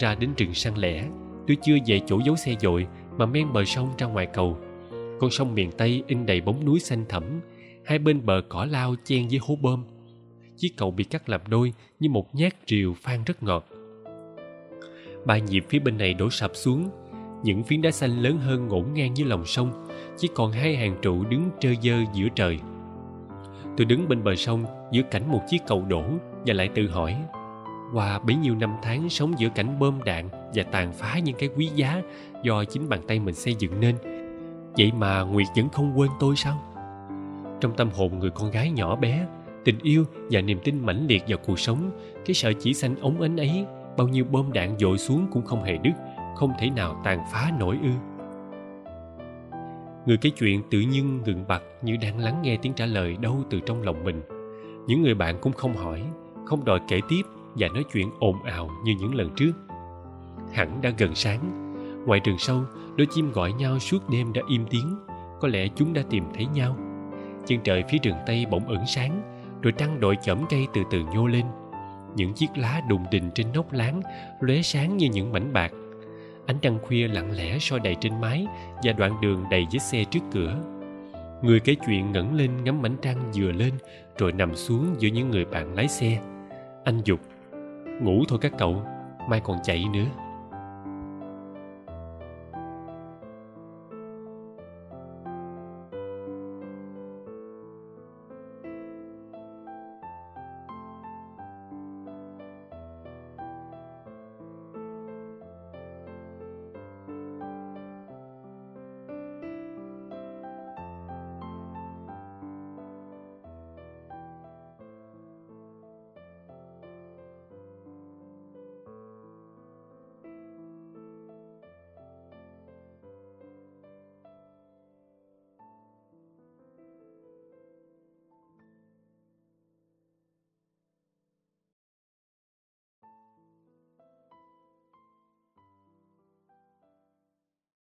ra 0.00 0.14
đến 0.14 0.30
rừng 0.36 0.54
săn 0.54 0.74
lẻ. 0.74 1.04
Tôi 1.46 1.56
chưa 1.62 1.76
về 1.86 2.00
chỗ 2.06 2.20
giấu 2.24 2.36
xe 2.36 2.54
dội 2.60 2.86
mà 3.18 3.26
men 3.26 3.52
bờ 3.52 3.64
sông 3.64 3.88
ra 3.98 4.06
ngoài 4.06 4.26
cầu. 4.26 4.58
Con 5.20 5.30
sông 5.30 5.54
miền 5.54 5.70
tây 5.72 6.02
in 6.06 6.26
đầy 6.26 6.40
bóng 6.40 6.64
núi 6.64 6.80
xanh 6.80 7.04
thẳm. 7.08 7.40
Hai 7.84 7.98
bên 7.98 8.26
bờ 8.26 8.42
cỏ 8.48 8.66
lao 8.70 8.94
chen 9.04 9.28
với 9.28 9.38
hố 9.42 9.56
bơm. 9.62 9.84
Chiếc 10.56 10.76
cầu 10.76 10.90
bị 10.90 11.04
cắt 11.04 11.28
làm 11.28 11.40
đôi 11.48 11.72
như 12.00 12.08
một 12.10 12.34
nhát 12.34 12.54
rìu 12.66 12.94
phan 12.94 13.24
rất 13.24 13.42
ngọt. 13.42 13.66
Ba 15.24 15.38
nhịp 15.38 15.64
phía 15.68 15.78
bên 15.78 15.98
này 15.98 16.14
đổ 16.14 16.30
sập 16.30 16.50
xuống. 16.54 16.90
Những 17.42 17.62
phiến 17.62 17.82
đá 17.82 17.90
xanh 17.90 18.22
lớn 18.22 18.38
hơn 18.38 18.68
ngổn 18.68 18.84
ngang 18.94 19.16
dưới 19.16 19.28
lòng 19.28 19.44
sông. 19.44 19.86
Chỉ 20.18 20.28
còn 20.34 20.52
hai 20.52 20.76
hàng 20.76 20.96
trụ 21.02 21.24
đứng 21.24 21.50
trơ 21.60 21.70
dơ 21.82 21.94
giữa 22.14 22.28
trời. 22.34 22.58
Tôi 23.76 23.84
đứng 23.84 24.08
bên 24.08 24.24
bờ 24.24 24.34
sông, 24.34 24.64
giữa 24.92 25.02
cảnh 25.10 25.32
một 25.32 25.40
chiếc 25.48 25.58
cầu 25.66 25.84
đổ 25.88 26.04
và 26.46 26.54
lại 26.54 26.68
tự 26.74 26.88
hỏi 26.88 27.16
qua 27.92 28.18
bấy 28.18 28.36
nhiêu 28.36 28.54
năm 28.54 28.76
tháng 28.82 29.08
sống 29.08 29.34
giữa 29.38 29.48
cảnh 29.48 29.78
bom 29.78 30.02
đạn 30.04 30.28
và 30.54 30.62
tàn 30.62 30.92
phá 30.92 31.18
những 31.18 31.36
cái 31.38 31.48
quý 31.56 31.70
giá 31.74 32.02
do 32.42 32.64
chính 32.64 32.88
bàn 32.88 33.00
tay 33.08 33.18
mình 33.18 33.34
xây 33.34 33.54
dựng 33.58 33.80
nên, 33.80 33.96
vậy 34.78 34.92
mà 34.98 35.20
nguyệt 35.22 35.46
vẫn 35.56 35.68
không 35.68 35.98
quên 35.98 36.10
tôi 36.20 36.36
sao? 36.36 36.62
Trong 37.60 37.74
tâm 37.76 37.90
hồn 37.90 38.18
người 38.18 38.30
con 38.30 38.50
gái 38.50 38.70
nhỏ 38.70 38.96
bé, 38.96 39.26
tình 39.64 39.78
yêu 39.82 40.04
và 40.30 40.40
niềm 40.40 40.58
tin 40.64 40.86
mãnh 40.86 41.06
liệt 41.08 41.22
vào 41.28 41.38
cuộc 41.46 41.58
sống, 41.58 41.90
cái 42.26 42.34
sợi 42.34 42.54
chỉ 42.54 42.74
xanh 42.74 42.94
ống 43.00 43.20
ánh 43.20 43.36
ấy, 43.36 43.66
bao 43.96 44.08
nhiêu 44.08 44.24
bom 44.24 44.52
đạn 44.52 44.78
dội 44.78 44.98
xuống 44.98 45.26
cũng 45.32 45.44
không 45.44 45.64
hề 45.64 45.76
đứt, 45.76 45.92
không 46.36 46.52
thể 46.58 46.70
nào 46.70 47.00
tàn 47.04 47.24
phá 47.32 47.52
nổi 47.58 47.78
ư. 47.82 47.90
Người 50.06 50.16
kể 50.16 50.30
chuyện 50.30 50.62
tự 50.70 50.80
nhiên 50.80 51.20
ngừng 51.24 51.44
bặt 51.48 51.62
như 51.82 51.96
đang 51.96 52.18
lắng 52.18 52.42
nghe 52.42 52.56
tiếng 52.62 52.72
trả 52.72 52.86
lời 52.86 53.16
đâu 53.20 53.42
từ 53.50 53.60
trong 53.60 53.82
lòng 53.82 54.04
mình. 54.04 54.22
Những 54.86 55.02
người 55.02 55.14
bạn 55.14 55.38
cũng 55.40 55.52
không 55.52 55.76
hỏi, 55.76 56.02
không 56.44 56.64
đòi 56.64 56.80
kể 56.88 57.00
tiếp 57.08 57.22
và 57.58 57.68
nói 57.68 57.84
chuyện 57.92 58.10
ồn 58.18 58.42
ào 58.42 58.70
như 58.84 58.94
những 59.00 59.14
lần 59.14 59.30
trước. 59.36 59.52
Hẳn 60.52 60.80
đã 60.82 60.90
gần 60.98 61.14
sáng. 61.14 61.66
Ngoài 62.06 62.20
rừng 62.24 62.38
sâu 62.38 62.62
đôi 62.96 63.06
chim 63.10 63.32
gọi 63.32 63.52
nhau 63.52 63.78
suốt 63.78 64.10
đêm 64.10 64.32
đã 64.32 64.42
im 64.48 64.64
tiếng. 64.70 64.96
Có 65.40 65.48
lẽ 65.48 65.68
chúng 65.76 65.92
đã 65.92 66.02
tìm 66.10 66.24
thấy 66.34 66.46
nhau. 66.46 66.76
Chân 67.46 67.58
trời 67.64 67.84
phía 67.88 67.98
rừng 68.02 68.16
tây 68.26 68.46
bỗng 68.50 68.68
ẩn 68.68 68.86
sáng, 68.86 69.22
rồi 69.62 69.72
trăng 69.72 70.00
đội 70.00 70.16
chõm 70.22 70.38
cây 70.48 70.66
từ 70.74 70.82
từ 70.90 71.02
nhô 71.14 71.26
lên. 71.26 71.44
Những 72.16 72.32
chiếc 72.32 72.46
lá 72.56 72.80
đùng 72.88 73.04
đình 73.10 73.30
trên 73.34 73.46
nóc 73.54 73.72
láng, 73.72 74.02
lóe 74.40 74.62
sáng 74.62 74.96
như 74.96 75.08
những 75.12 75.32
mảnh 75.32 75.52
bạc. 75.52 75.72
Ánh 76.46 76.56
trăng 76.62 76.78
khuya 76.82 77.08
lặng 77.08 77.32
lẽ 77.36 77.58
soi 77.58 77.80
đầy 77.80 77.96
trên 78.00 78.20
mái 78.20 78.46
và 78.82 78.92
đoạn 78.92 79.20
đường 79.20 79.44
đầy 79.50 79.66
vết 79.72 79.78
xe 79.78 80.04
trước 80.04 80.20
cửa. 80.32 80.56
Người 81.42 81.60
kể 81.60 81.74
chuyện 81.86 82.12
ngẩng 82.12 82.34
lên 82.34 82.64
ngắm 82.64 82.82
mảnh 82.82 82.96
trăng 83.02 83.30
vừa 83.34 83.52
lên, 83.52 83.74
rồi 84.18 84.32
nằm 84.32 84.54
xuống 84.54 84.94
giữa 84.98 85.08
những 85.08 85.30
người 85.30 85.44
bạn 85.44 85.74
lái 85.74 85.88
xe. 85.88 86.18
Anh 86.84 87.00
dục 87.04 87.20
ngủ 88.00 88.24
thôi 88.28 88.38
các 88.42 88.52
cậu. 88.58 88.82
Mai 89.28 89.40
còn 89.40 89.58
chạy 89.62 89.84
nữa. 89.92 90.04